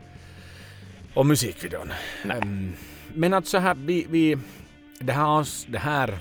[1.14, 1.92] och musikvideon.
[2.24, 2.72] Um,
[3.14, 4.38] men att så här, vi, vi,
[4.98, 6.18] det, här, det här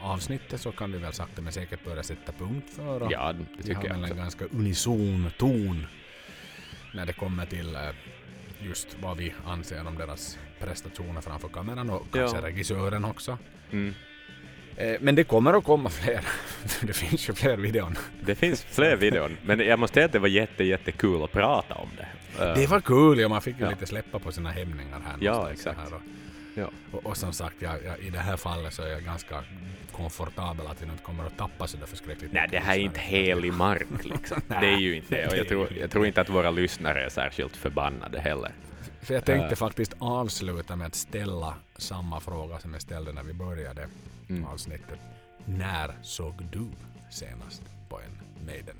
[0.00, 3.08] avsnittet så kan vi väl sakta men säkert börja sätta punkt för.
[3.10, 3.80] Ja, det tycker jag.
[3.80, 5.86] Vi har väl en ganska unison ton
[6.94, 7.80] när det kommer till eh,
[8.60, 12.46] just vad vi anser om deras prestationer framför kameran och kanske ja.
[12.46, 13.38] regissören också.
[13.70, 13.94] Mm.
[14.76, 16.20] Eh, men det kommer att komma fler.
[16.86, 17.94] det finns ju fler videon.
[18.20, 21.74] Det finns fler videon, men jag måste säga att det var jätte, jättekul att prata
[21.74, 22.08] om det.
[22.38, 23.28] Det var kul, ja.
[23.28, 23.70] Man fick ju ja.
[23.70, 25.16] lite släppa på sina hämningar här.
[25.20, 25.78] Ja, exakt.
[25.78, 26.00] Här och,
[26.54, 26.70] ja.
[26.92, 29.44] Och, och, som sagt, jag, jag, i det här fallet så är jag ganska
[29.92, 33.00] komfortabel att vi inte kommer att tappa så där förskräckligt Nej, det här är inte
[33.00, 34.40] helig mark liksom.
[34.48, 35.26] det är ju inte det.
[35.26, 38.52] Och jag tror, jag tror inte att våra lyssnare är särskilt förbannade heller.
[39.00, 39.54] För jag tänkte uh.
[39.54, 43.88] faktiskt avsluta med att ställa samma fråga som jag ställde när vi började
[44.28, 44.44] mm.
[44.44, 44.98] avsnittet.
[45.44, 46.66] När såg du
[47.10, 48.76] senast på en Maiden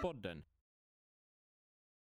[0.00, 0.44] Podden.